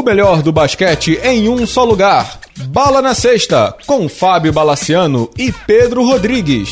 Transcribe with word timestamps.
O 0.00 0.02
melhor 0.02 0.40
do 0.40 0.50
basquete 0.50 1.20
em 1.22 1.46
um 1.50 1.66
só 1.66 1.84
lugar. 1.84 2.40
Bala 2.68 3.02
na 3.02 3.14
Sexta, 3.14 3.76
com 3.86 4.08
Fábio 4.08 4.50
Balaciano 4.50 5.28
e 5.36 5.52
Pedro 5.52 6.02
Rodrigues. 6.02 6.70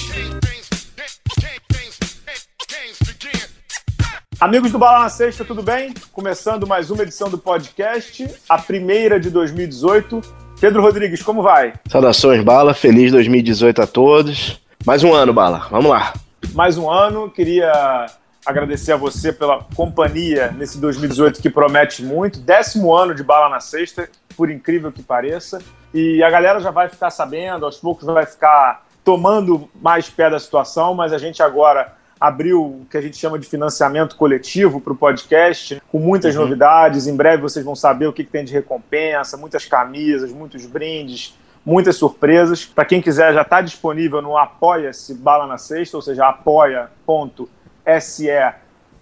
Amigos 4.40 4.72
do 4.72 4.78
Bala 4.78 5.00
na 5.00 5.10
Sexta, 5.10 5.44
tudo 5.44 5.62
bem? 5.62 5.92
Começando 6.10 6.66
mais 6.66 6.90
uma 6.90 7.02
edição 7.02 7.28
do 7.28 7.36
podcast, 7.36 8.26
a 8.48 8.56
primeira 8.56 9.20
de 9.20 9.28
2018. 9.28 10.22
Pedro 10.58 10.80
Rodrigues, 10.80 11.22
como 11.22 11.42
vai? 11.42 11.74
Saudações, 11.86 12.42
Bala. 12.42 12.72
Feliz 12.72 13.12
2018 13.12 13.82
a 13.82 13.86
todos. 13.86 14.58
Mais 14.86 15.04
um 15.04 15.12
ano, 15.12 15.34
Bala. 15.34 15.66
Vamos 15.70 15.90
lá. 15.90 16.14
Mais 16.54 16.78
um 16.78 16.90
ano. 16.90 17.28
Queria 17.28 18.06
agradecer 18.48 18.92
a 18.92 18.96
você 18.96 19.30
pela 19.30 19.62
companhia 19.76 20.50
nesse 20.56 20.78
2018 20.78 21.42
que 21.42 21.50
promete 21.50 22.02
muito. 22.02 22.40
Décimo 22.40 22.96
ano 22.96 23.14
de 23.14 23.22
Bala 23.22 23.50
na 23.50 23.60
Sexta, 23.60 24.08
por 24.34 24.50
incrível 24.50 24.90
que 24.90 25.02
pareça. 25.02 25.60
E 25.92 26.22
a 26.22 26.30
galera 26.30 26.58
já 26.58 26.70
vai 26.70 26.88
ficar 26.88 27.10
sabendo, 27.10 27.66
aos 27.66 27.76
poucos 27.76 28.06
vai 28.06 28.24
ficar 28.24 28.86
tomando 29.04 29.68
mais 29.82 30.08
pé 30.08 30.30
da 30.30 30.38
situação, 30.38 30.94
mas 30.94 31.12
a 31.12 31.18
gente 31.18 31.42
agora 31.42 31.92
abriu 32.18 32.64
o 32.64 32.86
que 32.90 32.96
a 32.96 33.02
gente 33.02 33.18
chama 33.18 33.38
de 33.38 33.46
financiamento 33.46 34.16
coletivo 34.16 34.80
para 34.80 34.94
o 34.94 34.96
podcast, 34.96 35.80
com 35.92 35.98
muitas 35.98 36.34
uhum. 36.34 36.42
novidades. 36.42 37.06
Em 37.06 37.14
breve 37.14 37.42
vocês 37.42 37.62
vão 37.62 37.76
saber 37.76 38.06
o 38.06 38.14
que, 38.14 38.24
que 38.24 38.30
tem 38.30 38.46
de 38.46 38.52
recompensa, 38.54 39.36
muitas 39.36 39.66
camisas, 39.66 40.32
muitos 40.32 40.64
brindes, 40.64 41.38
muitas 41.66 41.96
surpresas. 41.96 42.64
Para 42.64 42.86
quem 42.86 43.02
quiser, 43.02 43.34
já 43.34 43.42
está 43.42 43.60
disponível 43.60 44.22
no 44.22 44.38
Apoia-se 44.38 45.12
Bala 45.14 45.46
na 45.46 45.58
Sexta, 45.58 45.98
ou 45.98 46.02
seja, 46.02 46.26
apoia.se 46.26 47.57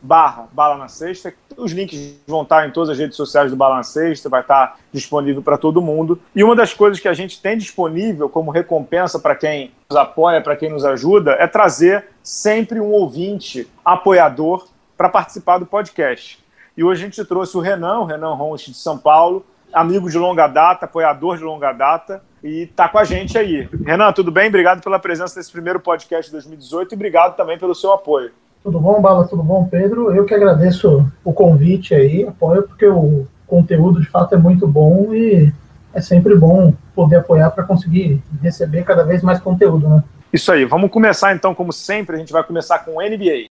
barra 0.00 0.46
Bala 0.52 0.76
na 0.76 0.88
Sexta. 0.88 1.34
Os 1.56 1.72
links 1.72 2.16
vão 2.26 2.42
estar 2.42 2.66
em 2.66 2.70
todas 2.70 2.90
as 2.90 2.98
redes 2.98 3.16
sociais 3.16 3.51
do 3.51 3.56
Bala 3.56 3.76
na 3.76 3.82
Sexta, 3.82 4.29
vai 4.29 4.40
estar 4.40 4.79
disponível 4.92 5.42
para 5.42 5.59
todo 5.59 5.82
mundo. 5.82 6.20
E 6.34 6.45
uma 6.45 6.54
das 6.54 6.73
coisas 6.73 7.01
que 7.01 7.09
a 7.09 7.14
gente 7.14 7.40
tem 7.40 7.59
disponível 7.59 8.29
como 8.29 8.51
recompensa 8.51 9.18
para 9.18 9.34
quem 9.34 9.73
nos 9.90 9.98
apoia, 9.98 10.40
para 10.40 10.57
quem 10.57 10.70
nos 10.70 10.84
ajuda, 10.84 11.32
é 11.32 11.46
trazer 11.46 12.07
sempre 12.23 12.80
um 12.80 12.90
ouvinte 12.92 13.68
apoiador 13.84 14.68
para 14.96 15.09
participar 15.09 15.59
do 15.59 15.66
podcast. 15.66 16.38
E 16.76 16.84
hoje 16.84 17.02
a 17.02 17.04
gente 17.07 17.24
trouxe 17.24 17.57
o 17.57 17.60
Renan, 17.60 18.01
o 18.01 18.04
Renan 18.04 18.34
Ronch 18.34 18.70
de 18.70 18.76
São 18.76 18.98
Paulo, 18.98 19.45
amigo 19.73 20.09
de 20.09 20.18
longa 20.18 20.46
data, 20.46 20.84
apoiador 20.84 21.37
de 21.37 21.45
longa 21.45 21.73
data, 21.73 22.23
e 22.42 22.62
está 22.62 22.88
com 22.88 22.98
a 22.98 23.04
gente 23.04 23.37
aí. 23.37 23.68
Renan, 23.84 24.12
tudo 24.12 24.30
bem? 24.30 24.48
Obrigado 24.48 24.82
pela 24.82 24.98
presença 24.98 25.38
nesse 25.38 25.51
primeiro 25.51 25.80
podcast 25.80 26.26
de 26.26 26.32
2018 26.32 26.92
e 26.92 26.95
obrigado 26.95 27.37
também 27.37 27.59
pelo 27.59 27.74
seu 27.74 27.92
apoio. 27.92 28.30
Tudo 28.66 28.80
bom, 28.80 29.00
Bala? 29.00 29.28
Tudo 29.28 29.45
bom, 29.45 29.64
Pedro? 29.70 30.12
Eu 30.12 30.24
que 30.24 30.34
agradeço 30.34 31.06
o 31.22 31.32
convite 31.32 31.95
aí, 31.95 32.26
apoio, 32.26 32.64
porque 32.64 32.84
o 32.84 33.24
conteúdo 33.46 34.00
de 34.00 34.08
fato 34.08 34.34
é 34.34 34.38
muito 34.38 34.66
bom 34.66 35.14
e 35.14 35.52
é 35.95 36.00
sempre 36.00 36.34
bom 36.34 36.74
poder 36.92 37.18
apoiar 37.18 37.52
para 37.52 37.62
conseguir 37.62 38.20
receber 38.42 38.82
cada 38.82 39.04
vez 39.04 39.23
mais 39.23 39.38
conteúdo, 39.38 39.88
né? 39.88 40.02
Isso 40.32 40.50
aí, 40.50 40.64
vamos 40.64 40.90
começar 40.90 41.32
então, 41.32 41.54
como 41.54 41.73
sempre, 41.73 42.16
a 42.16 42.18
gente 42.18 42.32
vai 42.32 42.42
começar 42.42 42.80
com 42.80 43.00
NBA. 43.00 43.46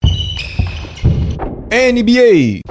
NBA. 1.70 2.62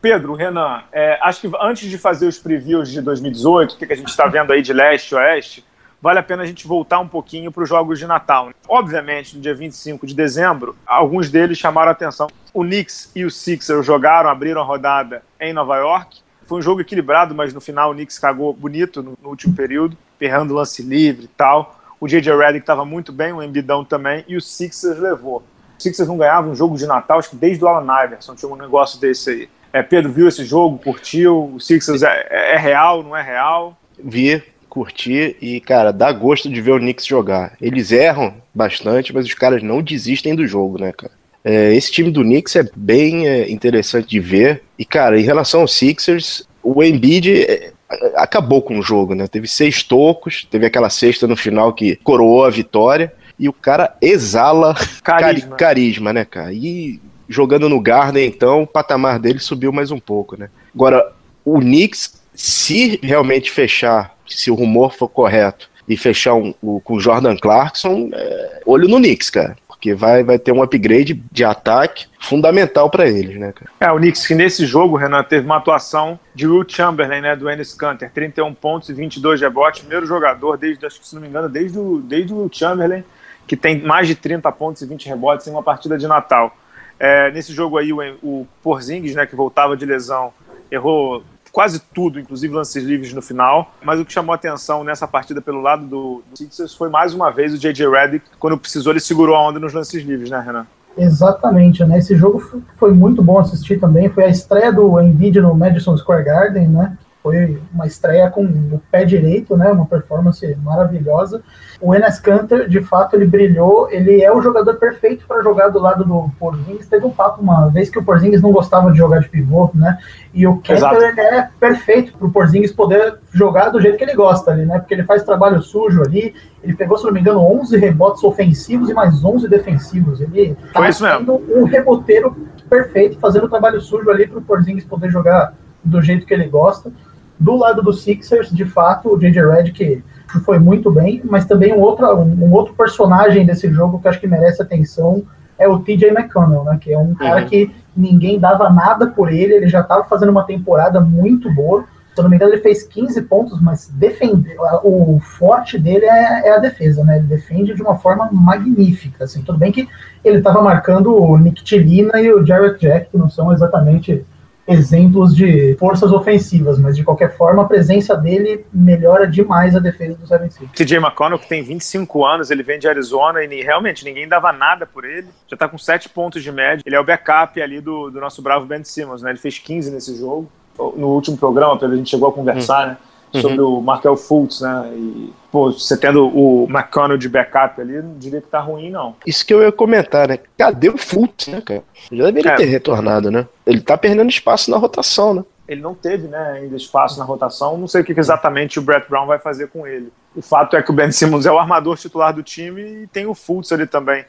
Pedro, 0.00 0.32
Renan, 0.32 0.84
é, 0.90 1.18
acho 1.20 1.42
que 1.42 1.50
antes 1.60 1.90
de 1.90 1.98
fazer 1.98 2.26
os 2.26 2.38
previews 2.38 2.90
de 2.90 3.02
2018, 3.02 3.72
o 3.72 3.76
que 3.76 3.92
a 3.92 3.96
gente 3.96 4.08
está 4.08 4.26
vendo 4.26 4.54
aí 4.54 4.62
de 4.62 4.72
leste 4.72 5.14
a 5.14 5.18
oeste, 5.18 5.62
vale 6.00 6.18
a 6.18 6.22
pena 6.22 6.42
a 6.42 6.46
gente 6.46 6.66
voltar 6.66 7.00
um 7.00 7.08
pouquinho 7.08 7.50
para 7.50 7.62
os 7.62 7.68
jogos 7.68 7.98
de 7.98 8.06
Natal. 8.06 8.50
Obviamente, 8.68 9.36
no 9.36 9.42
dia 9.42 9.54
25 9.54 10.06
de 10.06 10.14
dezembro, 10.14 10.76
alguns 10.86 11.30
deles 11.30 11.58
chamaram 11.58 11.88
a 11.88 11.92
atenção. 11.92 12.28
O 12.52 12.62
Knicks 12.62 13.10
e 13.14 13.24
o 13.24 13.30
Sixers 13.30 13.84
jogaram, 13.84 14.30
abriram 14.30 14.60
a 14.60 14.64
rodada 14.64 15.22
em 15.40 15.52
Nova 15.52 15.76
York. 15.76 16.20
Foi 16.46 16.58
um 16.58 16.62
jogo 16.62 16.80
equilibrado, 16.80 17.34
mas 17.34 17.52
no 17.52 17.60
final 17.60 17.90
o 17.90 17.94
Knicks 17.94 18.18
cagou 18.18 18.52
bonito 18.52 19.02
no, 19.02 19.18
no 19.22 19.28
último 19.28 19.54
período, 19.54 19.96
errando 20.20 20.54
lance 20.54 20.82
livre 20.82 21.24
e 21.24 21.28
tal. 21.28 21.78
O 22.00 22.06
J.J. 22.06 22.34
Redick 22.36 22.60
estava 22.60 22.84
muito 22.84 23.12
bem, 23.12 23.32
o 23.32 23.42
Embidão 23.42 23.84
também, 23.84 24.24
e 24.28 24.36
o 24.36 24.40
Sixers 24.40 24.98
levou. 24.98 25.42
O 25.78 25.82
Sixers 25.82 26.08
não 26.08 26.16
ganhava 26.16 26.48
um 26.48 26.54
jogo 26.54 26.76
de 26.76 26.86
Natal, 26.86 27.18
acho 27.18 27.30
que 27.30 27.36
desde 27.36 27.62
o 27.62 27.68
Alan 27.68 28.04
Iverson 28.04 28.34
tinha 28.34 28.50
um 28.50 28.56
negócio 28.56 29.00
desse 29.00 29.30
aí. 29.30 29.48
É, 29.72 29.82
Pedro 29.82 30.10
viu 30.10 30.28
esse 30.28 30.44
jogo, 30.44 30.78
curtiu? 30.78 31.54
O 31.54 31.60
Sixers 31.60 32.02
é, 32.02 32.54
é 32.54 32.56
real, 32.56 33.02
não 33.02 33.16
é 33.16 33.22
real? 33.22 33.76
Vi, 33.98 34.42
curtir 34.68 35.36
e, 35.40 35.60
cara, 35.60 35.92
dá 35.92 36.12
gosto 36.12 36.48
de 36.48 36.60
ver 36.60 36.72
o 36.72 36.78
Knicks 36.78 37.06
jogar. 37.06 37.54
Eles 37.60 37.90
erram 37.92 38.34
bastante, 38.54 39.12
mas 39.12 39.26
os 39.26 39.34
caras 39.34 39.62
não 39.62 39.82
desistem 39.82 40.34
do 40.34 40.46
jogo, 40.46 40.78
né, 40.78 40.92
cara? 40.92 41.12
É, 41.44 41.74
esse 41.74 41.90
time 41.90 42.10
do 42.10 42.22
Knicks 42.22 42.56
é 42.56 42.68
bem 42.76 43.26
é, 43.26 43.50
interessante 43.50 44.08
de 44.08 44.20
ver. 44.20 44.62
E, 44.78 44.84
cara, 44.84 45.18
em 45.18 45.24
relação 45.24 45.62
ao 45.62 45.68
Sixers, 45.68 46.46
o 46.62 46.82
Embiid 46.82 47.42
é, 47.42 47.72
acabou 48.16 48.60
com 48.60 48.78
o 48.78 48.82
jogo, 48.82 49.14
né? 49.14 49.26
Teve 49.26 49.48
seis 49.48 49.82
tocos, 49.82 50.46
teve 50.50 50.66
aquela 50.66 50.90
sexta 50.90 51.26
no 51.26 51.36
final 51.36 51.72
que 51.72 51.96
coroou 51.96 52.44
a 52.44 52.50
vitória. 52.50 53.12
E 53.38 53.48
o 53.48 53.52
cara 53.52 53.96
exala 54.02 54.74
carisma, 55.02 55.56
carisma 55.56 56.12
né, 56.12 56.24
cara? 56.24 56.52
E 56.52 57.00
jogando 57.28 57.68
no 57.68 57.80
Garden, 57.80 58.26
então, 58.26 58.62
o 58.62 58.66
patamar 58.66 59.18
dele 59.18 59.38
subiu 59.38 59.72
mais 59.72 59.90
um 59.90 60.00
pouco, 60.00 60.38
né? 60.38 60.48
Agora, 60.74 61.12
o 61.44 61.60
Knicks, 61.60 62.17
se 62.38 63.00
realmente 63.02 63.50
fechar 63.50 64.16
se 64.26 64.50
o 64.50 64.54
rumor 64.54 64.94
for 64.94 65.08
correto, 65.08 65.68
e 65.88 65.96
fechar 65.96 66.34
um, 66.34 66.54
o, 66.62 66.80
com 66.80 66.94
o 66.94 67.00
Jordan 67.00 67.36
Clarkson, 67.36 68.10
é, 68.12 68.62
olho 68.66 68.86
no 68.86 68.98
Knicks, 68.98 69.30
cara. 69.30 69.56
Porque 69.66 69.94
vai, 69.94 70.22
vai 70.22 70.38
ter 70.38 70.52
um 70.52 70.62
upgrade 70.62 71.14
de 71.32 71.44
ataque 71.44 72.06
fundamental 72.20 72.90
para 72.90 73.08
eles, 73.08 73.38
né, 73.38 73.52
cara? 73.52 73.70
É, 73.80 73.90
o 73.90 73.96
Knicks 73.96 74.26
que 74.26 74.34
nesse 74.34 74.66
jogo, 74.66 74.96
Renan, 74.96 75.22
teve 75.22 75.46
uma 75.46 75.56
atuação 75.56 76.18
de 76.34 76.46
Will 76.46 76.64
Chamberlain, 76.68 77.22
né, 77.22 77.34
do 77.34 77.48
Ennis 77.48 77.72
Canter, 77.74 78.10
31 78.12 78.52
pontos 78.54 78.88
e 78.88 78.92
22 78.92 79.40
rebotes, 79.40 79.80
primeiro 79.80 80.04
jogador, 80.04 80.58
desde, 80.58 80.84
acho 80.84 81.00
que 81.00 81.08
se 81.08 81.14
não 81.14 81.22
me 81.22 81.28
engano, 81.28 81.48
desde 81.48 81.78
o, 81.78 82.00
desde 82.00 82.34
o 82.34 82.38
Will 82.38 82.50
Chamberlain, 82.52 83.02
que 83.46 83.56
tem 83.56 83.80
mais 83.80 84.06
de 84.06 84.14
30 84.14 84.50
pontos 84.52 84.82
e 84.82 84.86
20 84.86 85.08
rebotes 85.08 85.46
em 85.46 85.50
uma 85.50 85.62
partida 85.62 85.96
de 85.96 86.06
Natal. 86.06 86.54
É, 87.00 87.30
nesse 87.30 87.52
jogo 87.52 87.78
aí, 87.78 87.92
o, 87.92 88.00
o 88.22 88.48
Porzingis, 88.62 89.14
né, 89.14 89.24
que 89.24 89.36
voltava 89.36 89.76
de 89.76 89.86
lesão, 89.86 90.32
errou 90.70 91.24
quase 91.52 91.80
tudo, 91.80 92.18
inclusive 92.20 92.54
lances 92.54 92.82
livres 92.84 93.12
no 93.12 93.22
final. 93.22 93.74
Mas 93.82 94.00
o 94.00 94.04
que 94.04 94.12
chamou 94.12 94.34
atenção 94.34 94.84
nessa 94.84 95.06
partida 95.06 95.40
pelo 95.40 95.60
lado 95.60 95.86
do, 95.86 96.22
do 96.30 96.36
Sixers 96.36 96.74
foi 96.74 96.88
mais 96.88 97.14
uma 97.14 97.30
vez 97.30 97.52
o 97.52 97.58
J.J. 97.58 97.88
Redick, 97.88 98.24
quando 98.38 98.58
precisou, 98.58 98.92
ele 98.92 99.00
segurou 99.00 99.36
a 99.36 99.48
onda 99.48 99.58
nos 99.58 99.72
lances 99.72 100.02
livres, 100.02 100.30
né, 100.30 100.40
Renan? 100.40 100.66
Exatamente, 100.96 101.84
né? 101.84 101.98
Esse 101.98 102.16
jogo 102.16 102.62
foi 102.76 102.92
muito 102.92 103.22
bom 103.22 103.38
assistir 103.38 103.78
também. 103.78 104.08
Foi 104.08 104.24
a 104.24 104.28
estreia 104.28 104.72
do 104.72 105.00
Embiid 105.00 105.40
no 105.40 105.54
Madison 105.54 105.96
Square 105.96 106.24
Garden, 106.24 106.68
né? 106.68 106.98
Foi 107.28 107.60
uma 107.74 107.86
estreia 107.86 108.30
com 108.30 108.42
o 108.42 108.80
pé 108.90 109.04
direito, 109.04 109.54
né? 109.54 109.70
Uma 109.70 109.84
performance 109.84 110.56
maravilhosa. 110.62 111.42
O 111.78 111.94
Enes 111.94 112.18
Kanter, 112.18 112.66
de 112.66 112.80
fato, 112.80 113.14
ele 113.16 113.26
brilhou. 113.26 113.86
Ele 113.90 114.22
é 114.22 114.32
o 114.32 114.40
jogador 114.40 114.76
perfeito 114.76 115.26
para 115.28 115.42
jogar 115.42 115.68
do 115.68 115.78
lado 115.78 116.06
do 116.06 116.30
Porzingis. 116.38 116.86
Teve 116.86 117.04
um 117.04 117.10
papo 117.10 117.42
uma 117.42 117.68
vez 117.68 117.90
que 117.90 117.98
o 117.98 118.02
Porzingis 118.02 118.40
não 118.40 118.50
gostava 118.50 118.90
de 118.90 118.96
jogar 118.96 119.18
de 119.18 119.28
pivô, 119.28 119.70
né? 119.74 119.98
E 120.32 120.46
o 120.46 120.56
Kanter 120.56 121.18
ele 121.18 121.20
é 121.20 121.50
perfeito 121.60 122.16
para 122.16 122.26
o 122.26 122.30
Porzingis 122.32 122.72
poder 122.72 123.18
jogar 123.30 123.68
do 123.68 123.78
jeito 123.78 123.98
que 123.98 124.04
ele 124.04 124.14
gosta 124.14 124.50
ali, 124.50 124.64
né? 124.64 124.78
Porque 124.78 124.94
ele 124.94 125.04
faz 125.04 125.22
trabalho 125.22 125.60
sujo 125.60 126.00
ali. 126.00 126.34
Ele 126.62 126.74
pegou, 126.74 126.96
se 126.96 127.04
não 127.04 127.12
me 127.12 127.20
engano, 127.20 127.40
11 127.40 127.76
rebotes 127.76 128.24
ofensivos 128.24 128.88
e 128.88 128.94
mais 128.94 129.22
11 129.22 129.46
defensivos. 129.48 130.22
Ele 130.22 130.56
tá 130.72 130.90
sendo 130.90 131.42
um 131.54 131.64
reboteiro 131.64 132.34
perfeito, 132.70 133.18
fazendo 133.18 133.44
o 133.44 133.50
trabalho 133.50 133.82
sujo 133.82 134.08
ali 134.08 134.26
para 134.26 134.38
o 134.38 134.42
Porzingis 134.42 134.86
poder 134.86 135.10
jogar 135.10 135.52
do 135.84 136.02
jeito 136.02 136.26
que 136.26 136.34
ele 136.34 136.48
gosta. 136.48 136.90
Do 137.38 137.56
lado 137.56 137.82
do 137.82 137.92
Sixers, 137.92 138.50
de 138.50 138.64
fato, 138.64 139.14
o 139.14 139.18
J.J. 139.18 139.48
Redick 139.48 140.02
foi 140.44 140.58
muito 140.58 140.90
bem, 140.90 141.22
mas 141.24 141.46
também 141.46 141.72
um 141.72 141.80
outro, 141.80 142.06
um 142.14 142.52
outro 142.52 142.74
personagem 142.74 143.46
desse 143.46 143.70
jogo 143.72 144.00
que 144.00 144.08
acho 144.08 144.20
que 144.20 144.26
merece 144.26 144.60
atenção 144.60 145.24
é 145.58 145.66
o 145.66 145.80
TJ 145.80 146.10
McConnell, 146.10 146.64
né, 146.64 146.78
que 146.80 146.92
é 146.92 146.98
um 146.98 147.14
cara 147.14 147.42
uhum. 147.42 147.48
que 147.48 147.74
ninguém 147.96 148.38
dava 148.38 148.70
nada 148.70 149.08
por 149.08 149.32
ele, 149.32 149.54
ele 149.54 149.68
já 149.68 149.80
estava 149.80 150.04
fazendo 150.04 150.28
uma 150.28 150.44
temporada 150.44 151.00
muito 151.00 151.52
boa. 151.52 151.84
Se 152.14 152.20
eu 152.20 152.22
não 152.22 152.30
me 152.30 152.36
engano, 152.36 152.52
ele 152.52 152.62
fez 152.62 152.82
15 152.84 153.22
pontos, 153.22 153.60
mas 153.60 153.88
defender, 153.88 154.56
o 154.82 155.20
forte 155.20 155.78
dele 155.78 156.04
é, 156.04 156.48
é, 156.48 156.56
a 156.56 156.58
defesa, 156.58 157.04
né? 157.04 157.18
Ele 157.18 157.26
defende 157.26 157.74
de 157.74 157.82
uma 157.82 157.96
forma 157.96 158.28
magnífica. 158.32 159.24
Assim. 159.24 159.42
Tudo 159.42 159.58
bem 159.58 159.70
que 159.70 159.88
ele 160.24 160.38
estava 160.38 160.60
marcando 160.60 161.14
o 161.14 161.38
Nick 161.38 161.62
Tillina 161.62 162.20
e 162.20 162.32
o 162.32 162.44
Jarrett 162.44 162.80
Jack, 162.80 163.10
que 163.10 163.16
não 163.16 163.30
são 163.30 163.52
exatamente 163.52 164.24
exemplos 164.68 165.34
de 165.34 165.74
forças 165.78 166.12
ofensivas, 166.12 166.78
mas 166.78 166.94
de 166.94 167.02
qualquer 167.02 167.36
forma 167.36 167.62
a 167.62 167.64
presença 167.64 168.14
dele 168.14 168.66
melhora 168.72 169.26
demais 169.26 169.74
a 169.74 169.78
defesa 169.78 170.14
do 170.14 170.26
76. 170.26 170.70
TJ 170.72 170.98
McConnell, 170.98 171.38
que 171.38 171.48
tem 171.48 171.62
25 171.62 172.24
anos, 172.24 172.50
ele 172.50 172.62
vem 172.62 172.78
de 172.78 172.86
Arizona 172.86 173.42
e 173.42 173.62
realmente 173.62 174.04
ninguém 174.04 174.28
dava 174.28 174.52
nada 174.52 174.86
por 174.86 175.04
ele, 175.04 175.26
já 175.48 175.56
tá 175.56 175.66
com 175.66 175.78
7 175.78 176.10
pontos 176.10 176.42
de 176.42 176.52
média, 176.52 176.82
ele 176.84 176.94
é 176.94 177.00
o 177.00 177.04
backup 177.04 177.60
ali 177.60 177.80
do, 177.80 178.10
do 178.10 178.20
nosso 178.20 178.42
bravo 178.42 178.66
Ben 178.66 178.84
Simmons, 178.84 179.22
né? 179.22 179.30
Ele 179.30 179.38
fez 179.38 179.58
15 179.58 179.90
nesse 179.90 180.16
jogo, 180.16 180.48
no 180.78 181.08
último 181.08 181.36
programa, 181.36 181.78
a 181.80 181.96
gente 181.96 182.10
chegou 182.10 182.28
a 182.28 182.32
conversar, 182.32 182.84
hum. 182.84 182.88
né? 182.90 182.96
Sobre 183.32 183.60
o 183.60 183.80
Markel 183.80 184.16
Fultz, 184.16 184.60
né? 184.60 184.90
E, 184.94 185.32
pô, 185.50 185.70
você 185.72 185.96
tendo 185.96 186.26
o 186.26 186.66
McConnell 186.68 187.18
de 187.18 187.28
backup 187.28 187.80
ali, 187.80 188.00
não 188.02 188.14
diria 188.18 188.40
que 188.40 188.48
tá 188.48 188.60
ruim, 188.60 188.90
não. 188.90 189.16
Isso 189.26 189.44
que 189.44 189.52
eu 189.52 189.62
ia 189.62 189.72
comentar, 189.72 190.28
né? 190.28 190.38
Cadê 190.56 190.88
o 190.88 190.98
Fultz, 190.98 191.48
né, 191.48 191.60
cara? 191.60 191.82
Já 192.10 192.24
deveria 192.26 192.52
É. 192.52 192.56
ter 192.56 192.64
retornado, 192.64 193.30
né? 193.30 193.46
Ele 193.66 193.80
tá 193.80 193.96
perdendo 193.96 194.28
espaço 194.28 194.70
na 194.70 194.76
rotação, 194.76 195.34
né? 195.34 195.44
Ele 195.66 195.82
não 195.82 195.94
teve, 195.94 196.26
né, 196.28 196.60
ainda 196.62 196.76
espaço 196.76 197.18
na 197.18 197.26
rotação. 197.26 197.76
Não 197.76 197.86
sei 197.86 198.00
o 198.00 198.04
que 198.04 198.14
que 198.14 198.20
exatamente 198.20 198.78
o 198.78 198.82
Brett 198.82 199.06
Brown 199.06 199.26
vai 199.26 199.38
fazer 199.38 199.68
com 199.68 199.86
ele. 199.86 200.10
O 200.34 200.40
fato 200.40 200.74
é 200.74 200.82
que 200.82 200.90
o 200.90 200.94
Ben 200.94 201.12
Simmons 201.12 201.44
é 201.44 201.52
o 201.52 201.58
armador 201.58 201.98
titular 201.98 202.32
do 202.32 202.42
time 202.42 203.02
e 203.02 203.06
tem 203.08 203.26
o 203.26 203.34
Fultz 203.34 203.70
ali 203.70 203.86
também. 203.86 204.24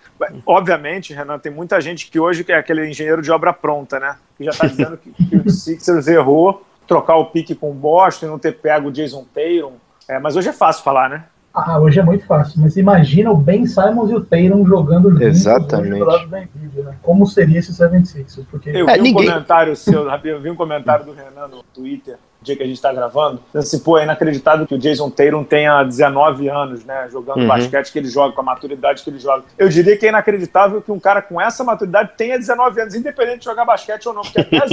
Obviamente, 0.45 1.13
Renan, 1.13 1.39
tem 1.39 1.51
muita 1.51 1.79
gente 1.79 2.09
que 2.11 2.19
hoje 2.19 2.43
é 2.47 2.55
aquele 2.55 2.85
engenheiro 2.89 3.21
de 3.21 3.31
obra 3.31 3.53
pronta, 3.53 3.99
né? 4.01 4.17
Que 4.37 4.43
já 4.43 4.51
tá 4.51 4.67
dizendo 4.67 4.97
que, 4.97 5.11
que 5.11 5.35
o 5.37 5.49
Sixers 5.49 6.07
errou 6.07 6.61
trocar 6.89 7.15
o 7.15 7.25
pique 7.27 7.55
com 7.55 7.71
o 7.71 7.73
Boston 7.73 8.25
e 8.25 8.29
não 8.29 8.39
ter 8.39 8.53
pego 8.53 8.89
o 8.89 8.91
Jason 8.91 9.23
Tatum. 9.33 9.73
É, 10.09 10.19
mas 10.19 10.35
hoje 10.35 10.49
é 10.49 10.53
fácil 10.53 10.83
falar, 10.83 11.07
né? 11.09 11.23
Ah, 11.53 11.79
hoje 11.79 11.99
é 11.99 12.03
muito 12.03 12.25
fácil, 12.25 12.59
mas 12.61 12.77
imagina 12.77 13.31
o 13.31 13.35
Ben 13.35 13.65
Simons 13.65 14.11
e 14.11 14.15
o 14.15 14.21
Tatum 14.23 14.65
jogando 14.65 15.09
juntos 15.11 15.25
Exatamente. 15.27 15.95
Embiid, 16.01 16.81
né? 16.83 16.95
Como 17.01 17.25
seria 17.25 17.59
esse 17.59 17.71
76ers? 17.73 18.45
Porque 18.51 18.69
Eu 18.69 18.87
É, 18.89 18.93
vi 18.95 18.99
um 18.99 19.03
ninguém- 19.03 19.27
comentário 19.29 19.75
seu, 19.75 20.05
Rabi, 20.07 20.29
eu 20.29 20.39
vi 20.41 20.49
um 20.49 20.55
comentário 20.55 21.05
do 21.05 21.11
Renan 21.13 21.47
no 21.47 21.63
Twitter, 21.63 22.13
no 22.39 22.45
dia 22.45 22.55
que 22.55 22.61
a 22.63 22.67
gente 22.67 22.79
tá 22.79 22.93
gravando, 22.93 23.41
dizendo 23.47 23.61
assim, 23.63 23.79
pô, 23.79 23.97
é 23.97 24.03
inacreditável 24.03 24.65
que 24.67 24.75
o 24.75 24.77
Jason 24.77 25.09
Tatum 25.09 25.43
tenha 25.43 25.83
19 25.83 26.47
anos, 26.49 26.85
né, 26.85 27.07
jogando 27.11 27.39
Uhum. 27.41 27.47
basquete 27.47 27.91
que 27.91 27.97
ele 27.99 28.09
joga, 28.09 28.33
com 28.33 28.41
a 28.41 28.43
maturidade 28.45 29.03
que 29.03 29.09
ele 29.09 29.19
joga. 29.19 29.43
Eu 29.57 29.67
diria 29.69 29.97
que 29.97 30.05
é 30.05 30.09
inacreditável 30.09 30.81
que 30.83 30.91
um 30.91 30.99
cara 30.99 31.21
com 31.21 31.41
essa 31.41 31.63
maturidade 31.63 32.11
tenha 32.15 32.37
19 32.37 32.79
anos, 32.79 32.93
independente 32.93 33.39
de 33.39 33.45
jogar 33.45 33.65
basquete 33.65 34.07
ou 34.07 34.13
não, 34.13 34.21
porque, 34.21 34.39
até 34.55 34.57
as, 34.63 34.69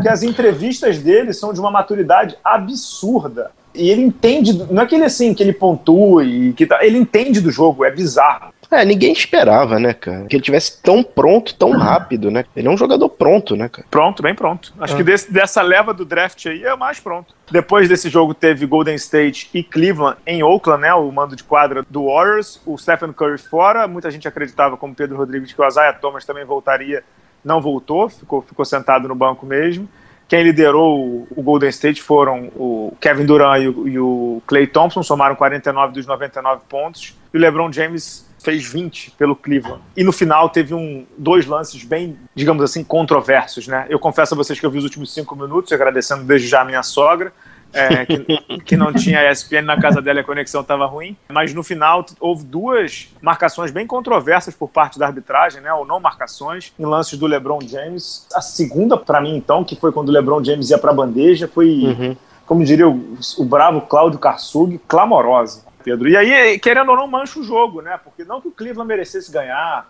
porque 0.00 0.08
as 0.08 0.22
entrevistas 0.22 0.98
dele 0.98 1.32
são 1.32 1.52
de 1.52 1.60
uma 1.60 1.70
maturidade 1.70 2.36
absurda. 2.44 3.50
E 3.72 3.88
ele 3.88 4.02
entende, 4.02 4.52
não 4.70 4.82
é 4.82 4.86
que 4.86 4.96
ele 4.96 5.04
assim, 5.04 5.32
que 5.32 5.42
ele 5.42 5.52
pontua 5.52 6.24
e 6.24 6.52
que 6.54 6.66
tá, 6.66 6.84
ele 6.84 6.98
entende 6.98 7.40
do 7.40 7.52
jogo, 7.52 7.84
é 7.84 7.90
bizarro. 7.90 8.52
É, 8.68 8.84
ninguém 8.84 9.12
esperava, 9.12 9.78
né, 9.80 9.92
cara? 9.92 10.26
Que 10.26 10.36
ele 10.36 10.42
tivesse 10.44 10.80
tão 10.80 11.02
pronto, 11.02 11.54
tão 11.56 11.72
rápido, 11.72 12.30
né? 12.30 12.44
Ele 12.54 12.68
é 12.68 12.70
um 12.70 12.76
jogador 12.76 13.08
pronto, 13.08 13.56
né, 13.56 13.68
cara? 13.68 13.86
Pronto, 13.90 14.22
bem 14.22 14.32
pronto. 14.34 14.72
Acho 14.80 14.96
que 14.96 15.02
desse- 15.02 15.32
dessa 15.32 15.60
leva 15.60 15.92
do 15.92 16.04
draft 16.04 16.46
aí 16.46 16.62
é 16.62 16.72
o 16.72 16.78
mais 16.78 17.00
pronto. 17.00 17.34
Depois 17.50 17.88
desse 17.88 18.08
jogo 18.08 18.32
teve 18.32 18.66
Golden 18.66 18.94
State 18.94 19.50
e 19.52 19.62
Cleveland 19.64 20.18
em 20.24 20.42
Oakland, 20.44 20.82
né? 20.82 20.94
O 20.94 21.10
mando 21.10 21.34
de 21.34 21.42
quadra 21.42 21.84
do 21.90 22.06
Warriors. 22.06 22.60
O 22.64 22.78
Stephen 22.78 23.12
Curry 23.12 23.38
fora. 23.38 23.88
Muita 23.88 24.08
gente 24.08 24.28
acreditava, 24.28 24.76
como 24.76 24.94
Pedro 24.94 25.16
Rodrigues, 25.16 25.52
que 25.52 25.60
o 25.60 25.66
Isaiah 25.66 25.92
Thomas 25.92 26.24
também 26.24 26.44
voltaria. 26.44 27.02
Não 27.44 27.60
voltou, 27.60 28.08
ficou, 28.08 28.42
ficou 28.42 28.64
sentado 28.64 29.08
no 29.08 29.14
banco 29.14 29.46
mesmo. 29.46 29.88
Quem 30.28 30.44
liderou 30.44 31.26
o, 31.28 31.42
Golden 31.42 31.70
State 31.70 32.00
foram 32.00 32.52
o 32.54 32.96
Kevin 33.00 33.26
Durant 33.26 33.62
e 33.62 33.68
o, 33.68 33.88
e 33.88 33.98
o 33.98 34.42
Clay 34.46 34.66
Thompson, 34.66 35.02
somaram 35.02 35.34
49 35.34 35.92
dos 35.92 36.06
99 36.06 36.62
pontos. 36.68 37.16
E 37.34 37.36
o 37.36 37.40
LeBron 37.40 37.72
James 37.72 38.30
fez 38.38 38.64
20 38.64 39.12
pelo 39.12 39.34
Cleveland. 39.34 39.82
E 39.96 40.04
no 40.04 40.12
final 40.12 40.48
teve 40.48 40.72
um, 40.72 41.04
dois 41.18 41.46
lances 41.46 41.82
bem, 41.84 42.16
digamos 42.34 42.62
assim, 42.62 42.82
controversos, 42.84 43.66
né? 43.66 43.86
Eu 43.88 43.98
confesso 43.98 44.34
a 44.34 44.36
vocês 44.36 44.58
que 44.58 44.64
eu 44.64 44.70
vi 44.70 44.78
os 44.78 44.84
últimos 44.84 45.12
cinco 45.12 45.34
minutos, 45.34 45.72
agradecendo 45.72 46.22
desde 46.24 46.46
já 46.46 46.62
a 46.62 46.64
minha 46.64 46.82
sogra, 46.82 47.32
é, 47.72 48.06
que, 48.06 48.60
que 48.64 48.76
não 48.76 48.92
tinha 48.92 49.30
ESPN 49.30 49.62
na 49.62 49.80
casa 49.80 50.02
dela 50.02 50.20
e 50.20 50.22
a 50.22 50.24
conexão 50.24 50.60
estava 50.60 50.86
ruim. 50.86 51.16
Mas 51.28 51.54
no 51.54 51.62
final 51.62 52.04
houve 52.18 52.44
duas 52.44 53.08
marcações 53.20 53.70
bem 53.70 53.86
controversas 53.86 54.54
por 54.54 54.68
parte 54.68 54.98
da 54.98 55.06
arbitragem, 55.06 55.60
né? 55.60 55.72
Ou 55.72 55.86
não 55.86 56.00
marcações, 56.00 56.72
em 56.78 56.84
lances 56.84 57.18
do 57.18 57.26
LeBron 57.26 57.60
James. 57.62 58.26
A 58.34 58.40
segunda, 58.40 58.96
para 58.96 59.20
mim, 59.20 59.36
então, 59.36 59.64
que 59.64 59.76
foi 59.76 59.92
quando 59.92 60.08
o 60.08 60.12
LeBron 60.12 60.42
James 60.42 60.70
ia 60.70 60.78
para 60.78 60.90
a 60.90 60.94
bandeja, 60.94 61.48
foi 61.48 62.18
como 62.50 62.64
diria 62.64 62.88
o, 62.88 63.16
o 63.38 63.44
bravo 63.44 63.82
Cláudio 63.82 64.18
Karsug, 64.18 64.80
clamorosa, 64.88 65.64
Pedro. 65.84 66.08
E 66.08 66.16
aí, 66.16 66.58
querendo 66.58 66.90
ou 66.90 66.96
não, 66.96 67.06
mancha 67.06 67.38
o 67.38 67.44
jogo, 67.44 67.80
né? 67.80 67.98
Porque 68.02 68.24
não 68.24 68.40
que 68.40 68.48
o 68.48 68.50
Cleveland 68.50 68.88
merecesse 68.88 69.30
ganhar, 69.30 69.86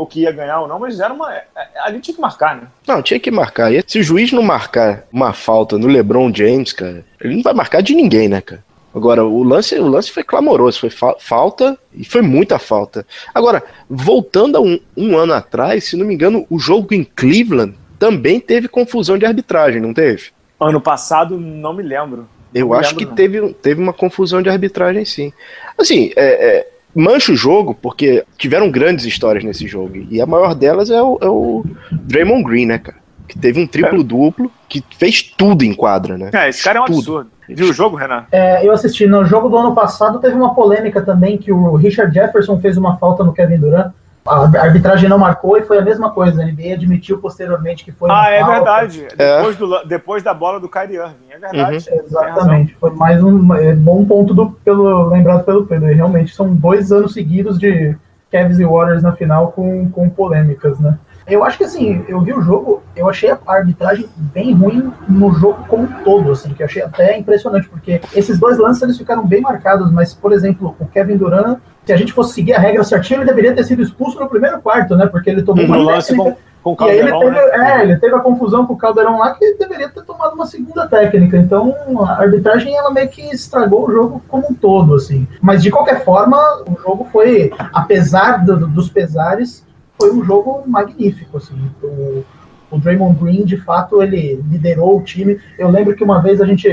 ou 0.00 0.06
que 0.06 0.20
ia 0.20 0.32
ganhar 0.32 0.60
ou 0.62 0.66
não, 0.68 0.78
mas 0.78 0.98
era 0.98 1.12
uma. 1.12 1.32
é, 1.34 1.44
Ali 1.84 2.00
tinha 2.00 2.14
que 2.14 2.20
marcar, 2.20 2.56
né? 2.56 2.62
Não, 2.86 3.02
tinha 3.02 3.20
que 3.20 3.30
marcar. 3.30 3.72
E 3.72 3.84
se 3.86 3.98
o 3.98 4.02
juiz 4.02 4.32
não 4.32 4.42
marcar 4.42 5.04
uma 5.12 5.32
falta 5.34 5.76
no 5.76 5.86
LeBron 5.86 6.32
James, 6.34 6.72
cara, 6.72 7.04
ele 7.20 7.36
não 7.36 7.42
vai 7.42 7.52
marcar 7.52 7.82
de 7.82 7.94
ninguém, 7.94 8.28
né, 8.28 8.40
cara? 8.40 8.64
Agora, 8.94 9.24
o 9.24 9.42
lance, 9.44 9.78
o 9.78 9.86
lance 9.86 10.10
foi 10.10 10.24
clamoroso, 10.24 10.80
foi 10.80 10.90
fa- 10.90 11.14
falta 11.20 11.78
e 11.94 12.04
foi 12.04 12.22
muita 12.22 12.58
falta. 12.58 13.06
Agora, 13.32 13.62
voltando 13.88 14.56
a 14.56 14.60
um, 14.60 14.80
um 14.96 15.16
ano 15.16 15.32
atrás, 15.34 15.84
se 15.84 15.96
não 15.96 16.04
me 16.06 16.14
engano, 16.14 16.44
o 16.50 16.58
jogo 16.58 16.92
em 16.92 17.04
Cleveland 17.04 17.74
também 17.98 18.40
teve 18.40 18.66
confusão 18.66 19.16
de 19.18 19.26
arbitragem, 19.26 19.80
não 19.80 19.92
teve? 19.94 20.30
Ano 20.58 20.80
passado, 20.80 21.38
não 21.38 21.72
me 21.72 21.82
lembro. 21.82 22.26
Eu 22.52 22.74
acho 22.74 22.96
que 22.96 23.04
não. 23.04 23.14
teve, 23.14 23.52
teve 23.54 23.80
uma 23.80 23.92
confusão 23.92 24.42
de 24.42 24.48
arbitragem, 24.50 25.04
sim. 25.04 25.32
Assim, 25.78 26.10
é, 26.16 26.24
é, 26.58 26.68
mancha 26.94 27.32
o 27.32 27.36
jogo 27.36 27.74
porque 27.74 28.24
tiveram 28.36 28.70
grandes 28.70 29.04
histórias 29.04 29.44
nesse 29.44 29.66
jogo. 29.66 30.06
E 30.10 30.20
a 30.20 30.26
maior 30.26 30.54
delas 30.54 30.90
é 30.90 31.02
o, 31.02 31.18
é 31.20 31.28
o 31.28 31.64
Draymond 31.92 32.44
Green, 32.44 32.66
né, 32.66 32.78
cara? 32.78 32.98
Que 33.28 33.38
teve 33.38 33.60
um 33.60 33.66
triplo-duplo, 33.66 34.50
que 34.68 34.82
fez 34.98 35.22
tudo 35.22 35.64
em 35.64 35.72
quadra, 35.72 36.18
né? 36.18 36.30
É, 36.32 36.48
esse 36.48 36.64
cara 36.64 36.80
é 36.80 36.82
um 36.82 36.86
Tudo. 36.86 36.98
absurdo. 36.98 37.30
Viu 37.48 37.70
o 37.70 37.72
jogo, 37.72 37.96
Renan? 37.96 38.24
É, 38.30 38.66
eu 38.66 38.72
assisti 38.72 39.06
no 39.06 39.24
jogo 39.24 39.48
do 39.48 39.56
ano 39.56 39.74
passado, 39.74 40.20
teve 40.20 40.34
uma 40.34 40.54
polêmica 40.54 41.02
também 41.02 41.36
que 41.36 41.52
o 41.52 41.74
Richard 41.74 42.12
Jefferson 42.14 42.60
fez 42.60 42.76
uma 42.76 42.96
falta 42.96 43.24
no 43.24 43.32
Kevin 43.32 43.58
Durant. 43.58 43.92
A 44.30 44.62
arbitragem 44.62 45.08
não 45.08 45.18
marcou 45.18 45.56
e 45.56 45.62
foi 45.62 45.78
a 45.78 45.82
mesma 45.82 46.10
coisa. 46.10 46.42
A 46.42 46.46
NBA 46.46 46.74
admitiu 46.74 47.18
posteriormente 47.18 47.84
que 47.84 47.90
foi 47.90 48.08
uma 48.08 48.22
Ah, 48.22 48.30
é 48.30 48.40
falta. 48.40 48.54
verdade. 48.54 49.06
É. 49.18 49.36
Depois, 49.38 49.56
do, 49.56 49.84
depois 49.84 50.22
da 50.22 50.32
bola 50.32 50.60
do 50.60 50.68
Kyrie 50.68 50.96
Irving. 50.96 51.30
É 51.30 51.38
verdade. 51.38 51.90
Razão. 51.90 51.98
Exatamente. 52.04 52.74
Foi 52.76 52.90
mais 52.90 53.22
um 53.22 53.54
é, 53.54 53.74
bom 53.74 54.04
ponto 54.04 54.32
do, 54.32 54.50
pelo, 54.64 55.08
lembrado 55.08 55.44
pelo 55.44 55.66
Pedro. 55.66 55.90
E 55.90 55.94
realmente 55.94 56.34
são 56.34 56.54
dois 56.54 56.92
anos 56.92 57.12
seguidos 57.12 57.58
de 57.58 57.96
Cavs 58.30 58.58
e 58.60 58.64
Warriors 58.64 59.02
na 59.02 59.12
final 59.12 59.52
com, 59.52 59.90
com 59.90 60.08
polêmicas, 60.08 60.78
né? 60.78 60.96
Eu 61.26 61.44
acho 61.44 61.58
que 61.58 61.64
assim, 61.64 62.04
eu 62.08 62.20
vi 62.20 62.32
o 62.32 62.40
jogo, 62.42 62.82
eu 62.96 63.08
achei 63.08 63.30
a 63.30 63.38
arbitragem 63.46 64.08
bem 64.16 64.52
ruim 64.54 64.92
no 65.08 65.32
jogo 65.32 65.64
como 65.68 65.84
um 65.84 66.02
todo, 66.04 66.32
assim, 66.32 66.52
que 66.52 66.62
eu 66.62 66.66
achei 66.66 66.82
até 66.82 67.16
impressionante, 67.18 67.68
porque 67.68 68.00
esses 68.14 68.38
dois 68.38 68.58
lances 68.58 68.82
eles 68.82 68.98
ficaram 68.98 69.26
bem 69.26 69.40
marcados, 69.40 69.90
mas, 69.92 70.12
por 70.14 70.32
exemplo, 70.32 70.74
o 70.80 70.86
Kevin 70.86 71.16
Durant, 71.16 71.58
se 71.84 71.92
a 71.92 71.96
gente 71.96 72.12
fosse 72.12 72.34
seguir 72.34 72.54
a 72.54 72.58
regra 72.58 72.82
certinha, 72.84 73.18
ele 73.18 73.26
deveria 73.26 73.54
ter 73.54 73.64
sido 73.64 73.82
expulso 73.82 74.18
no 74.18 74.28
primeiro 74.28 74.60
quarto, 74.60 74.96
né? 74.96 75.06
Porque 75.06 75.30
ele 75.30 75.42
tomou 75.42 75.66
No 75.66 75.74
uma 75.74 75.92
lance 75.94 76.08
técnica. 76.08 76.36
com, 76.62 76.76
com 76.76 76.84
o 76.84 76.86
E 76.88 76.90
aí 76.90 76.98
ele 76.98 77.10
teve, 77.18 77.30
né? 77.30 77.40
é, 77.52 77.82
ele 77.82 77.96
teve 77.96 78.14
a 78.14 78.20
confusão 78.20 78.66
com 78.66 78.74
o 78.74 78.76
Caldeirão 78.76 79.18
lá 79.18 79.34
que 79.34 79.44
ele 79.44 79.56
deveria 79.58 79.88
ter 79.88 80.02
tomado 80.04 80.34
uma 80.34 80.46
segunda 80.46 80.86
técnica. 80.86 81.36
Então 81.36 81.74
a 82.06 82.20
arbitragem 82.20 82.76
ela 82.76 82.90
meio 82.90 83.08
que 83.08 83.22
estragou 83.32 83.88
o 83.88 83.92
jogo 83.92 84.22
como 84.28 84.46
um 84.50 84.54
todo, 84.54 84.94
assim. 84.94 85.26
Mas 85.40 85.62
de 85.62 85.70
qualquer 85.70 86.04
forma, 86.04 86.36
o 86.68 86.78
jogo 86.82 87.06
foi, 87.10 87.50
apesar 87.72 88.44
do- 88.44 88.66
dos 88.68 88.88
pesares, 88.90 89.64
foi 90.00 90.12
um 90.12 90.24
jogo 90.24 90.62
magnífico, 90.66 91.36
assim. 91.36 91.54
O, 91.82 92.24
o 92.70 92.78
Draymond 92.78 93.18
Green, 93.22 93.44
de 93.44 93.58
fato, 93.58 94.02
ele 94.02 94.42
liderou 94.48 94.98
o 94.98 95.04
time. 95.04 95.38
Eu 95.58 95.68
lembro 95.68 95.94
que 95.94 96.02
uma 96.02 96.22
vez 96.22 96.40
a 96.40 96.46
gente, 96.46 96.66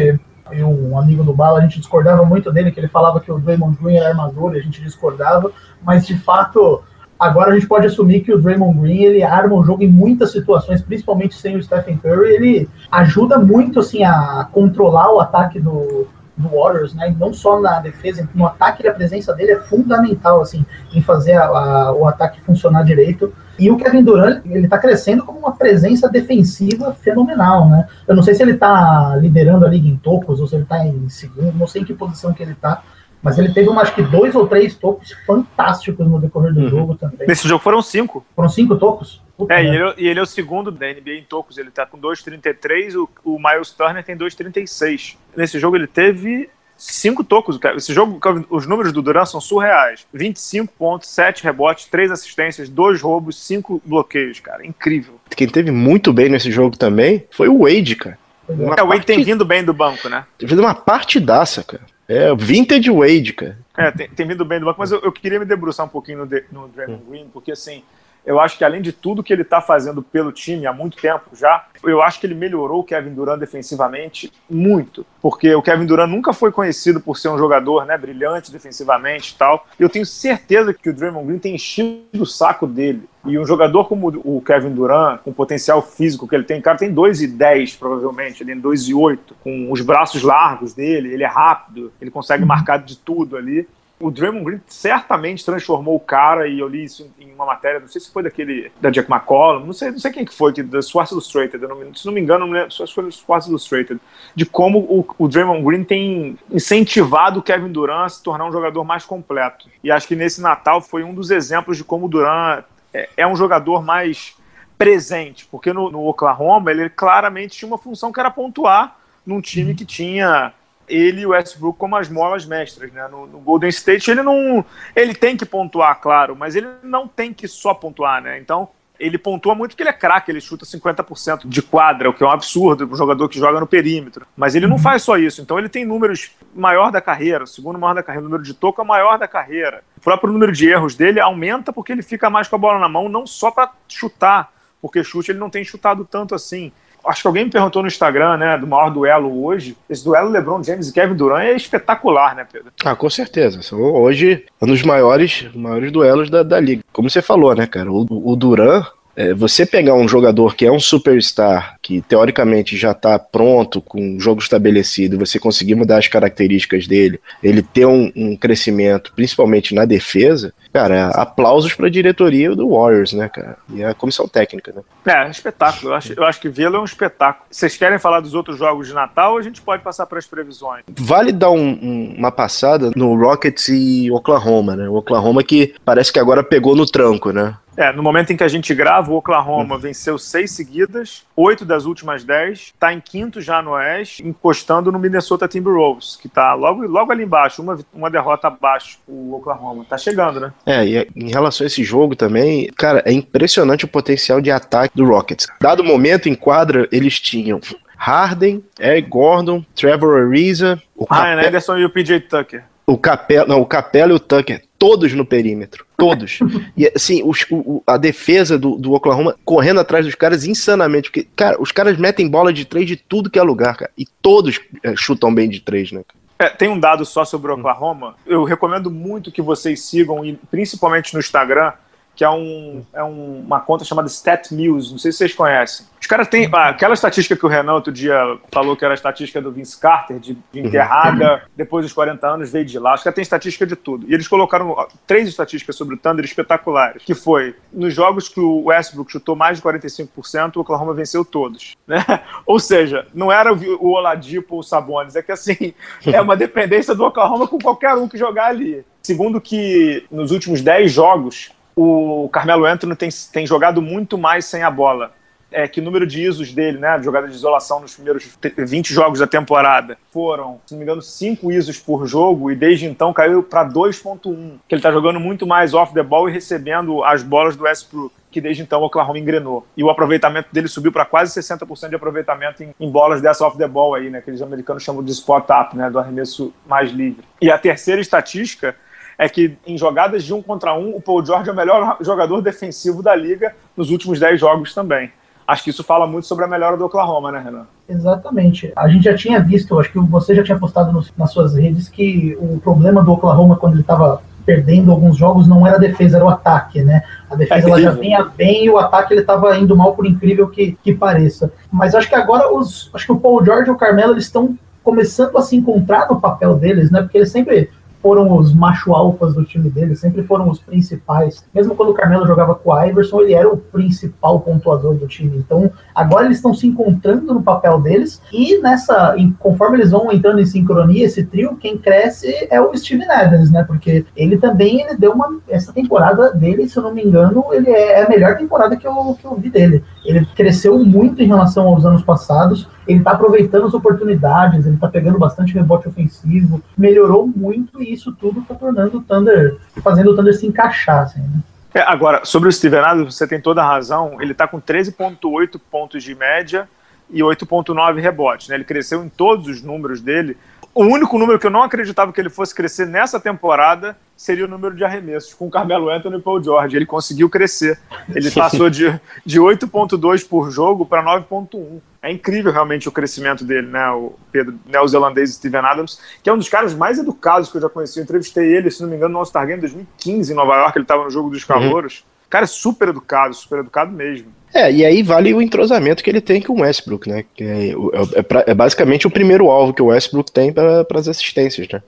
eu 0.52 0.70
um 0.70 0.98
amigo 0.98 1.24
do 1.24 1.34
Bala, 1.34 1.60
a 1.60 1.62
gente 1.62 1.80
discordava 1.80 2.24
muito 2.24 2.52
dele, 2.52 2.72
que 2.72 2.80
ele 2.80 2.88
falava 2.88 3.20
que 3.20 3.32
o 3.32 3.40
Draymond 3.40 3.78
Green 3.82 3.98
era 3.98 4.10
armador, 4.10 4.56
e 4.56 4.60
a 4.60 4.62
gente 4.62 4.82
discordava, 4.82 5.52
mas 5.84 6.08
de 6.08 6.18
fato 6.18 6.84
Agora 7.20 7.50
a 7.50 7.54
gente 7.56 7.68
pode 7.68 7.88
assumir 7.88 8.22
que 8.22 8.32
o 8.32 8.40
Draymond 8.40 8.80
Green 8.80 9.02
ele 9.02 9.24
arma 9.24 9.56
o 9.56 9.64
jogo 9.64 9.84
em 9.84 9.88
muitas 9.88 10.32
situações, 10.32 10.84
principalmente 10.84 11.34
sem 11.34 11.56
o 11.56 11.64
Stephen 11.64 11.98
Curry. 11.98 12.36
Ele 12.36 12.70
ajuda 12.92 13.40
muito 13.40 13.80
assim 13.80 14.04
a 14.04 14.48
controlar 14.52 15.12
o 15.12 15.20
ataque 15.20 15.60
do, 15.60 16.08
do 16.38 16.50
Warriors, 16.50 16.94
né? 16.94 17.16
Não 17.20 17.34
só 17.34 17.60
na 17.60 17.80
defesa, 17.80 18.30
no 18.36 18.46
ataque 18.46 18.88
a 18.88 18.94
presença 18.94 19.34
dele 19.34 19.54
é 19.54 19.60
fundamental 19.60 20.40
assim 20.42 20.64
em 20.94 21.02
fazer 21.02 21.34
a- 21.34 21.46
a- 21.48 21.92
o 21.94 22.08
ataque 22.08 22.40
funcionar 22.42 22.84
direito. 22.84 23.34
E 23.58 23.72
o 23.72 23.78
Kevin 23.78 24.04
Durant 24.04 24.46
ele 24.46 24.68
tá 24.68 24.78
crescendo 24.78 25.24
como 25.24 25.40
uma 25.40 25.52
presença 25.52 26.08
defensiva 26.08 26.94
fenomenal, 26.94 27.68
né? 27.68 27.88
Eu 28.08 28.16
não 28.16 28.22
sei 28.22 28.36
se 28.36 28.44
ele 28.44 28.54
tá 28.56 29.16
liderando 29.20 29.66
a 29.66 29.70
liga 29.70 29.88
em 29.88 29.98
tocos 29.98 30.40
ou 30.40 30.46
se 30.48 30.56
ele 30.56 30.66
tá 30.66 30.86
em 30.86 31.10
segundo, 31.10 31.54
não 31.58 31.66
sei 31.66 31.82
em 31.82 31.86
que 31.86 31.94
posição 31.94 32.32
que 32.34 32.44
ele 32.44 32.54
tá. 32.54 32.84
Mas 33.20 33.40
ele 33.40 33.52
teve, 33.52 33.68
uma, 33.68 33.82
acho 33.82 33.96
que, 33.96 34.04
dois 34.04 34.36
ou 34.36 34.48
três 34.48 34.76
tocos 34.76 35.12
fantásticos 35.26 36.08
no 36.08 36.20
decorrer 36.20 36.54
do 36.54 36.70
jogo 36.70 36.94
também. 36.96 37.28
Nesse 37.28 37.48
jogo 37.48 37.64
foram 37.64 37.82
cinco. 37.82 38.24
Foram 38.36 38.48
cinco 38.48 38.76
tocos? 38.76 39.24
Puta 39.38 39.54
É, 39.54 39.64
e 39.64 39.68
ele, 39.68 39.94
e 39.98 40.08
ele 40.08 40.20
é 40.20 40.22
o 40.22 40.26
segundo 40.26 40.72
da 40.72 40.88
NBA 40.88 41.12
em 41.12 41.24
tocos. 41.24 41.58
Ele 41.58 41.70
tá 41.70 41.86
com 41.86 41.98
2,33, 42.00 42.96
o, 42.96 43.08
o 43.24 43.38
Miles 43.40 43.70
Turner 43.72 44.04
tem 44.04 44.18
2,36. 44.18 45.16
Nesse 45.36 45.60
jogo 45.60 45.76
ele 45.76 45.88
teve 45.88 46.50
cinco 46.76 47.24
tocos. 47.24 47.58
cara. 47.58 47.78
Esse 47.78 47.94
jogo, 47.94 48.20
os 48.50 48.66
números 48.68 48.92
do 48.94 49.02
Durant 49.02 49.28
são 49.28 49.40
surreais. 49.42 50.06
25 50.14 50.74
pontos, 50.78 51.10
7 51.10 51.44
rebotes, 51.44 51.86
3 51.86 52.12
assistências, 52.12 52.68
2 52.70 53.02
roubos, 53.02 53.38
5 53.44 53.82
bloqueios, 53.86 54.40
cara. 54.40 54.66
Incrível. 54.66 55.20
Quem 55.36 55.48
teve 55.48 55.72
muito 55.72 56.12
bem 56.12 56.30
nesse 56.30 56.52
jogo 56.52 56.78
também 56.78 57.24
foi 57.32 57.48
o 57.48 57.60
Wade, 57.64 57.96
cara. 57.96 58.18
Uma 58.50 58.76
É, 58.76 58.84
o 58.84 58.88
Wade 58.88 59.06
tem 59.06 59.18
parti- 59.18 59.26
vindo 59.32 59.44
bem 59.46 59.64
do 59.64 59.74
banco, 59.74 60.08
né? 60.10 60.26
Fez 60.40 60.58
uma 60.58 60.74
partidaça, 60.74 61.64
cara. 61.64 61.84
É, 62.08 62.34
vintage 62.34 62.90
Wade, 62.90 63.34
cara. 63.34 63.58
É, 63.78 63.92
tem, 63.92 64.08
tem 64.10 64.26
vindo 64.28 64.46
bem 64.46 64.60
do 64.60 64.66
banco, 64.66 64.80
mas 64.80 64.92
eu, 64.92 65.02
eu 65.02 65.12
queria 65.12 65.38
me 65.38 65.46
debruçar 65.46 65.86
um 65.86 65.90
pouquinho 65.90 66.20
no, 66.20 66.26
de- 66.26 66.46
no 66.52 66.68
Draymond 66.70 67.04
Green, 67.10 67.28
porque 67.34 67.52
assim, 67.52 67.84
Eu 68.28 68.42
acho 68.42 68.58
que 68.58 68.66
além 68.66 68.82
de 68.82 68.92
tudo 68.92 69.24
que 69.24 69.32
ele 69.32 69.44
está 69.44 69.62
fazendo 69.62 70.04
pelo 70.04 70.34
time 70.34 70.68
há 70.68 70.74
muito 70.74 70.98
tempo 70.98 71.30
já, 71.34 71.66
eu 71.82 72.02
acho 72.02 72.20
que 72.20 72.28
ele 72.28 72.36
melhorou 72.36 72.82
o 72.82 72.84
Kevin 72.84 73.14
Durant 73.14 73.40
defensivamente 73.40 74.30
muito, 74.50 75.06
porque 75.22 75.56
o 75.56 75.62
Kevin 75.62 75.86
Durant 75.86 76.10
nunca 76.10 76.34
foi 76.34 76.52
conhecido 76.52 77.00
por 77.00 77.18
ser 77.18 77.30
um 77.30 77.38
jogador, 77.38 77.86
né, 77.86 77.98
brilhante 77.98 78.52
defensivamente 78.52 79.32
e 79.32 79.38
tal. 79.38 79.66
Eu 79.80 79.88
tenho 79.88 80.06
certeza 80.06 80.74
que 80.74 80.90
o 80.90 80.94
Draymond 80.94 81.26
Green 81.26 81.40
tem 81.40 81.56
enchido 81.56 82.22
o 82.22 82.26
saco 82.26 82.68
dele. 82.68 83.04
E 83.26 83.40
um 83.40 83.46
jogador 83.46 83.86
como 83.88 84.10
o 84.10 84.42
Kevin 84.42 84.74
Durant, 84.74 85.22
com 85.22 85.32
o 85.32 85.34
potencial 85.34 85.82
físico 85.82 86.28
que 86.28 86.36
ele 86.36 86.44
tem, 86.44 86.62
cara 86.62 86.78
tem 86.78 86.92
2 86.92 87.22
e 87.22 87.28
10 87.28 87.78
provavelmente, 87.78 88.44
ele 88.44 88.52
tem 88.52 88.60
2 88.60 88.90
e 88.90 88.94
8, 88.94 89.36
com 89.42 89.72
os 89.72 89.80
braços 89.80 90.22
largos 90.22 90.74
dele, 90.74 91.14
ele 91.14 91.24
é 91.24 91.28
rápido, 91.28 91.94
ele 92.02 92.12
consegue 92.12 92.44
marcar 92.44 92.78
de 92.80 92.98
tudo 92.98 93.38
ali 93.38 93.66
o 94.00 94.12
Draymond 94.12 94.46
Green 94.46 94.62
certamente 94.68 95.44
transformou 95.44 95.96
o 95.96 96.00
cara, 96.00 96.48
e 96.48 96.60
eu 96.60 96.68
li 96.68 96.84
isso 96.84 97.10
em 97.20 97.34
uma 97.34 97.46
matéria, 97.46 97.80
não 97.80 97.88
sei 97.88 98.00
se 98.00 98.12
foi 98.12 98.22
daquele, 98.22 98.72
da 98.80 98.92
Jack 98.92 99.12
McCollum, 99.12 99.66
não 99.66 99.74
sei, 99.74 99.90
não 99.90 100.00
sei 100.00 100.12
quem 100.12 100.24
que 100.24 100.34
foi, 100.34 100.54
que, 100.54 100.62
da 100.62 100.80
Sports 100.80 101.12
Illustrated, 101.12 101.66
não, 101.66 101.96
se 101.96 102.06
não 102.06 102.14
me 102.14 102.22
engano, 102.22 102.46
não 102.46 102.54
lembro, 102.54 102.70
que 102.70 102.94
foi 102.94 103.04
do 103.04 103.10
Sports 103.10 103.48
Illustrated, 103.48 104.00
de 104.36 104.46
como 104.46 104.80
o, 104.80 105.06
o 105.18 105.28
Draymond 105.28 105.64
Green 105.64 105.84
tem 105.84 106.38
incentivado 106.52 107.40
o 107.40 107.44
Kevin 107.44 107.72
Durant 107.72 108.06
a 108.06 108.10
se 108.10 108.22
tornar 108.22 108.46
um 108.46 108.52
jogador 108.52 108.84
mais 108.84 109.04
completo. 109.04 109.68
E 109.84 109.90
acho 109.90 110.08
que 110.08 110.16
nesse 110.16 110.42
Natal 110.42 110.80
foi 110.82 111.04
um 111.04 111.14
dos 111.14 111.32
exemplos 111.32 111.78
de 111.78 111.84
como 111.84 112.06
o 112.06 112.10
Durant 112.10 112.64
é, 112.94 113.10
é 113.18 113.28
um 113.28 113.36
jogador 113.36 113.84
mais 113.84 114.36
presente, 114.78 115.48
porque 115.50 115.74
no, 115.74 115.90
no 115.90 116.08
Oklahoma 116.08 116.70
ele 116.70 116.88
claramente 116.88 117.58
tinha 117.58 117.68
uma 117.68 117.80
função 117.80 118.12
que 118.12 118.20
era 118.20 118.30
pontuar 118.30 118.96
num 119.26 119.42
time 119.42 119.74
que 119.74 119.84
tinha 119.84 120.54
ele 120.88 121.22
e 121.22 121.26
o 121.26 121.30
Westbrook 121.30 121.78
como 121.78 121.96
as 121.96 122.10
molas 122.10 122.46
mestras, 122.46 122.92
né? 122.92 123.08
No, 123.08 123.28
no, 123.28 123.40
Golden 123.40 123.70
State 123.70 124.10
ele 124.10 124.24
não, 124.24 124.64
ele 124.96 125.14
tem 125.14 125.36
que 125.36 125.46
pontuar, 125.46 126.00
claro, 126.00 126.36
mas 126.36 126.56
ele 126.56 126.68
não 126.82 127.08
tem 127.08 127.34
que 127.34 127.48
só 127.48 127.74
pontuar, 127.74 128.22
né? 128.22 128.40
Então 128.40 128.70
ele 129.00 129.18
pontua 129.18 129.54
muito 129.54 129.72
porque 129.72 129.84
ele 129.84 129.90
é 129.90 129.94
craque, 129.94 130.32
ele 130.32 130.42
chuta 130.42 130.66
50% 130.66 131.42
de 131.46 131.62
quadra, 131.62 132.10
o 132.10 132.14
que 132.14 132.24
é 132.24 132.28
um 132.28 132.32
absurdo 132.32 132.88
para 132.88 132.94
um 132.94 132.98
jogador 132.98 133.30
que 133.30 133.38
joga 133.38 133.60
no 133.60 133.68
perímetro. 133.68 134.26
Mas 134.36 134.56
ele 134.56 134.66
não 134.66 134.80
faz 134.80 135.04
só 135.04 135.18
isso, 135.18 135.42
então 135.42 135.60
ele 135.60 135.70
tem 135.70 135.86
números 135.86 136.32
maior 136.56 136.92
da 136.92 137.00
carreira, 137.00 137.44
o 137.44 137.48
segundo 137.48 137.78
maior 137.78 137.94
da 137.94 138.02
carreira, 138.02 138.26
o 138.26 138.30
número 138.30 138.44
de 138.44 138.54
toco 138.54 138.82
é 138.82 138.86
maior 138.86 139.20
da 139.20 139.28
carreira. 139.28 139.84
O 139.98 140.02
próprio 140.02 140.32
número 140.32 140.52
de 140.52 140.68
erros 140.68 140.96
dele 140.96 141.20
aumenta 141.20 141.72
porque 141.72 141.92
ele 141.92 142.02
fica 142.02 142.30
mais 142.30 142.48
com 142.48 142.56
a 142.56 142.60
bola 142.60 142.80
na 142.80 142.90
mão, 142.90 143.08
não 143.08 143.28
só 143.28 143.52
para 143.52 143.72
chutar, 143.88 144.52
porque 144.82 145.04
chute 145.04 145.32
ele 145.32 145.40
não 145.40 145.50
tem 145.50 145.64
chutado 145.64 146.04
tanto 146.04 146.34
assim 146.34 146.72
acho 147.08 147.22
que 147.22 147.28
alguém 147.28 147.46
me 147.46 147.52
perguntou 147.52 147.82
no 147.82 147.88
Instagram, 147.88 148.38
né, 148.38 148.58
do 148.58 148.68
maior 148.68 148.90
duelo 148.90 149.46
hoje. 149.46 149.76
Esse 149.90 150.04
duelo 150.04 150.30
LeBron 150.30 150.64
James 150.64 150.90
e 150.90 150.94
Kevin 150.94 151.16
Durant 151.16 151.44
é 151.44 151.56
espetacular, 151.56 152.36
né, 152.36 152.46
Pedro? 152.52 152.72
Ah, 152.84 152.96
com 152.96 153.10
certeza. 153.10 153.60
Hoje 153.76 154.46
é 154.60 154.66
um 154.66 154.68
dos 154.68 154.84
maiores, 154.84 155.48
maiores 155.54 155.92
duelos 155.92 156.30
da, 156.30 156.44
da 156.44 156.60
liga. 156.60 156.84
Como 156.92 157.10
você 157.10 157.22
falou, 157.22 157.56
né, 157.56 157.68
cara? 157.68 157.92
O, 157.92 158.06
o 158.10 158.36
Durant 158.36 158.86
é, 159.18 159.34
você 159.34 159.66
pegar 159.66 159.96
um 159.96 160.08
jogador 160.08 160.56
que 160.56 160.64
é 160.64 160.72
um 160.72 160.80
superstar, 160.80 161.80
que 161.82 162.04
teoricamente 162.04 162.78
já 162.78 162.92
está 162.92 163.18
pronto, 163.18 163.82
com 163.82 164.16
o 164.16 164.20
jogo 164.20 164.40
estabelecido, 164.40 165.18
você 165.18 165.40
conseguir 165.40 165.74
mudar 165.74 165.98
as 165.98 166.08
características 166.08 166.86
dele, 166.86 167.20
ele 167.42 167.64
ter 167.64 167.88
um, 167.88 168.12
um 168.16 168.38
crescimento, 168.38 169.12
principalmente 169.16 169.74
na 169.74 169.86
defesa, 169.86 170.54
cara, 170.78 171.08
aplausos 171.10 171.74
para 171.74 171.88
a 171.88 171.90
diretoria 171.90 172.56
do 172.56 172.70
Warriors, 172.70 173.12
né, 173.12 173.28
cara? 173.28 173.58
E 173.74 173.84
a 173.84 173.96
comissão 173.96 174.28
técnica, 174.28 174.72
né? 174.76 174.84
É, 175.12 175.28
espetáculo. 175.28 175.92
Eu 175.92 175.96
acho, 175.96 176.14
eu 176.14 176.24
acho 176.24 176.40
que 176.40 176.50
vê-lo 176.50 176.76
é 176.76 176.80
um 176.80 176.86
espetáculo. 176.86 177.46
Vocês 177.50 177.76
querem 177.76 177.98
falar 177.98 178.20
dos 178.20 178.36
outros 178.36 178.60
jogos 178.60 178.88
de 178.88 178.94
Natal 178.94 179.34
ou 179.34 179.40
a 179.40 179.42
gente 179.42 179.60
pode 179.60 179.82
passar 179.82 180.06
para 180.06 180.20
as 180.20 180.28
previsões? 180.28 180.84
Vale 180.88 181.32
dar 181.32 181.50
um, 181.50 181.68
um, 181.68 182.16
uma 182.16 182.32
passada 182.32 182.92
no 182.96 183.16
Rockets 183.16 183.70
e 183.70 184.12
Oklahoma, 184.12 184.76
né? 184.76 184.88
O 184.88 184.96
Oklahoma 184.96 185.44
que 185.44 185.74
parece 185.84 186.14
que 186.14 186.20
agora 186.20 186.44
pegou 186.44 186.76
no 186.76 186.86
tranco, 186.86 187.32
né? 187.32 187.58
É, 187.76 187.92
no 187.92 188.04
momento 188.04 188.32
em 188.34 188.38
que 188.38 188.44
a 188.44 188.48
gente 188.48 188.74
grava, 188.74 189.12
o 189.12 189.16
Oklahoma 189.16 189.76
uhum. 189.76 189.82
venceu 189.82 190.18
seis 190.18 190.52
seguidas, 190.52 191.24
oito 191.38 191.64
das 191.64 191.86
últimas 191.86 192.24
dez, 192.24 192.74
está 192.74 192.92
em 192.92 193.00
quinto 193.00 193.40
já 193.40 193.62
no 193.62 193.72
Oeste, 193.72 194.28
encostando 194.28 194.92
no 194.92 194.98
Minnesota 194.98 195.48
Timberwolves, 195.48 196.18
que 196.20 196.26
está 196.26 196.56
logo, 196.56 196.86
logo 196.88 197.12
ali 197.12 197.24
embaixo, 197.24 197.62
uma, 197.62 197.78
uma 197.94 198.10
derrota 198.10 198.48
abaixo, 198.48 198.98
o 199.08 199.36
Oklahoma. 199.36 199.86
Tá 199.88 199.98
chegando, 199.98 200.40
né? 200.40 200.52
É, 200.66 200.84
e 200.84 201.08
em 201.16 201.30
relação 201.30 201.64
a 201.64 201.68
esse 201.68 201.84
jogo 201.84 202.16
também, 202.16 202.68
cara, 202.76 203.04
é 203.06 203.14
impressionante 203.14 203.86
o 203.86 203.88
potencial 203.88 204.42
de 204.42 204.50
ataque 204.50 204.98
do 204.98 205.06
Rockets. 205.06 205.48
Dado 205.62 205.84
momento 205.84 206.28
em 206.28 206.34
quadra, 206.34 206.88
eles 206.92 207.20
tinham 207.20 207.62
Harden, 207.96 208.64
Eric 208.80 209.08
Gordon, 209.08 209.64
Trevor 209.76 210.28
Ariza, 210.28 210.82
o 210.96 211.06
Ryan 211.06 211.36
Cap... 211.36 211.48
Anderson 211.48 211.78
e 211.78 211.86
o 211.86 211.90
PJ 211.90 212.22
Tucker. 212.22 212.64
O 212.86 212.98
Capela, 212.98 213.46
não, 213.46 213.62
o 213.62 213.66
Capela 213.66 214.14
e 214.14 214.16
o 214.16 214.20
Tucker, 214.20 214.64
todos 214.78 215.14
no 215.14 215.26
perímetro. 215.26 215.86
Todos. 215.98 216.40
e 216.76 216.88
assim, 216.96 217.22
os, 217.24 217.46
o, 217.50 217.84
a 217.86 217.98
defesa 217.98 218.58
do, 218.58 218.78
do 218.78 218.94
Oklahoma 218.94 219.36
correndo 219.44 219.80
atrás 219.80 220.06
dos 220.06 220.16
caras 220.16 220.46
insanamente. 220.46 221.10
Porque, 221.10 221.28
cara, 221.36 221.62
os 221.62 221.72
caras 221.72 221.98
metem 221.98 222.28
bola 222.28 222.54
de 222.54 222.66
três 222.66 222.88
de 222.88 222.96
tudo 222.96 223.30
que 223.30 223.40
é 223.40 223.44
lugar, 223.44 223.76
cara. 223.76 223.92
E 223.98 224.06
todos 224.22 224.60
é, 224.84 224.96
chutam 224.96 225.34
bem 225.34 225.50
de 225.50 225.60
três, 225.60 225.92
né? 225.92 226.02
É, 226.40 226.50
tem 226.50 226.70
um 226.70 226.80
dado 226.80 227.04
só 227.04 227.26
sobre 227.26 227.52
o 227.52 227.56
Oklahoma. 227.56 228.16
Eu 228.26 228.44
recomendo 228.44 228.92
muito 228.92 229.32
que 229.32 229.42
vocês 229.42 229.82
sigam, 229.82 230.22
principalmente 230.52 231.14
no 231.14 231.20
Instagram, 231.20 231.74
que 232.18 232.26
é, 232.26 232.30
um, 232.30 232.84
é 232.92 233.04
um, 233.04 233.44
uma 233.46 233.60
conta 233.60 233.86
chamada 233.86 234.08
Stat 234.08 234.52
News, 234.52 234.92
não 234.92 234.98
sei 234.98 235.12
se 235.12 235.20
vocês 235.20 235.36
conhecem. 235.36 235.86
Os 236.02 236.08
caras 236.08 236.28
têm 236.28 236.50
ah, 236.52 236.70
aquela 236.70 236.96
estatística 236.96 237.36
que 237.36 237.46
o 237.46 237.50
Renan 237.50 237.74
outro 237.74 237.94
dia 237.94 238.18
falou 238.52 238.76
que 238.76 238.84
era 238.84 238.94
a 238.94 238.96
estatística 238.96 239.40
do 239.40 239.52
Vince 239.52 239.80
Carter, 239.80 240.20
de, 240.20 240.36
de 240.52 240.60
enterrada, 240.60 241.44
depois 241.56 241.86
dos 241.86 241.94
40 241.94 242.28
anos 242.28 242.52
veio 242.52 242.66
de 242.66 242.80
lá. 242.80 242.96
Os 242.96 243.04
caras 243.04 243.14
têm 243.14 243.22
estatística 243.22 243.68
de 243.68 243.76
tudo. 243.76 244.10
E 244.10 244.16
eles 244.16 244.28
colocaram 244.28 244.88
três 245.06 245.28
estatísticas 245.28 245.76
sobre 245.76 245.94
o 245.94 245.98
Thunder 245.98 246.26
espetaculares, 246.26 247.04
que 247.04 247.14
foi, 247.14 247.56
nos 247.72 247.94
jogos 247.94 248.30
que 248.30 248.40
o 248.40 248.66
Westbrook 248.66 249.12
chutou 249.12 249.36
mais 249.36 249.58
de 249.58 249.64
45%, 249.64 250.56
o 250.56 250.62
Oklahoma 250.62 250.94
venceu 250.94 251.24
todos. 251.24 251.76
Né? 251.88 252.04
Ou 252.46 252.60
seja, 252.60 253.08
não 253.14 253.32
era 253.32 253.54
o 253.54 253.92
Oladipo 253.92 254.56
ou 254.56 254.60
o 254.60 254.64
Sabonis, 254.64 255.16
é 255.16 255.22
que 255.22 255.32
assim, 255.32 255.74
é 256.06 256.20
uma 256.20 256.36
dependência 256.36 256.94
do 256.94 257.06
Oklahoma 257.06 257.48
com 257.48 257.58
qualquer 257.58 257.96
um 257.96 258.10
que 258.10 258.18
jogar 258.18 258.48
ali. 258.48 258.84
Segundo 259.02 259.40
que 259.40 260.06
nos 260.12 260.32
últimos 260.32 260.62
10 260.62 260.92
jogos, 260.92 261.50
o 261.78 262.28
Carmelo 262.30 262.66
Anthony 262.66 262.96
tem, 262.96 263.10
tem 263.32 263.46
jogado 263.46 263.84
muito 263.84 264.18
mais 264.18 264.46
sem 264.46 264.64
a 264.64 264.72
bola. 264.72 265.14
É, 265.50 265.66
que 265.66 265.80
número 265.80 266.06
de 266.06 266.24
ISOs 266.24 266.52
dele, 266.52 266.78
né, 266.78 267.02
jogada 267.02 267.26
de 267.26 267.34
isolação 267.34 267.80
nos 267.80 267.96
primeiros 267.96 268.38
20 268.58 268.94
jogos 268.94 269.20
da 269.20 269.28
temporada, 269.28 269.98
foram, 270.12 270.60
se 270.66 270.74
não 270.74 270.80
me 270.80 270.84
engano, 270.84 271.02
5 271.02 271.50
ISOs 271.54 271.80
por 271.80 272.06
jogo 272.06 272.52
e 272.52 272.56
desde 272.56 272.86
então 272.86 273.14
caiu 273.14 273.42
para 273.42 273.64
2.1, 273.64 274.58
que 274.68 274.76
ele 274.76 274.80
está 274.80 274.92
jogando 274.92 275.22
muito 275.22 275.48
mais 275.48 275.74
off 275.74 275.94
the 275.94 276.04
ball 276.04 276.28
e 276.28 276.34
recebendo 276.34 277.02
as 277.02 277.24
bolas 277.24 277.56
do 277.56 277.64
Westbrook 277.64 278.14
que 278.30 278.42
desde 278.42 278.62
então 278.62 278.82
o 278.82 278.86
Oklahoma 278.86 279.18
engrenou. 279.18 279.66
E 279.76 279.84
o 279.84 279.90
aproveitamento 279.90 280.50
dele 280.52 280.68
subiu 280.68 280.92
para 280.92 281.06
quase 281.06 281.40
60% 281.40 281.90
de 281.90 281.96
aproveitamento 281.96 282.62
em, 282.62 282.76
em, 282.80 282.92
bolas 282.92 283.22
dessa 283.22 283.46
off 283.46 283.58
the 283.58 283.68
ball 283.68 283.96
aí, 283.96 284.10
né, 284.10 284.22
que 284.22 284.30
eles 284.30 284.42
americanos 284.42 284.84
chamam 284.84 285.02
de 285.02 285.12
spot 285.12 285.46
up, 285.50 285.76
né, 285.76 285.90
do 285.90 285.98
arremesso 285.98 286.54
mais 286.66 286.92
livre. 286.92 287.24
E 287.42 287.50
a 287.50 287.58
terceira 287.58 288.02
estatística 288.02 288.76
é 289.18 289.28
que 289.28 289.58
em 289.66 289.78
jogadas 289.78 290.24
de 290.24 290.34
um 290.34 290.42
contra 290.42 290.74
um, 290.74 290.96
o 290.96 291.02
Paul 291.02 291.26
George 291.26 291.50
é 291.50 291.54
o 291.54 291.56
melhor 291.56 291.98
jogador 292.02 292.42
defensivo 292.42 293.02
da 293.02 293.16
liga 293.16 293.56
nos 293.76 293.90
últimos 293.90 294.20
10 294.20 294.40
jogos 294.40 294.74
também. 294.74 295.12
Acho 295.48 295.64
que 295.64 295.70
isso 295.70 295.84
fala 295.84 296.06
muito 296.06 296.28
sobre 296.28 296.44
a 296.44 296.48
melhora 296.48 296.76
do 296.76 296.86
Oklahoma, 296.86 297.32
né, 297.32 297.40
Renan? 297.40 297.66
Exatamente. 297.88 298.74
A 298.76 298.88
gente 298.90 299.06
já 299.06 299.16
tinha 299.16 299.40
visto, 299.40 299.80
acho 299.80 299.92
que 299.92 300.00
você 300.00 300.36
já 300.36 300.44
tinha 300.44 300.60
postado 300.60 300.92
no, 300.92 301.04
nas 301.18 301.32
suas 301.32 301.56
redes 301.56 301.88
que 301.88 302.38
o 302.40 302.60
problema 302.60 303.02
do 303.02 303.14
Oklahoma 303.14 303.56
quando 303.56 303.74
ele 303.74 303.82
estava 303.82 304.22
perdendo 304.46 304.92
alguns 304.92 305.18
jogos 305.18 305.48
não 305.48 305.66
era 305.66 305.76
a 305.76 305.80
defesa, 305.80 306.18
era 306.18 306.26
o 306.26 306.30
ataque, 306.30 306.82
né? 306.82 307.02
A 307.30 307.36
defesa 307.36 307.68
é 307.68 307.70
ela 307.70 307.82
já 307.82 307.92
vinha 307.92 308.24
bem 308.24 308.66
e 308.66 308.70
o 308.70 308.78
ataque 308.78 309.14
ele 309.14 309.22
estava 309.22 309.58
indo 309.58 309.76
mal, 309.76 309.94
por 309.94 310.06
incrível 310.06 310.48
que, 310.48 310.78
que 310.82 310.94
pareça. 310.94 311.52
Mas 311.72 311.96
acho 311.96 312.08
que 312.08 312.16
agora 312.16 312.54
os, 312.54 312.90
acho 312.94 313.06
que 313.06 313.12
o 313.12 313.20
Paul 313.20 313.44
George 313.44 313.70
e 313.70 313.74
o 313.74 313.78
Carmelo 313.78 314.14
eles 314.14 314.24
estão 314.24 314.58
começando 314.84 315.38
a 315.38 315.42
se 315.42 315.56
encontrar 315.58 316.08
no 316.10 316.22
papel 316.22 316.56
deles, 316.56 316.90
né? 316.90 317.02
Porque 317.02 317.18
eles 317.18 317.30
sempre 317.30 317.70
foram 318.08 318.38
os 318.38 318.54
macho 318.54 318.94
alfas 318.94 319.36
do 319.36 319.44
time 319.44 319.70
dele, 319.70 319.94
sempre 319.94 320.24
foram 320.24 320.50
os 320.50 320.60
principais. 320.60 321.44
Mesmo 321.54 321.76
quando 321.76 321.90
o 321.90 321.94
Carmelo 321.94 322.26
jogava 322.26 322.56
com 322.56 322.70
o 322.70 322.86
Iverson, 322.86 323.20
ele 323.20 323.34
era 323.34 323.52
o 323.52 323.58
principal 323.58 324.40
pontuador 324.40 324.96
do 324.96 325.06
time. 325.06 325.36
Então, 325.36 325.70
agora 325.94 326.24
eles 326.24 326.38
estão 326.38 326.54
se 326.54 326.66
encontrando 326.66 327.34
no 327.34 327.44
papel 327.44 327.82
deles 327.82 328.22
e 328.32 328.60
nessa, 328.60 329.14
conforme 329.40 329.76
eles 329.76 329.92
vão 329.92 330.10
entrando 330.10 330.40
em 330.40 330.46
sincronia, 330.46 331.06
esse 331.06 331.26
trio, 331.26 331.58
quem 331.58 331.78
cresce 331.78 332.48
é 332.50 332.62
o 332.62 332.74
Steven 332.78 333.12
Adams, 333.12 333.52
né? 333.52 333.66
Porque 333.66 334.06
ele 334.16 334.38
também 334.38 334.84
ele 334.84 334.96
deu 334.96 335.12
uma 335.12 335.28
essa 335.50 335.74
temporada 335.74 336.32
dele, 336.32 336.70
se 336.70 336.78
eu 336.78 336.84
não 336.84 336.94
me 336.94 337.04
engano, 337.04 337.44
ele 337.52 337.70
é, 337.70 338.00
é 338.00 338.06
a 338.06 338.10
melhor 338.10 338.38
temporada 338.38 338.78
que 338.78 338.88
eu, 338.88 339.18
que 339.20 339.26
eu 339.26 339.36
vi 339.36 339.50
dele. 339.50 339.84
Ele 340.06 340.26
cresceu 340.34 340.80
muito 340.80 341.22
em 341.22 341.28
relação 341.28 341.68
aos 341.68 341.86
anos 341.86 342.04
passados 342.04 342.70
ele 342.88 343.00
está 343.00 343.12
aproveitando 343.12 343.66
as 343.66 343.74
oportunidades, 343.74 344.66
ele 344.66 344.76
está 344.76 344.88
pegando 344.88 345.20
bastante 345.20 345.54
rebote 345.54 345.90
ofensivo, 345.90 346.62
melhorou 346.78 347.28
muito 347.28 347.84
e 347.84 347.94
isso 347.98 348.12
tudo 348.14 348.40
está 348.40 348.56
tornando 348.56 348.98
o 348.98 349.02
Thunder, 349.02 349.58
fazendo 349.84 350.12
o 350.12 350.16
Thunder 350.16 350.34
se 350.34 350.48
encaixar. 350.48 351.04
Assim, 351.04 351.20
né? 351.20 351.42
é, 351.74 351.82
agora, 351.82 352.24
sobre 352.24 352.48
o 352.50 352.52
Steven 352.52 352.80
Adams, 352.80 353.16
você 353.16 353.28
tem 353.28 353.42
toda 353.42 353.62
a 353.62 353.68
razão, 353.68 354.22
ele 354.22 354.32
está 354.32 354.48
com 354.48 354.62
13,8 354.62 355.60
pontos 355.70 356.04
de 356.04 356.16
média 356.16 356.70
e 357.10 357.20
8,9 357.22 358.00
rebotes. 358.00 358.48
Né? 358.48 358.56
Ele 358.56 358.64
cresceu 358.64 359.04
em 359.04 359.10
todos 359.10 359.48
os 359.48 359.62
números 359.62 360.02
dele. 360.02 360.38
O 360.78 360.84
único 360.84 361.18
número 361.18 361.40
que 361.40 361.48
eu 361.48 361.50
não 361.50 361.64
acreditava 361.64 362.14
que 362.14 362.22
ele 362.22 362.30
fosse 362.30 362.54
crescer 362.54 362.86
nessa 362.86 363.20
temporada 363.20 363.98
seria 364.16 364.46
o 364.46 364.48
número 364.48 364.76
de 364.76 364.84
arremessos, 364.84 365.34
com 365.34 365.48
o 365.48 365.50
Carmelo 365.50 365.90
Anthony 365.90 366.18
e 366.18 366.22
Paul 366.22 366.44
George. 366.44 366.76
Ele 366.76 366.86
conseguiu 366.86 367.28
crescer. 367.32 367.80
Ele 368.14 368.30
passou 368.30 368.70
de, 368.70 368.88
de 369.26 369.40
8,2 369.40 370.30
por 370.30 370.52
jogo 370.52 370.86
para 370.86 371.04
9,1. 371.04 371.82
É 372.00 372.12
incrível 372.12 372.52
realmente 372.52 372.88
o 372.88 372.92
crescimento 372.92 373.44
dele, 373.44 373.66
né? 373.66 373.90
O 373.90 374.14
Pedro 374.32 374.54
neozelandês 374.68 375.34
Steven 375.34 375.62
Adams, 375.62 376.00
que 376.22 376.30
é 376.30 376.34
um 376.34 376.38
dos 376.38 376.48
caras 376.48 376.76
mais 376.76 377.00
educados 377.00 377.50
que 377.50 377.58
eu 377.58 377.62
já 377.62 377.70
conheci. 377.70 377.98
Eu 377.98 378.04
entrevistei 378.04 378.56
ele, 378.56 378.70
se 378.70 378.80
não 378.84 378.88
me 378.88 378.98
engano, 378.98 379.14
no 379.14 379.18
All-Star 379.18 379.48
Game 379.48 379.60
2015 379.60 380.32
em 380.32 380.36
Nova 380.36 380.58
York. 380.58 380.78
Ele 380.78 380.84
estava 380.84 381.06
no 381.06 381.10
jogo 381.10 381.32
dos 381.32 381.44
calouros. 381.44 382.02
Uhum. 382.02 382.28
Cara, 382.30 382.46
super 382.46 382.90
educado, 382.90 383.34
super 383.34 383.62
educado 383.62 383.92
mesmo. 383.92 384.32
É, 384.54 384.72
e 384.72 384.86
aí 384.86 385.04
vale 385.04 385.34
o 385.34 385.42
entrosamento 385.42 386.04
que 386.04 386.10
ele 386.10 386.22
tem 386.22 386.42
com 386.42 386.54
o 386.54 386.62
Westbrook, 386.62 387.10
né? 387.10 387.26
Que 387.36 387.44
é, 387.44 387.70
é, 387.70 388.52
é 388.52 388.54
basicamente 388.54 389.06
o 389.06 389.12
primeiro 389.12 389.50
alvo 389.50 389.74
que 389.74 389.82
o 389.82 389.88
Westbrook 389.88 390.32
tem 390.32 390.52
para 390.52 390.86
as 390.96 391.08
assistências, 391.08 391.68
né? 391.68 391.82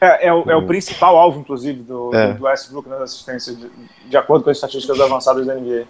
É, 0.00 0.28
é, 0.28 0.32
o, 0.32 0.50
é 0.50 0.56
o 0.56 0.66
principal 0.66 1.16
alvo, 1.16 1.40
inclusive, 1.40 1.82
do, 1.82 2.14
é. 2.14 2.32
do 2.34 2.44
Westbrook 2.44 2.88
nas 2.88 3.00
assistências, 3.02 3.56
de, 3.58 3.70
de, 4.08 4.16
acordo 4.16 4.44
com 4.44 4.50
as 4.50 4.56
estatísticas 4.56 5.00
avançadas 5.00 5.46
da 5.46 5.54
NBA. 5.54 5.84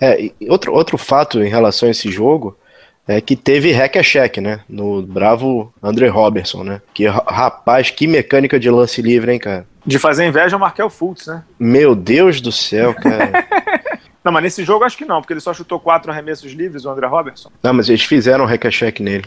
É, 0.00 0.30
outro, 0.48 0.72
outro 0.72 0.96
fato 0.96 1.42
em 1.42 1.48
relação 1.48 1.88
a 1.88 1.90
esse 1.90 2.10
jogo 2.10 2.56
é 3.06 3.20
que 3.20 3.36
teve 3.36 3.72
hack 3.72 3.96
a 3.96 4.02
check, 4.02 4.38
né? 4.38 4.60
No 4.68 5.02
bravo 5.02 5.72
Andre 5.82 6.08
Robertson, 6.08 6.62
né? 6.62 6.80
Que 6.94 7.06
rapaz, 7.06 7.90
que 7.90 8.06
mecânica 8.06 8.58
de 8.58 8.70
lance 8.70 9.02
livre, 9.02 9.32
hein, 9.32 9.38
cara? 9.38 9.66
De 9.84 9.98
fazer 9.98 10.26
inveja 10.26 10.56
ao 10.56 10.60
Markel 10.60 10.90
Fultz, 10.90 11.26
né? 11.26 11.42
Meu 11.58 11.94
Deus 11.94 12.40
do 12.40 12.52
céu, 12.52 12.94
cara. 12.94 13.46
Não, 14.24 14.32
mas 14.32 14.42
nesse 14.42 14.64
jogo 14.64 14.84
acho 14.84 14.96
que 14.96 15.04
não, 15.04 15.20
porque 15.20 15.32
ele 15.32 15.40
só 15.40 15.54
chutou 15.54 15.78
quatro 15.78 16.10
arremessos 16.10 16.52
livres, 16.52 16.84
o 16.84 16.90
André 16.90 17.06
Robertson. 17.06 17.50
Não, 17.62 17.72
mas 17.72 17.88
eles 17.88 18.02
fizeram 18.02 18.44
um 18.44 18.48
hack 18.48 19.00
nele. 19.00 19.24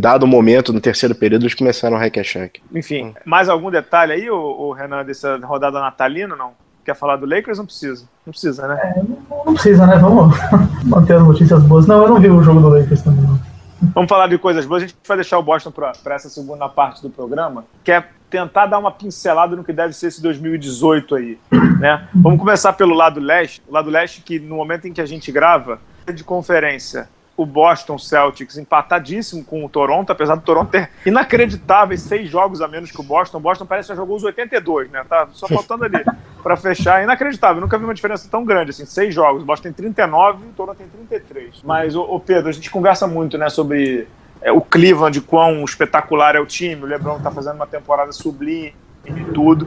Dado 0.00 0.24
o 0.24 0.26
momento, 0.26 0.72
no 0.72 0.80
terceiro 0.80 1.14
período, 1.14 1.44
eles 1.44 1.54
começaram 1.54 1.96
o 1.96 1.98
hack 1.98 2.16
Enfim, 2.74 3.06
hum. 3.06 3.14
mais 3.24 3.48
algum 3.48 3.70
detalhe 3.70 4.12
aí, 4.12 4.30
o, 4.30 4.36
o 4.36 4.72
Renan, 4.72 5.04
dessa 5.04 5.38
rodada 5.38 5.80
natalina, 5.80 6.36
não? 6.36 6.52
Quer 6.84 6.96
falar 6.96 7.16
do 7.16 7.26
Lakers? 7.26 7.58
Não 7.58 7.64
precisa. 7.64 8.04
Não 8.26 8.32
precisa, 8.32 8.66
né? 8.66 8.78
É, 8.82 8.98
não, 8.98 9.44
não, 9.46 9.54
precisa, 9.54 9.86
né? 9.86 9.96
Vamos 9.96 10.36
manter 10.84 11.14
as 11.14 11.22
notícias 11.22 11.62
boas. 11.62 11.86
Não, 11.86 12.02
eu 12.02 12.08
não 12.08 12.20
vi 12.20 12.28
o 12.28 12.42
jogo 12.42 12.60
do 12.60 12.68
Lakers 12.68 13.02
também, 13.02 13.22
não. 13.22 13.51
Vamos 13.94 14.08
falar 14.08 14.28
de 14.28 14.38
coisas 14.38 14.64
boas. 14.64 14.82
A 14.82 14.86
gente 14.86 14.96
vai 15.06 15.16
deixar 15.16 15.38
o 15.38 15.42
Boston 15.42 15.70
para 15.70 16.14
essa 16.14 16.28
segunda 16.28 16.68
parte 16.68 17.02
do 17.02 17.10
programa, 17.10 17.64
que 17.82 17.90
é 17.90 18.04
tentar 18.30 18.66
dar 18.66 18.78
uma 18.78 18.90
pincelada 18.90 19.54
no 19.54 19.62
que 19.62 19.72
deve 19.72 19.92
ser 19.92 20.06
esse 20.06 20.22
2018 20.22 21.14
aí, 21.14 21.38
né? 21.78 22.08
Vamos 22.14 22.38
começar 22.38 22.72
pelo 22.72 22.94
lado 22.94 23.20
leste, 23.20 23.62
o 23.68 23.72
lado 23.72 23.90
leste 23.90 24.22
que 24.22 24.38
no 24.38 24.56
momento 24.56 24.88
em 24.88 24.92
que 24.92 25.00
a 25.00 25.06
gente 25.06 25.30
grava, 25.30 25.78
de 26.14 26.24
conferência, 26.24 27.08
o 27.36 27.46
Boston 27.46 27.98
Celtics 27.98 28.58
empatadíssimo 28.58 29.44
com 29.44 29.64
o 29.64 29.68
Toronto, 29.68 30.10
apesar 30.10 30.34
do 30.34 30.42
Toronto 30.42 30.70
ter 30.70 30.90
inacreditáveis 31.06 32.02
seis 32.02 32.28
jogos 32.28 32.60
a 32.60 32.68
menos 32.68 32.90
que 32.90 33.00
o 33.00 33.02
Boston. 33.02 33.38
O 33.38 33.40
Boston 33.40 33.66
parece 33.66 33.88
que 33.88 33.94
já 33.94 34.00
jogou 34.00 34.16
os 34.16 34.24
82, 34.24 34.90
né? 34.90 35.04
Tá 35.08 35.28
só 35.32 35.48
faltando 35.48 35.84
ali 35.84 36.04
para 36.42 36.56
fechar. 36.56 37.02
Inacreditável, 37.02 37.60
nunca 37.60 37.78
vi 37.78 37.84
uma 37.84 37.94
diferença 37.94 38.28
tão 38.30 38.44
grande 38.44 38.70
assim. 38.70 38.84
Seis 38.84 39.14
jogos, 39.14 39.42
o 39.42 39.46
Boston 39.46 39.64
tem 39.64 39.72
39 39.72 40.44
e 40.44 40.48
o 40.48 40.52
Toronto 40.52 40.76
tem 40.76 40.86
33. 40.88 41.62
Mas, 41.64 41.96
o 41.96 42.20
Pedro, 42.20 42.48
a 42.48 42.52
gente 42.52 42.70
conversa 42.70 43.06
muito, 43.06 43.38
né, 43.38 43.48
sobre 43.48 44.06
é, 44.40 44.52
o 44.52 44.60
Cleveland, 44.60 45.20
quão 45.22 45.64
espetacular 45.64 46.36
é 46.36 46.40
o 46.40 46.46
time, 46.46 46.82
o 46.82 46.86
LeBron 46.86 47.16
está 47.16 47.30
fazendo 47.30 47.56
uma 47.56 47.66
temporada 47.66 48.12
sublime 48.12 48.74
e 49.06 49.24
tudo. 49.32 49.66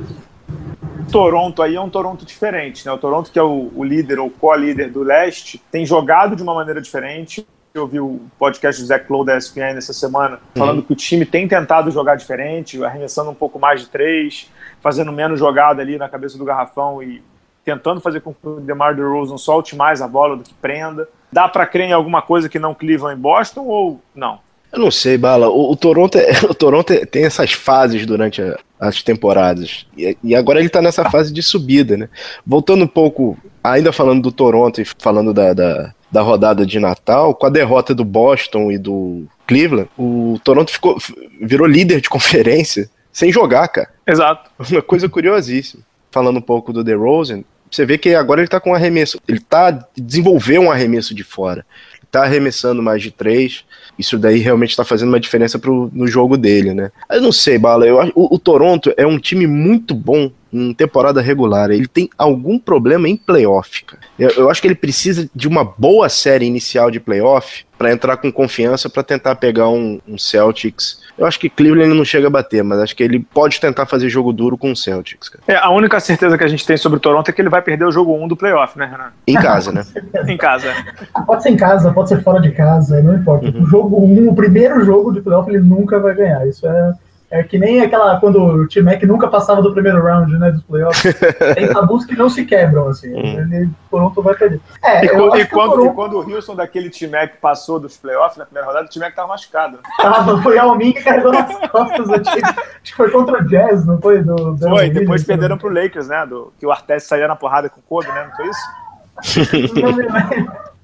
Toronto 1.12 1.62
aí 1.62 1.76
é 1.76 1.82
um 1.82 1.90
Toronto 1.90 2.26
diferente, 2.26 2.86
né? 2.86 2.92
O 2.92 2.98
Toronto, 2.98 3.32
que 3.32 3.40
é 3.40 3.44
o, 3.44 3.72
o 3.76 3.84
líder 3.84 4.20
ou 4.20 4.30
co-líder 4.30 4.90
do 4.90 5.04
leste, 5.04 5.62
tem 5.72 5.86
jogado 5.86 6.36
de 6.36 6.44
uma 6.44 6.54
maneira 6.54 6.82
diferente. 6.82 7.48
Eu 7.76 7.82
ouvi 7.82 8.00
o 8.00 8.22
podcast 8.40 8.82
do 8.82 8.88
Zach 8.88 9.06
Lowe 9.12 9.26
da 9.26 9.38
ESPN 9.38 9.78
essa 9.78 9.92
semana, 9.92 10.40
falando 10.56 10.78
uhum. 10.78 10.84
que 10.84 10.94
o 10.94 10.96
time 10.96 11.26
tem 11.26 11.46
tentado 11.46 11.92
jogar 11.92 12.16
diferente, 12.16 12.82
arremessando 12.82 13.30
um 13.30 13.34
pouco 13.34 13.60
mais 13.60 13.82
de 13.82 13.88
três, 13.88 14.50
fazendo 14.80 15.12
menos 15.12 15.38
jogada 15.38 15.82
ali 15.82 15.98
na 15.98 16.08
cabeça 16.08 16.38
do 16.38 16.46
garrafão 16.46 17.04
e 17.04 17.22
tentando 17.66 18.00
fazer 18.00 18.22
com 18.22 18.34
que 18.34 18.48
o 18.48 18.62
DeMar 18.62 18.96
DeRozan 18.96 19.38
solte 19.38 19.76
mais 19.76 20.02
a 20.02 20.08
bola 20.08 20.38
do 20.38 20.44
que 20.44 20.54
prenda. 20.54 21.10
Dá 21.30 21.50
para 21.50 21.68
crer 21.68 21.90
em 21.90 21.92
alguma 21.92 22.22
coisa 22.22 22.48
que 22.48 22.58
não 22.58 22.74
Cleveland 22.74 23.20
e 23.20 23.22
Boston 23.22 23.66
ou 23.66 24.00
não? 24.16 24.40
Eu 24.72 24.80
não 24.80 24.92
sei, 24.92 25.18
Bala. 25.18 25.50
O, 25.50 25.72
o 25.72 25.76
Toronto, 25.76 26.18
é, 26.18 26.32
o 26.50 26.54
Toronto 26.54 26.94
é, 26.94 27.06
tem 27.06 27.26
essas 27.26 27.52
fases 27.52 28.06
durante 28.06 28.42
a, 28.42 28.58
as 28.80 29.02
temporadas. 29.02 29.86
E, 29.98 30.18
e, 30.24 30.36
agora 30.36 30.60
ele 30.60 30.70
tá 30.70 30.82
nessa 30.82 31.10
fase 31.10 31.34
de 31.34 31.42
subida, 31.42 31.98
né? 31.98 32.10
Voltando 32.46 32.84
um 32.86 32.88
pouco, 32.88 33.38
ainda 33.64 33.92
falando 33.92 34.22
do 34.22 34.32
Toronto 34.32 34.82
e 34.82 34.86
falando 34.86 35.34
da, 35.34 35.54
da, 35.54 35.95
da 36.12 36.22
rodada 36.22 36.66
de 36.66 36.80
Natal, 36.80 37.34
com 37.34 37.46
a 37.46 37.50
derrota 37.50 37.94
do 37.94 38.06
Boston 38.06 38.72
e 38.72 38.78
do 38.78 39.26
Cleveland, 39.48 39.90
o 39.98 40.40
Toronto 40.44 40.72
ficou, 40.72 40.98
virou 41.42 41.68
líder 41.68 42.02
de 42.02 42.10
conferência 42.10 42.90
sem 43.12 43.32
jogar, 43.32 43.68
cara. 43.68 43.90
Exato. 44.06 44.50
Uma 44.72 44.82
coisa 44.82 45.10
curiosíssima. 45.10 45.84
Falando 46.12 46.38
um 46.38 46.42
pouco 46.42 46.72
do 46.72 46.84
DeRozan, 46.84 47.44
você 47.70 47.86
vê 47.86 47.98
que 47.98 48.16
agora 48.16 48.42
ele 48.42 48.48
tá 48.48 48.60
com 48.60 48.72
um 48.72 48.76
arremesso. 48.76 49.20
Ele 49.28 49.40
tá 49.40 49.72
desenvolveu 49.98 50.62
um 50.62 50.72
arremesso 50.72 51.14
de 51.14 51.24
fora. 51.24 51.66
Ele 51.94 52.08
tá 52.10 52.24
arremessando 52.24 52.82
mais 52.82 53.02
de 53.02 53.12
três 53.12 53.66
isso 53.98 54.18
daí 54.18 54.40
realmente 54.40 54.72
está 54.72 54.84
fazendo 54.84 55.10
uma 55.10 55.20
diferença 55.20 55.58
pro, 55.58 55.90
no 55.94 56.08
jogo 56.08 56.38
dele, 56.38 56.74
né? 56.74 56.92
Eu 57.10 57.22
não 57.22 57.32
sei, 57.32 57.58
Bala, 57.58 57.86
eu, 57.86 57.98
o, 58.14 58.36
o 58.36 58.40
Toronto 58.40 58.94
é 58.98 59.08
um 59.08 59.18
time 59.18 59.48
muito 59.48 59.96
bom 59.96 60.30
em 60.56 60.74
temporada 60.74 61.22
regular. 61.22 61.70
Ele 61.70 61.88
tem 61.88 62.10
algum 62.18 62.58
problema 62.58 63.10
em 63.10 63.18
playoff, 63.18 63.84
cara. 63.84 64.02
Eu, 64.18 64.30
eu 64.30 64.50
acho 64.50 64.62
que 64.62 64.68
ele 64.68 64.76
precisa 64.76 65.30
de 65.36 65.48
uma 65.48 65.64
boa 65.64 66.08
série 66.08 66.46
inicial 66.46 66.90
de 66.90 67.00
playoff 67.00 67.66
para 67.78 67.92
entrar 67.92 68.16
com 68.16 68.32
confiança 68.32 68.90
para 68.90 69.04
tentar 69.04 69.36
pegar 69.36 69.68
um, 69.68 70.00
um, 70.08 70.18
Celtics. 70.18 71.04
Eu 71.18 71.26
acho 71.26 71.38
que 71.38 71.50
Cleveland 71.50 71.94
não 71.94 72.06
chega 72.06 72.28
a 72.28 72.30
bater, 72.30 72.64
mas 72.64 72.80
acho 72.80 72.96
que 72.96 73.04
ele 73.04 73.20
pode 73.20 73.60
tentar 73.60 73.86
fazer 73.86 74.08
jogo 74.08 74.32
duro 74.32 74.58
com 74.58 74.72
o 74.72 74.76
Celtics. 74.76 75.28
Cara. 75.28 75.44
É, 75.46 75.58
a 75.58 75.70
única 75.70 76.00
certeza 76.00 76.38
que 76.38 76.44
a 76.46 76.48
gente 76.48 76.66
tem 76.66 76.78
sobre 76.78 76.98
o 76.98 77.02
Toronto 77.02 77.28
é 77.28 77.34
que 77.34 77.42
ele 77.42 77.50
vai 77.50 77.62
perder 77.62 77.86
o 77.86 77.92
jogo 77.92 78.16
1 78.16 78.30
do 78.30 78.38
playoff, 78.38 78.78
né, 78.80 78.86
Renan? 78.86 79.12
Em 79.28 79.36
casa, 79.36 79.74
né? 79.74 79.84
em 80.26 80.38
casa. 80.38 80.74
Pode 81.26 81.44
ser 81.44 81.50
em 81.50 81.58
casa, 81.58 81.92
pode 81.92 82.08
ser 82.08 82.24
fora 82.24 82.40
de 82.40 82.52
casa, 82.52 83.02
não 83.02 83.16
importa. 83.18 83.48
Uhum. 83.48 83.64
O 83.64 83.66
jogo 83.66 84.02
1, 84.02 84.30
o 84.30 84.36
primeiro 84.36 84.86
jogo 84.86 85.12
de 85.12 85.20
playoff, 85.20 85.50
ele 85.50 85.60
nunca 85.60 86.00
vai 86.00 86.16
ganhar. 86.16 86.48
Isso 86.48 86.66
é 86.66 86.94
é 87.30 87.44
que 87.44 87.58
nem 87.58 87.82
aquela 87.82 88.20
quando 88.20 88.40
o 88.40 88.68
T-Mac 88.68 89.02
nunca 89.04 89.28
passava 89.28 89.62
do 89.62 89.74
primeiro 89.74 90.02
round, 90.02 90.38
né, 90.38 90.52
dos 90.52 90.64
playoffs. 90.64 91.04
Tem 91.56 91.68
tabus 91.72 92.06
que 92.06 92.16
não 92.16 92.30
se 92.30 92.46
quebram, 92.46 92.88
assim. 92.88 93.14
Hum. 93.14 93.40
Ele 93.52 93.70
Toronto 93.90 94.22
vai 94.22 94.36
perder. 94.36 94.62
É, 94.84 95.06
e, 95.06 95.10
quando, 95.10 95.38
e, 95.38 95.46
quando, 95.46 95.72
Toronto... 95.72 95.92
e 95.92 95.96
quando 95.96 96.14
o 96.14 96.26
Wilson 96.26 96.56
daquele 96.56 96.90
T-Mac 96.90 97.38
passou 97.42 97.80
dos 97.80 97.98
playoffs 97.98 98.38
na 98.38 98.46
primeira 98.46 98.68
rodada, 98.68 98.86
o 98.86 98.90
T-Mac 98.90 99.16
tava 99.16 99.30
machucado. 99.30 99.80
Tava, 99.98 100.42
foi 100.42 100.58
a 100.58 100.64
Almin 100.64 100.94
que 100.94 101.04
carregou 101.04 101.32
nas 101.32 101.58
costas 101.70 102.08
o 102.08 102.20
time. 102.20 102.42
Acho 102.44 102.82
que 102.84 102.96
foi 102.96 103.10
contra 103.10 103.42
o 103.42 103.48
Jazz, 103.48 103.86
não 103.86 104.00
foi? 104.00 104.22
Do, 104.22 104.54
do 104.54 104.70
foi, 104.70 104.90
depois 104.90 105.24
perderam 105.24 105.58
pro 105.58 105.74
Lakers, 105.74 106.08
né? 106.08 106.26
Do, 106.26 106.54
que 106.60 106.66
o 106.66 106.72
Artest 106.72 107.08
saía 107.08 107.28
na 107.28 107.36
porrada 107.36 107.70
com 107.70 107.80
o 107.80 107.84
Kobe, 107.84 108.08
né? 108.12 108.28
Não 108.30 108.36
foi 108.36 108.50
isso? 108.50 108.86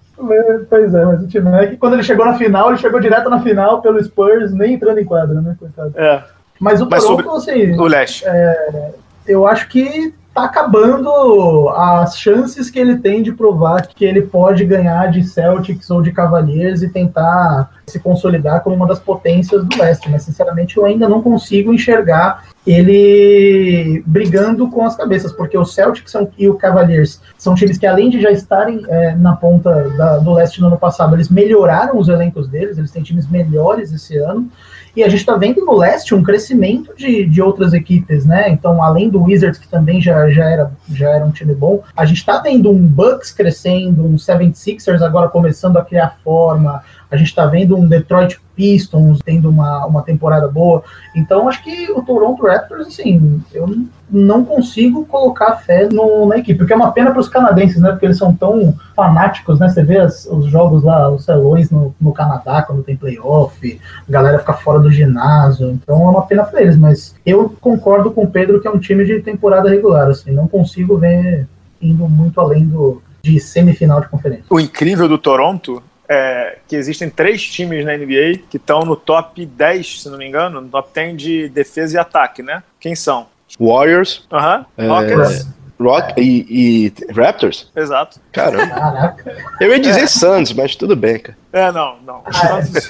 Pois 0.70 0.94
é, 0.94 1.06
mas 1.06 1.24
o 1.24 1.28
T-Mac, 1.28 1.78
quando 1.80 1.94
ele 1.94 2.04
chegou 2.04 2.26
na 2.26 2.36
final, 2.36 2.70
ele 2.70 2.78
chegou 2.78 3.00
direto 3.00 3.30
na 3.30 3.42
final 3.42 3.82
pelo 3.82 4.04
Spurs, 4.04 4.54
nem 4.54 4.74
entrando 4.74 5.00
em 5.00 5.06
quadra, 5.06 5.42
né? 5.42 5.56
Coitado. 5.60 5.94
É. 5.96 6.24
Mas 6.60 6.82
o 6.82 6.88
Mas 6.90 7.04
Toronto, 7.04 7.32
assim. 7.32 7.78
O 7.78 7.86
leste. 7.86 8.24
É, 8.26 8.92
eu 9.28 9.48
acho 9.48 9.68
que 9.68 10.14
tá 10.34 10.46
acabando 10.46 11.70
as 11.70 12.18
chances 12.18 12.70
que 12.70 12.80
ele 12.80 12.98
tem 12.98 13.22
de 13.22 13.34
provar 13.34 13.88
que 13.88 14.06
ele 14.06 14.22
pode 14.22 14.64
ganhar 14.64 15.12
de 15.12 15.24
Celtics 15.24 15.90
ou 15.90 16.02
de 16.02 16.12
Cavaliers 16.12 16.82
e 16.82 16.90
tentar 16.90 17.70
se 17.86 18.00
consolidar 18.00 18.62
como 18.62 18.76
uma 18.76 18.88
das 18.88 19.00
potências 19.00 19.66
do 19.66 19.78
leste. 19.78 20.10
Mas, 20.10 20.24
sinceramente, 20.24 20.78
eu 20.78 20.86
ainda 20.86 21.10
não 21.10 21.22
consigo 21.22 21.74
enxergar 21.74 22.46
ele 22.66 24.04
brigando 24.06 24.70
com 24.70 24.86
as 24.86 24.96
cabeças, 24.96 25.34
porque 25.34 25.58
o 25.58 25.66
Celtics 25.66 26.14
e 26.38 26.48
o 26.48 26.56
Cavaliers 26.56 27.20
são 27.38 27.56
times 27.56 27.78
que, 27.78 27.88
além 27.88 28.10
de 28.10 28.22
já 28.22 28.32
estarem 28.32 28.84
é, 28.88 29.16
na 29.16 29.36
ponta 29.36 29.90
da, 29.98 30.20
do 30.20 30.34
leste 30.34 30.62
no 30.62 30.68
ano 30.68 30.78
passado, 30.78 31.16
eles 31.16 31.28
melhoraram 31.28 31.98
os 31.98 32.08
elencos 32.08 32.48
deles, 32.48 32.78
eles 32.78 32.92
têm 32.92 33.04
times 33.04 33.28
melhores 33.28 33.92
esse 33.92 34.18
ano. 34.18 34.50
E 34.96 35.04
a 35.04 35.10
gente 35.10 35.20
está 35.20 35.36
vendo 35.36 35.66
no 35.66 35.76
leste 35.76 36.14
um 36.14 36.24
crescimento 36.24 36.94
de, 36.96 37.26
de 37.26 37.42
outras 37.42 37.74
equipes, 37.74 38.26
né? 38.26 38.50
Então, 38.50 38.84
além 38.84 39.10
do 39.10 39.24
Wizards, 39.24 39.60
que 39.60 39.68
também 39.68 40.02
já, 40.02 40.30
já, 40.30 40.46
era, 40.46 40.72
já 40.92 41.10
era 41.10 41.26
um 41.26 41.32
time 41.32 41.54
bom, 41.54 41.82
a 41.96 42.06
gente 42.06 42.18
está 42.18 42.40
vendo 42.40 42.70
um 42.70 42.78
Bucks 42.78 43.32
crescendo, 43.32 44.06
um 44.06 44.16
76ers 44.16 45.02
agora 45.02 45.30
começando 45.30 45.78
a 45.78 45.86
criar 45.86 46.18
forma, 46.24 46.84
a 47.12 47.18
gente 47.18 47.28
está 47.28 47.46
vendo 47.46 47.78
um 47.78 47.86
Detroit 47.86 48.40
Pistons 48.56 49.20
tendo 49.24 49.50
uma, 49.50 49.86
uma 49.86 50.02
temporada 50.02 50.48
boa. 50.48 50.84
Então, 51.16 51.50
acho 51.50 51.62
que 51.62 51.92
o 51.92 52.02
Toronto 52.02 52.46
Raptors, 52.46 52.88
assim, 52.88 53.42
eu 53.54 53.68
não 54.10 54.46
consigo 54.46 55.06
colocar 55.06 55.58
fé 55.58 55.90
no, 55.92 56.26
na 56.28 56.38
equipe, 56.38 56.64
o 56.64 56.66
que 56.66 56.72
é 56.72 56.76
uma 56.76 56.92
pena 56.92 57.12
para 57.12 57.20
os 57.20 57.28
canadenses, 57.28 57.82
né? 57.82 57.92
Porque 57.92 58.06
eles 58.06 58.18
são 58.18 58.34
tão 58.34 58.74
fanáticos, 58.96 59.60
né? 59.60 59.68
Você 59.68 59.84
vê 59.84 60.00
as, 60.00 60.26
os 60.26 60.46
jogos 60.46 60.84
lá, 60.84 61.10
os 61.10 61.26
salões 61.26 61.70
no, 61.70 61.94
no 62.00 62.14
Canadá, 62.14 62.62
quando 62.62 62.84
tem 62.84 62.96
playoff, 62.96 63.80
a 64.08 64.12
galera 64.12 64.40
fica 64.40 64.54
fora 64.54 64.80
do 64.80 64.92
ginásio, 64.92 65.70
então 65.72 65.96
é 66.02 66.10
uma 66.10 66.26
pena 66.26 66.44
para 66.44 66.62
eles. 66.62 66.78
Mas 66.78 67.16
eu 67.26 67.54
concordo 67.60 68.12
com 68.12 68.24
o 68.24 68.32
Pedro 68.32 68.62
que 68.62 68.68
é 68.68 68.72
um 68.72 68.80
time 68.80 69.04
de 69.06 69.22
temporada 69.22 69.70
regular, 69.70 70.08
assim, 70.08 70.32
não 70.32 70.48
consigo 70.48 70.98
ver 70.98 71.48
indo 71.82 72.08
muito 72.08 72.40
além 72.40 72.66
do, 72.66 73.02
de 73.22 73.40
semifinal 73.40 74.02
de 74.02 74.08
conferência. 74.08 74.46
O 74.50 74.60
incrível 74.60 75.08
do 75.08 75.18
Toronto 75.18 75.82
é, 76.14 76.58
que 76.68 76.76
existem 76.76 77.10
três 77.10 77.42
times 77.46 77.86
na 77.86 77.96
NBA 77.96 78.42
que 78.50 78.58
estão 78.58 78.82
no 78.82 78.96
top 78.98 79.46
10, 79.46 80.02
se 80.02 80.10
não 80.10 80.18
me 80.18 80.28
engano, 80.28 80.60
no 80.60 80.68
top 80.68 80.90
10 80.94 81.16
de 81.18 81.48
defesa 81.50 81.96
e 81.96 82.00
ataque, 82.00 82.44
né? 82.44 82.62
Quem 82.82 82.96
são? 82.96 83.28
Warriors, 83.60 84.26
Aham, 84.32 84.66
É, 84.78 84.88
Rockets, 84.88 85.48
Rock 85.80 86.14
e, 86.22 86.46
e 86.50 86.94
Raptors? 87.14 87.72
Exato. 87.76 88.20
Caramba. 88.32 88.68
Caraca. 88.76 89.36
Eu 89.60 89.70
ia 89.72 89.80
dizer 89.80 90.08
Suns, 90.08 90.54
mas 90.54 90.76
tudo 90.76 90.96
bem, 90.96 91.18
cara. 91.20 91.38
É, 91.54 91.72
não, 91.72 91.98
não. 92.06 92.24
O 92.24 92.30
Ah, 92.34 92.62
Suns, 92.62 92.90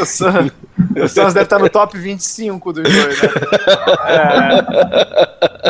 o 0.00 0.04
Suns- 0.06 0.52
o 0.96 1.08
Suns 1.08 1.34
deve 1.34 1.44
estar 1.44 1.58
no 1.58 1.68
top 1.70 1.96
25 1.98 2.72
dos 2.72 2.82
dois, 2.84 3.22
né? 3.22 3.28
É, 4.08 5.67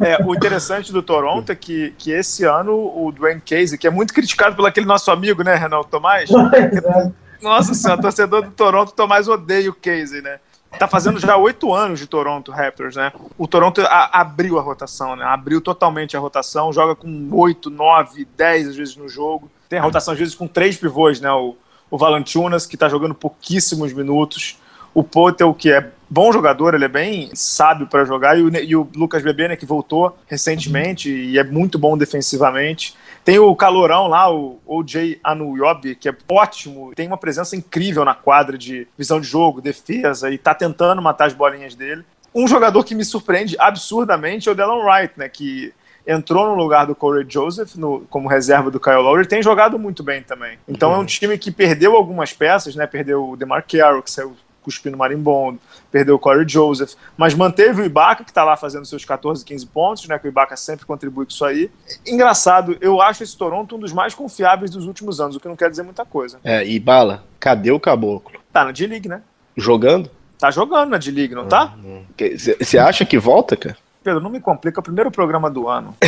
é, 0.00 0.22
o 0.24 0.34
interessante 0.34 0.92
do 0.92 1.02
Toronto 1.02 1.50
é 1.52 1.54
que, 1.54 1.94
que 1.98 2.10
esse 2.10 2.44
ano 2.44 2.72
o 2.72 3.12
Dwayne 3.12 3.40
Casey, 3.40 3.78
que 3.78 3.86
é 3.86 3.90
muito 3.90 4.14
criticado 4.14 4.56
pelo 4.56 4.66
aquele 4.66 4.86
nosso 4.86 5.10
amigo, 5.10 5.42
né, 5.42 5.54
Renan 5.54 5.82
Tomás? 5.82 6.30
é. 6.54 7.10
Nossa 7.42 7.74
senhora, 7.74 8.00
torcedor 8.00 8.42
do 8.42 8.50
Toronto, 8.50 8.92
Tomás 8.92 9.28
odeia 9.28 9.70
o 9.70 9.74
Casey, 9.74 10.20
né? 10.20 10.38
Tá 10.78 10.86
fazendo 10.86 11.18
já 11.18 11.36
oito 11.36 11.74
anos 11.74 11.98
de 11.98 12.06
Toronto 12.06 12.52
Raptors, 12.52 12.94
né? 12.94 13.12
O 13.36 13.48
Toronto 13.48 13.80
a- 13.80 14.20
abriu 14.20 14.58
a 14.58 14.62
rotação, 14.62 15.16
né? 15.16 15.24
Abriu 15.24 15.60
totalmente 15.60 16.16
a 16.16 16.20
rotação, 16.20 16.72
joga 16.72 16.94
com 16.94 17.28
oito, 17.32 17.70
nove, 17.70 18.26
dez 18.36 18.68
às 18.68 18.76
vezes 18.76 18.94
no 18.96 19.08
jogo. 19.08 19.50
Tem 19.68 19.78
a 19.78 19.82
rotação 19.82 20.12
às 20.12 20.18
vezes 20.18 20.34
com 20.34 20.46
três 20.46 20.76
pivôs, 20.76 21.20
né? 21.20 21.30
O, 21.32 21.56
o 21.90 21.98
Valanciunas, 21.98 22.66
que 22.66 22.76
tá 22.76 22.88
jogando 22.88 23.14
pouquíssimos 23.14 23.92
minutos. 23.92 24.58
O 24.92 25.02
Potel, 25.04 25.54
que 25.54 25.70
é 25.70 25.88
bom 26.08 26.32
jogador, 26.32 26.74
ele 26.74 26.84
é 26.84 26.88
bem 26.88 27.30
sábio 27.34 27.86
para 27.86 28.04
jogar. 28.04 28.36
E 28.38 28.42
o, 28.42 28.48
e 28.56 28.74
o 28.76 28.88
Lucas 28.96 29.22
Bebê, 29.22 29.48
né, 29.48 29.56
que 29.56 29.64
voltou 29.66 30.16
recentemente 30.26 31.08
e 31.10 31.38
é 31.38 31.44
muito 31.44 31.78
bom 31.78 31.96
defensivamente. 31.96 32.96
Tem 33.24 33.38
o 33.38 33.54
calorão 33.54 34.08
lá, 34.08 34.32
o 34.32 34.58
OJ 34.66 35.20
Anuyobi, 35.22 35.94
que 35.94 36.08
é 36.08 36.14
ótimo, 36.28 36.92
tem 36.96 37.06
uma 37.06 37.16
presença 37.18 37.54
incrível 37.54 38.04
na 38.04 38.14
quadra 38.14 38.56
de 38.58 38.88
visão 38.98 39.20
de 39.20 39.26
jogo, 39.28 39.60
defesa, 39.60 40.30
e 40.30 40.38
tá 40.38 40.54
tentando 40.54 41.00
matar 41.02 41.26
as 41.26 41.34
bolinhas 41.34 41.74
dele. 41.74 42.02
Um 42.34 42.48
jogador 42.48 42.82
que 42.84 42.94
me 42.94 43.04
surpreende 43.04 43.56
absurdamente 43.58 44.48
é 44.48 44.52
o 44.52 44.54
Delon 44.54 44.84
Wright, 44.84 45.12
né, 45.16 45.28
que 45.28 45.72
entrou 46.06 46.46
no 46.46 46.54
lugar 46.54 46.86
do 46.86 46.94
Corey 46.94 47.26
Joseph 47.28 47.74
no- 47.76 48.00
como 48.08 48.26
reserva 48.28 48.70
do 48.70 48.80
Kyle 48.80 48.96
Lowry, 48.96 49.26
tem 49.26 49.42
jogado 49.42 49.78
muito 49.78 50.02
bem 50.02 50.22
também. 50.22 50.58
Então 50.66 50.92
é 50.94 50.96
um 50.98 51.04
time 51.04 51.36
que 51.36 51.50
perdeu 51.50 51.94
algumas 51.94 52.32
peças, 52.32 52.74
né, 52.74 52.86
perdeu 52.86 53.30
o 53.30 53.36
DeMar 53.36 53.64
Carroll, 53.68 54.02
que 54.02 54.10
saiu 54.10 54.34
cuspindo 54.62 54.96
marimbondo, 54.96 55.58
perdeu 55.90 56.14
o 56.14 56.18
Corey 56.18 56.48
Joseph, 56.48 56.94
mas 57.16 57.34
manteve 57.34 57.82
o 57.82 57.84
Ibaka, 57.84 58.24
que 58.24 58.30
está 58.30 58.44
lá 58.44 58.56
fazendo 58.56 58.84
seus 58.84 59.04
14, 59.04 59.44
15 59.44 59.66
pontos, 59.66 60.08
né? 60.08 60.18
Que 60.18 60.26
o 60.26 60.30
Ibaka 60.30 60.56
sempre 60.56 60.86
contribui 60.86 61.24
com 61.24 61.32
isso 61.32 61.44
aí. 61.44 61.70
Engraçado, 62.06 62.76
eu 62.80 63.00
acho 63.00 63.22
esse 63.22 63.36
Toronto 63.36 63.76
um 63.76 63.78
dos 63.78 63.92
mais 63.92 64.14
confiáveis 64.14 64.70
dos 64.70 64.86
últimos 64.86 65.20
anos, 65.20 65.36
o 65.36 65.40
que 65.40 65.48
não 65.48 65.56
quer 65.56 65.70
dizer 65.70 65.82
muita 65.82 66.04
coisa. 66.04 66.38
É, 66.44 66.66
e 66.66 66.78
Bala, 66.78 67.24
cadê 67.38 67.70
o 67.70 67.80
caboclo? 67.80 68.40
Tá 68.52 68.64
na 68.64 68.72
D-League, 68.72 69.08
né? 69.08 69.22
Jogando? 69.56 70.10
Tá 70.38 70.50
jogando 70.50 70.90
na 70.90 70.98
D-League, 70.98 71.34
não 71.34 71.46
tá? 71.46 71.74
Você 72.58 72.78
acha 72.78 73.04
que 73.04 73.18
volta, 73.18 73.56
cara? 73.56 73.76
Pedro, 74.02 74.20
não 74.20 74.30
me 74.30 74.40
complica, 74.40 74.78
é 74.78 74.80
o 74.80 74.84
primeiro 74.84 75.10
programa 75.10 75.50
do 75.50 75.68
ano. 75.68 75.94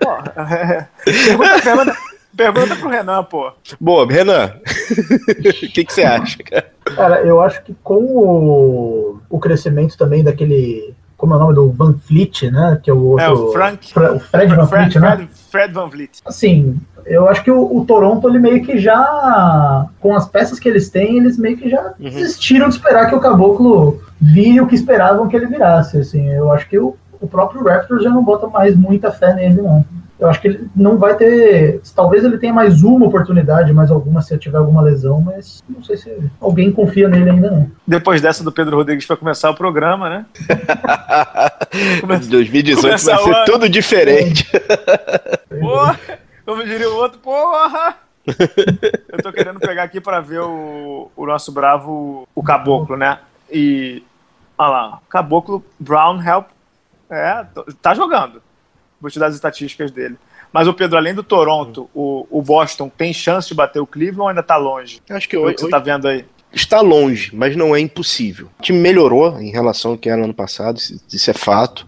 Pô, 0.00 0.12
é, 0.36 0.86
pergunta, 1.04 1.60
pergunta, 1.62 1.96
pergunta 2.36 2.76
pro 2.76 2.88
Renan, 2.88 3.24
pô. 3.24 3.52
Boa, 3.78 4.06
Renan. 4.10 4.54
O 5.64 5.72
que 5.72 5.86
você 5.88 6.02
acha, 6.02 6.38
cara? 6.42 6.66
Cara, 6.84 7.22
eu 7.22 7.40
acho 7.40 7.62
que 7.62 7.74
com 7.82 7.94
o, 8.02 9.18
o 9.28 9.38
crescimento 9.38 9.96
também 9.96 10.22
daquele. 10.24 10.94
Como 11.16 11.34
é 11.34 11.36
o 11.36 11.40
nome 11.40 11.54
do 11.54 11.70
Van 11.70 11.94
Fleet, 12.06 12.50
né? 12.50 12.80
Que 12.82 12.90
é 12.90 12.94
o 12.94 13.02
outro. 13.04 13.24
É, 13.26 13.30
o 13.30 13.52
Frank. 13.52 13.92
Fra- 13.92 14.14
o 14.14 14.20
Fred 14.20 14.54
Van 14.54 14.66
Fred, 14.66 14.90
Fleet, 14.92 14.98
né? 15.02 15.16
Fred, 15.16 15.28
Fred 15.50 15.74
Van 15.74 15.88
Vliet. 15.88 16.10
Assim, 16.24 16.80
eu 17.04 17.28
acho 17.28 17.44
que 17.44 17.50
o, 17.50 17.76
o 17.76 17.84
Toronto, 17.84 18.26
ele 18.28 18.38
meio 18.38 18.64
que 18.64 18.78
já. 18.78 19.86
Com 20.00 20.14
as 20.16 20.26
peças 20.28 20.58
que 20.58 20.68
eles 20.68 20.88
têm, 20.88 21.18
eles 21.18 21.36
meio 21.36 21.56
que 21.58 21.68
já 21.68 21.82
Uhum. 22.00 22.08
desistiram 22.10 22.68
de 22.68 22.74
esperar 22.76 23.06
que 23.08 23.14
o 23.14 23.20
Caboclo 23.20 24.00
vire 24.20 24.60
o 24.62 24.66
que 24.66 24.74
esperavam 24.74 25.28
que 25.28 25.36
ele 25.36 25.46
virasse. 25.46 25.98
Assim, 25.98 26.26
eu 26.30 26.50
acho 26.50 26.66
que 26.68 26.78
o, 26.78 26.96
o 27.20 27.28
próprio 27.28 27.62
Raptors 27.64 28.02
já 28.02 28.10
não 28.10 28.24
bota 28.24 28.46
mais 28.46 28.74
muita 28.74 29.12
fé 29.12 29.34
nele, 29.34 29.60
não. 29.60 29.84
Eu 30.20 30.28
acho 30.28 30.38
que 30.40 30.48
ele 30.48 30.68
não 30.76 30.98
vai 30.98 31.16
ter. 31.16 31.80
Talvez 31.96 32.22
ele 32.22 32.36
tenha 32.36 32.52
mais 32.52 32.82
uma 32.82 33.06
oportunidade, 33.06 33.72
mais 33.72 33.90
alguma 33.90 34.20
se 34.20 34.36
tiver 34.36 34.58
alguma 34.58 34.82
lesão, 34.82 35.20
mas 35.20 35.62
não 35.68 35.82
sei 35.82 35.96
se 35.96 36.14
alguém 36.38 36.70
confia 36.70 37.08
nele 37.08 37.30
ainda 37.30 37.50
não. 37.50 37.70
Depois 37.86 38.20
dessa 38.20 38.44
do 38.44 38.52
Pedro 38.52 38.76
Rodrigues 38.76 39.06
para 39.06 39.16
começar 39.16 39.48
o 39.48 39.54
programa, 39.54 40.10
né? 40.10 40.26
Começa- 42.02 42.28
2018 42.30 42.82
vai 42.82 42.98
começa 42.98 43.24
ser 43.24 43.44
tudo 43.50 43.68
diferente. 43.68 44.46
Porra, 45.58 45.98
como 46.44 46.64
diria 46.64 46.90
o 46.90 46.96
outro, 46.96 47.18
porra! 47.20 47.96
Eu 48.26 49.22
tô 49.22 49.32
querendo 49.32 49.58
pegar 49.58 49.84
aqui 49.84 50.00
para 50.00 50.20
ver 50.20 50.40
o, 50.40 51.10
o 51.16 51.26
nosso 51.26 51.50
bravo, 51.50 52.28
o 52.34 52.42
Caboclo, 52.42 52.96
né? 52.96 53.18
E. 53.50 54.02
Olha 54.58 54.68
lá, 54.68 54.98
Caboclo 55.08 55.64
Brown 55.78 56.22
Help. 56.22 56.48
É, 57.08 57.44
tá 57.80 57.94
jogando. 57.94 58.42
Vou 59.00 59.10
te 59.10 59.18
dar 59.18 59.26
as 59.26 59.34
estatísticas 59.34 59.90
dele. 59.90 60.16
Mas 60.52 60.66
o 60.66 60.74
Pedro, 60.74 60.98
além 60.98 61.14
do 61.14 61.22
Toronto, 61.22 61.88
o, 61.94 62.26
o 62.30 62.42
Boston 62.42 62.88
tem 62.88 63.12
chance 63.12 63.48
de 63.48 63.54
bater 63.54 63.80
o 63.80 63.86
Cleveland 63.86 64.20
ou 64.20 64.28
ainda 64.28 64.42
tá 64.42 64.56
longe? 64.56 65.00
Acho 65.08 65.28
que 65.28 65.36
O 65.36 65.42
hoje, 65.42 65.54
que 65.54 65.60
você 65.62 65.68
tá 65.70 65.78
vendo 65.78 66.08
aí? 66.08 66.24
está 66.52 66.80
longe, 66.80 67.30
mas 67.32 67.54
não 67.56 67.74
é 67.76 67.80
impossível. 67.80 68.48
O 68.58 68.62
time 68.62 68.78
melhorou 68.78 69.40
em 69.40 69.50
relação 69.50 69.92
ao 69.92 69.98
que 69.98 70.08
era 70.08 70.18
no 70.18 70.24
ano 70.24 70.34
passado, 70.34 70.78
isso, 70.78 71.00
isso 71.12 71.30
é 71.30 71.34
fato. 71.34 71.86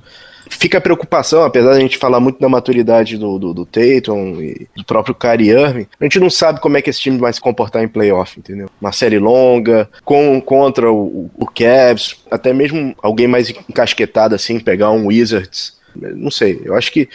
Fica 0.48 0.79
a 0.79 0.81
preocupação, 0.81 1.42
apesar 1.44 1.70
da 1.70 1.81
gente 1.81 1.96
falar 1.96 2.20
muito 2.20 2.38
da 2.38 2.48
maturidade 2.48 3.16
do, 3.16 3.38
do, 3.38 3.55
do 3.55 3.64
Tatum 3.66 4.40
e 4.40 4.68
do 4.77 4.85
próprio 4.85 5.14
Kyrie 5.14 5.51
Irving, 5.51 5.87
a 5.98 6.05
gente 6.05 6.20
não 6.20 6.29
sabe 6.29 6.61
como 6.61 6.77
é 6.77 6.83
que 6.83 6.90
esse 6.90 7.01
time 7.01 7.16
vai 7.18 7.33
se 7.33 7.40
comportar 7.40 7.83
em 7.83 7.88
playoff, 7.88 8.38
entendeu? 8.38 8.68
Uma 8.81 8.92
série 8.92 9.18
longa, 9.18 9.88
com, 10.05 10.40
contra 10.40 10.92
o, 10.92 11.31
o 11.35 11.46
Cavs, 11.46 12.16
até 12.31 12.53
mesmo 12.53 12.94
alguém 13.03 13.27
mais 13.27 13.51
encasquetado 13.51 14.35
assim, 14.35 14.61
pegar 14.61 14.90
um 14.90 15.07
Wizards. 15.07 15.81
Não 15.94 16.31
sei, 16.31 16.61
eu 16.64 16.74
acho 16.76 16.90
que 16.92 17.09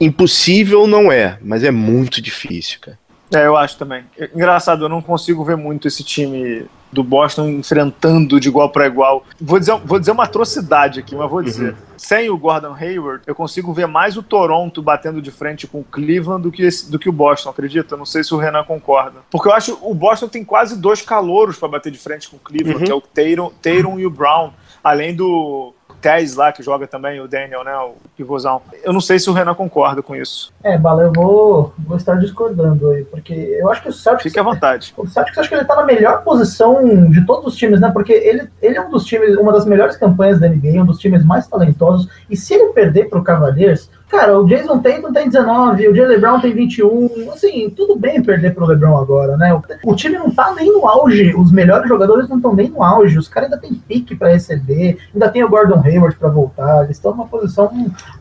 impossível 0.00 0.86
não 0.86 1.10
é, 1.10 1.38
mas 1.42 1.62
é 1.64 1.70
muito 1.70 2.20
difícil, 2.20 2.78
cara. 2.80 2.98
É, 3.34 3.44
eu 3.44 3.56
acho 3.56 3.76
também. 3.76 4.04
Engraçado, 4.34 4.84
eu 4.84 4.88
não 4.88 5.02
consigo 5.02 5.44
ver 5.44 5.56
muito 5.56 5.88
esse 5.88 6.04
time 6.04 6.64
do 6.92 7.02
Boston 7.02 7.48
enfrentando 7.48 8.38
de 8.38 8.46
igual 8.46 8.70
para 8.70 8.86
igual. 8.86 9.24
Vou 9.40 9.58
dizer, 9.58 9.76
vou 9.84 9.98
dizer 9.98 10.12
uma 10.12 10.22
atrocidade 10.22 11.00
aqui, 11.00 11.16
mas 11.16 11.28
vou 11.28 11.42
dizer. 11.42 11.74
Sem 11.96 12.30
o 12.30 12.38
Gordon 12.38 12.72
Hayward, 12.72 13.24
eu 13.26 13.34
consigo 13.34 13.72
ver 13.72 13.88
mais 13.88 14.16
o 14.16 14.22
Toronto 14.22 14.80
batendo 14.80 15.20
de 15.20 15.32
frente 15.32 15.66
com 15.66 15.80
o 15.80 15.84
Cleveland 15.84 16.44
do 16.44 16.52
que, 16.52 16.62
esse- 16.62 16.88
do 16.88 17.00
que 17.00 17.08
o 17.08 17.12
Boston, 17.12 17.50
acredita? 17.50 17.96
Não 17.96 18.06
sei 18.06 18.22
se 18.22 18.32
o 18.32 18.38
Renan 18.38 18.62
concorda. 18.62 19.18
Porque 19.28 19.48
eu 19.48 19.52
acho 19.52 19.76
o 19.82 19.92
Boston 19.92 20.28
tem 20.28 20.44
quase 20.44 20.80
dois 20.80 21.02
calouros 21.02 21.58
para 21.58 21.66
bater 21.68 21.90
de 21.90 21.98
frente 21.98 22.28
com 22.28 22.36
o 22.36 22.40
Cleveland, 22.40 22.78
Uhum. 22.78 22.84
que 22.84 22.92
é 22.92 22.94
o 22.94 23.00
Tatum, 23.00 23.50
Tatum 23.60 23.98
e 23.98 24.06
o 24.06 24.10
Brown. 24.10 24.52
Além 24.84 25.12
do 25.16 25.74
Tez 26.00 26.34
lá, 26.36 26.52
que 26.52 26.62
joga 26.62 26.86
também, 26.86 27.20
o 27.20 27.28
Daniel, 27.28 27.64
né? 27.64 27.74
O 27.76 27.94
pivôzão. 28.16 28.60
Eu 28.82 28.92
não 28.92 29.00
sei 29.00 29.18
se 29.18 29.28
o 29.28 29.32
Renan 29.32 29.54
concorda 29.54 30.02
com 30.02 30.14
isso. 30.14 30.52
É, 30.62 30.76
Bala, 30.76 31.04
eu 31.04 31.12
vou, 31.12 31.74
vou 31.78 31.96
estar 31.96 32.14
discordando 32.16 32.90
aí, 32.90 33.04
porque 33.04 33.32
eu 33.32 33.70
acho 33.70 33.82
que 33.82 33.88
o 33.88 33.92
Celtics. 33.92 34.24
Fique 34.24 34.38
à 34.38 34.42
vontade. 34.42 34.94
O 34.96 35.06
Celtics 35.06 35.38
acho 35.38 35.48
que 35.48 35.54
ele 35.54 35.64
tá 35.64 35.76
na 35.76 35.84
melhor 35.84 36.22
posição 36.22 37.10
de 37.10 37.24
todos 37.26 37.52
os 37.52 37.56
times, 37.56 37.80
né? 37.80 37.90
Porque 37.90 38.12
ele, 38.12 38.48
ele 38.62 38.76
é 38.76 38.80
um 38.80 38.90
dos 38.90 39.04
times, 39.04 39.36
uma 39.36 39.52
das 39.52 39.64
melhores 39.64 39.96
campanhas 39.96 40.38
da 40.38 40.48
NBA, 40.48 40.82
um 40.82 40.86
dos 40.86 40.98
times 40.98 41.24
mais 41.24 41.46
talentosos. 41.46 42.08
E 42.28 42.36
se 42.36 42.54
ele 42.54 42.72
perder 42.72 43.08
pro 43.08 43.22
Cavaliers, 43.22 43.90
cara, 44.08 44.38
o 44.38 44.46
Jason 44.46 44.78
Tatum 44.78 45.12
tem 45.12 45.28
19, 45.28 45.88
o 45.88 45.94
Jalen 45.94 46.20
Brown 46.20 46.40
tem 46.40 46.54
21. 46.54 47.30
Assim, 47.32 47.70
tudo 47.70 47.96
bem 47.96 48.22
perder 48.22 48.54
pro 48.54 48.66
LeBron 48.66 48.96
agora, 48.96 49.36
né? 49.36 49.58
O, 49.84 49.94
time 49.94 50.16
não 50.18 50.30
tá 50.30 50.54
nem 50.54 50.72
no 50.72 50.86
auge, 50.86 51.34
os 51.34 51.52
melhores 51.52 51.88
jogadores 51.88 52.28
não 52.28 52.36
estão 52.36 52.54
nem 52.54 52.68
no 52.68 52.82
auge, 52.82 53.18
os 53.18 53.28
caras 53.28 53.52
ainda 53.52 53.60
tem 53.60 53.74
pique 53.74 54.14
pra 54.14 54.30
receber, 54.30 54.98
ainda 55.12 55.28
tem 55.28 55.44
o 55.44 55.48
Gordon 55.48 55.82
Hayward 55.84 56.16
pra 56.16 56.28
voltar, 56.28 56.84
eles 56.84 56.96
estão 56.96 57.12
numa 57.12 57.26
posição 57.26 57.70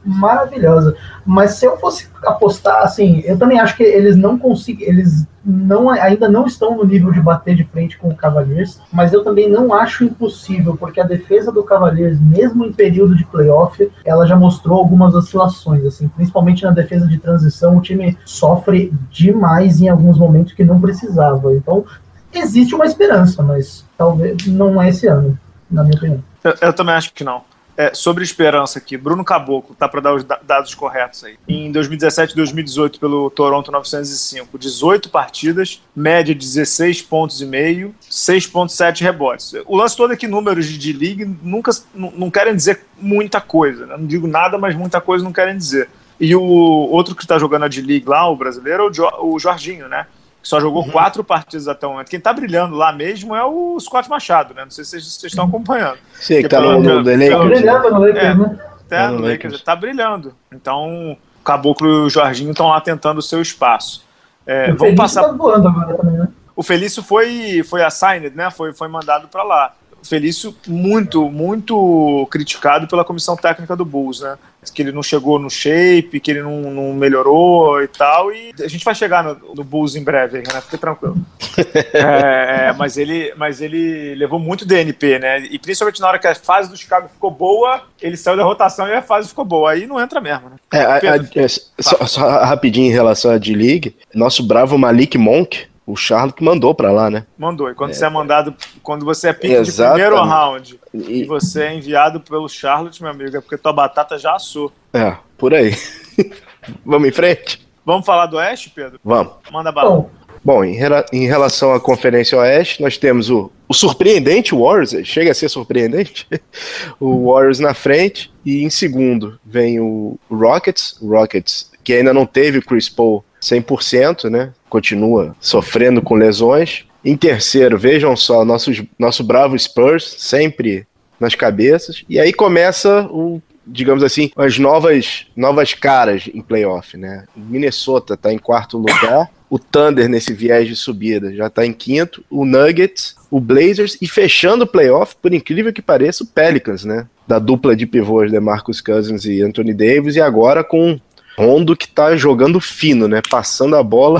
maravilhosa. 0.03 0.95
Mas 1.25 1.55
se 1.55 1.65
eu 1.65 1.77
fosse 1.77 2.07
apostar, 2.23 2.83
assim, 2.83 3.21
eu 3.25 3.37
também 3.37 3.59
acho 3.59 3.77
que 3.77 3.83
eles 3.83 4.15
não 4.15 4.37
conseguem, 4.37 4.87
eles 4.87 5.25
não, 5.45 5.89
ainda 5.89 6.27
não 6.27 6.47
estão 6.47 6.75
no 6.75 6.83
nível 6.83 7.11
de 7.11 7.21
bater 7.21 7.55
de 7.55 7.63
frente 7.63 7.97
com 7.97 8.09
o 8.09 8.15
Cavaliers, 8.15 8.79
mas 8.91 9.13
eu 9.13 9.23
também 9.23 9.49
não 9.49 9.73
acho 9.73 10.03
impossível, 10.03 10.75
porque 10.75 10.99
a 10.99 11.05
defesa 11.05 11.51
do 11.51 11.63
Cavaliers, 11.63 12.19
mesmo 12.19 12.65
em 12.65 12.73
período 12.73 13.15
de 13.15 13.25
playoff, 13.25 13.91
ela 14.03 14.25
já 14.25 14.35
mostrou 14.35 14.79
algumas 14.79 15.13
oscilações, 15.13 15.85
assim, 15.85 16.07
principalmente 16.07 16.63
na 16.63 16.71
defesa 16.71 17.07
de 17.07 17.19
transição, 17.19 17.77
o 17.77 17.81
time 17.81 18.17
sofre 18.25 18.91
demais 19.11 19.79
em 19.79 19.89
alguns 19.89 20.17
momentos 20.17 20.53
que 20.53 20.63
não 20.63 20.81
precisava. 20.81 21.53
Então, 21.53 21.85
existe 22.33 22.73
uma 22.73 22.85
esperança, 22.85 23.43
mas 23.43 23.85
talvez 23.97 24.47
não 24.47 24.81
é 24.81 24.89
esse 24.89 25.07
ano, 25.07 25.37
na 25.69 25.83
minha 25.83 25.95
opinião. 25.95 26.23
Eu, 26.43 26.53
eu 26.61 26.73
também 26.73 26.95
acho 26.95 27.13
que 27.13 27.23
não. 27.23 27.41
É, 27.77 27.93
sobre 27.93 28.23
esperança 28.23 28.79
aqui, 28.79 28.95
Bruno 28.95 29.23
Caboclo, 29.23 29.75
tá 29.75 29.85
para 29.87 29.99
dar 29.99 30.13
os 30.15 30.23
da- 30.23 30.39
dados 30.41 30.73
corretos 30.73 31.25
aí. 31.25 31.35
Em 31.45 31.69
2017 31.73 32.31
e 32.31 32.35
2018, 32.37 32.99
pelo 32.99 33.29
Toronto 33.29 33.69
905, 33.69 34.57
18 34.57 35.09
partidas, 35.09 35.81
média 35.93 36.33
de 36.33 36.39
16 36.39 37.01
pontos 37.01 37.41
e 37.41 37.45
meio, 37.45 37.93
6.7 38.09 39.01
rebotes. 39.01 39.53
O 39.65 39.75
lance 39.75 39.95
todo 39.97 40.13
é 40.13 40.15
que 40.15 40.25
números 40.27 40.65
de 40.67 40.77
D-League 40.93 41.25
nunca 41.43 41.71
não 41.93 42.31
querem 42.31 42.55
dizer 42.55 42.85
muita 42.97 43.41
coisa, 43.41 43.85
né? 43.85 43.97
Não 43.97 44.05
digo 44.07 44.25
nada, 44.25 44.57
mas 44.57 44.73
muita 44.75 45.01
coisa 45.01 45.23
não 45.23 45.33
querem 45.33 45.57
dizer. 45.57 45.89
E 46.17 46.33
o 46.33 46.41
outro 46.41 47.13
que 47.13 47.23
está 47.23 47.37
jogando 47.37 47.63
a 47.65 47.67
D-League 47.67 48.07
lá, 48.07 48.25
o 48.29 48.37
brasileiro, 48.37 48.83
é 48.83 48.87
o, 48.87 48.93
jo 48.93 49.05
o 49.21 49.37
Jorginho, 49.37 49.89
né? 49.89 50.07
Que 50.45 50.49
só 50.49 50.59
jogou 50.59 50.83
uhum. 50.83 50.91
quatro 50.91 51.23
partidas 51.23 51.67
até 51.67 51.87
o 51.87 51.93
momento. 51.93 52.07
Quem 52.07 52.19
está 52.19 52.31
brilhando 52.31 52.75
lá 52.75 52.93
mesmo 52.93 53.35
é 53.35 53.43
o 53.43 53.79
Scott 53.79 54.07
Machado, 54.07 54.53
né? 54.53 54.63
Não 54.63 54.69
sei 54.69 54.85
se 54.85 54.91
vocês, 55.01 55.23
estão 55.23 55.45
acompanhando. 55.45 55.97
Sim, 56.21 56.43
que 56.43 56.47
tá 56.47 56.61
no, 56.61 56.73
no, 56.73 57.01
no 57.01 57.11
Lakers. 57.11 57.63
No 57.63 57.99
Lakers, 57.99 58.23
é, 58.23 58.35
né? 58.35 58.59
Tá 58.87 59.09
no 59.09 59.27
Lakers, 59.27 59.61
tá 59.63 59.75
brilhando. 59.75 60.35
Então, 60.53 61.13
o 61.13 61.43
Caboclo 61.43 61.87
e 61.87 61.91
o 62.01 62.09
Jorginho 62.11 62.51
estão 62.51 62.67
lá 62.67 62.79
tentando 62.79 63.17
o 63.17 63.23
seu 63.23 63.41
espaço. 63.41 64.05
É, 64.45 64.71
vamos 64.73 64.93
passar. 64.93 65.23
Tá 65.23 65.31
voando 65.31 65.67
agora 65.67 65.97
também, 65.97 66.15
né? 66.15 66.27
O 66.55 66.61
Felício 66.61 67.01
foi, 67.01 67.63
foi 67.67 67.83
assigned, 67.83 68.37
né? 68.37 68.51
Foi, 68.51 68.71
foi 68.71 68.87
mandado 68.87 69.27
para 69.27 69.41
lá. 69.41 69.73
Felício 70.05 70.55
muito, 70.67 71.29
muito 71.29 72.27
criticado 72.31 72.87
pela 72.87 73.03
comissão 73.03 73.35
técnica 73.35 73.75
do 73.75 73.85
Bulls, 73.85 74.21
né? 74.21 74.37
Que 74.73 74.81
ele 74.81 74.91
não 74.91 75.03
chegou 75.03 75.37
no 75.37 75.49
shape, 75.49 76.19
que 76.19 76.31
ele 76.31 76.41
não, 76.41 76.71
não 76.71 76.93
melhorou 76.93 77.81
e 77.83 77.87
tal. 77.87 78.31
E 78.31 78.53
a 78.59 78.67
gente 78.67 78.83
vai 78.83 78.95
chegar 78.95 79.23
no, 79.23 79.55
no 79.55 79.63
Bulls 79.63 79.95
em 79.95 80.03
breve, 80.03 80.39
né? 80.39 80.61
Fica 80.61 80.77
tranquilo. 80.77 81.17
é, 81.93 82.73
mas, 82.73 82.97
ele, 82.97 83.33
mas 83.37 83.61
ele 83.61 84.15
levou 84.15 84.39
muito 84.39 84.65
DNP, 84.65 85.19
né? 85.19 85.39
E 85.39 85.59
principalmente 85.59 86.01
na 86.01 86.07
hora 86.07 86.19
que 86.19 86.27
a 86.27 86.35
fase 86.35 86.69
do 86.69 86.77
Chicago 86.77 87.09
ficou 87.09 87.29
boa, 87.29 87.83
ele 88.01 88.17
saiu 88.17 88.37
da 88.37 88.43
rotação 88.43 88.87
e 88.87 88.93
a 88.93 89.01
fase 89.01 89.29
ficou 89.29 89.45
boa. 89.45 89.71
Aí 89.71 89.85
não 89.85 90.01
entra 90.01 90.19
mesmo, 90.19 90.49
né? 90.49 90.55
É, 90.73 90.81
a, 90.81 90.95
a, 90.95 91.15
é, 91.35 91.47
só, 91.47 92.05
só 92.05 92.43
rapidinho 92.43 92.87
em 92.87 92.93
relação 92.93 93.31
à 93.31 93.37
D-League, 93.37 93.95
nosso 94.13 94.43
bravo 94.43 94.77
Malik 94.77 95.17
Monk 95.17 95.67
o 95.85 95.95
Charlotte 95.95 96.43
mandou 96.43 96.73
para 96.73 96.91
lá, 96.91 97.09
né? 97.09 97.25
Mandou. 97.37 97.69
E 97.69 97.75
quando 97.75 97.91
é. 97.91 97.93
você 97.93 98.05
é 98.05 98.09
mandado, 98.09 98.55
quando 98.81 99.05
você 99.05 99.29
é 99.29 99.33
pique 99.33 99.61
de 99.61 99.71
primeiro 99.71 100.15
round 100.23 100.79
e... 100.93 101.21
e... 101.21 101.25
você 101.25 101.63
é 101.63 101.75
enviado 101.75 102.19
pelo 102.19 102.49
Charlotte, 102.49 103.01
meu 103.01 103.11
amigo, 103.11 103.37
é 103.37 103.41
porque 103.41 103.57
tua 103.57 103.73
batata 103.73 104.17
já 104.17 104.35
assou. 104.35 104.71
É, 104.93 105.15
por 105.37 105.53
aí. 105.53 105.75
Vamos 106.83 107.07
em 107.07 107.11
frente? 107.11 107.65
Vamos 107.85 108.05
falar 108.05 108.25
do 108.25 108.37
Oeste, 108.37 108.71
Pedro? 108.71 108.99
Vamos. 109.03 109.33
Manda 109.51 109.71
bala. 109.71 109.91
Bom, 109.91 110.09
Bom 110.43 110.63
em, 110.63 110.77
em, 111.13 111.27
relação 111.27 111.73
à 111.73 111.79
Conferência 111.79 112.37
Oeste, 112.37 112.81
nós 112.81 112.97
temos 112.97 113.29
o, 113.29 113.51
o 113.67 113.73
surpreendente 113.73 114.55
Warriors, 114.55 114.95
chega 115.03 115.31
a 115.31 115.35
ser 115.35 115.49
surpreendente, 115.49 116.27
o 116.99 117.31
Warriors 117.31 117.59
na 117.59 117.75
frente, 117.75 118.33
e 118.43 118.63
em 118.63 118.69
segundo 118.71 119.39
vem 119.45 119.79
o 119.79 120.19
Rockets, 120.31 120.97
o 120.99 121.09
Rockets 121.09 121.71
que 121.83 121.93
ainda 121.93 122.11
não 122.11 122.25
teve 122.25 122.57
o 122.57 122.65
Chris 122.65 122.89
Paul 122.89 123.23
100%, 123.45 124.29
né? 124.29 124.51
Continua 124.69 125.35
sofrendo 125.39 126.01
com 126.01 126.15
lesões. 126.15 126.85
Em 127.03 127.15
terceiro, 127.15 127.77
vejam 127.77 128.15
só, 128.15 128.43
nosso, 128.43 128.71
nosso 128.97 129.23
bravo 129.23 129.57
Spurs, 129.57 130.15
sempre 130.17 130.87
nas 131.19 131.35
cabeças. 131.35 132.03
E 132.09 132.19
aí 132.19 132.33
começa 132.33 133.07
o, 133.11 133.39
digamos 133.65 134.03
assim, 134.03 134.31
as 134.35 134.57
novas, 134.57 135.27
novas 135.35 135.75
caras 135.75 136.27
em 136.33 136.41
playoff, 136.41 136.97
né? 136.97 137.25
Minnesota 137.35 138.15
está 138.15 138.33
em 138.33 138.39
quarto 138.39 138.77
lugar. 138.77 139.29
O 139.47 139.59
Thunder, 139.59 140.09
nesse 140.09 140.33
viés 140.33 140.67
de 140.67 140.75
subida, 140.75 141.33
já 141.33 141.45
está 141.45 141.63
em 141.63 141.71
quinto. 141.71 142.25
O 142.31 142.43
Nuggets, 142.43 143.15
o 143.29 143.39
Blazers 143.39 143.95
e 144.01 144.07
fechando 144.07 144.63
o 144.63 144.67
playoff, 144.67 145.15
por 145.21 145.31
incrível 145.31 145.71
que 145.71 145.83
pareça, 145.83 146.23
o 146.23 146.27
Pelicans, 146.27 146.83
né? 146.83 147.07
Da 147.27 147.37
dupla 147.37 147.75
de 147.75 147.85
pivôs 147.85 148.31
de 148.31 148.39
Marcus 148.39 148.81
Cousins 148.81 149.25
e 149.25 149.43
Anthony 149.43 149.73
Davis. 149.75 150.15
E 150.15 150.21
agora 150.21 150.63
com 150.63 150.99
Rondo 151.37 151.75
que 151.75 151.87
tá 151.87 152.15
jogando 152.15 152.59
fino, 152.59 153.07
né? 153.07 153.21
Passando 153.29 153.75
a 153.75 153.83
bola 153.83 154.19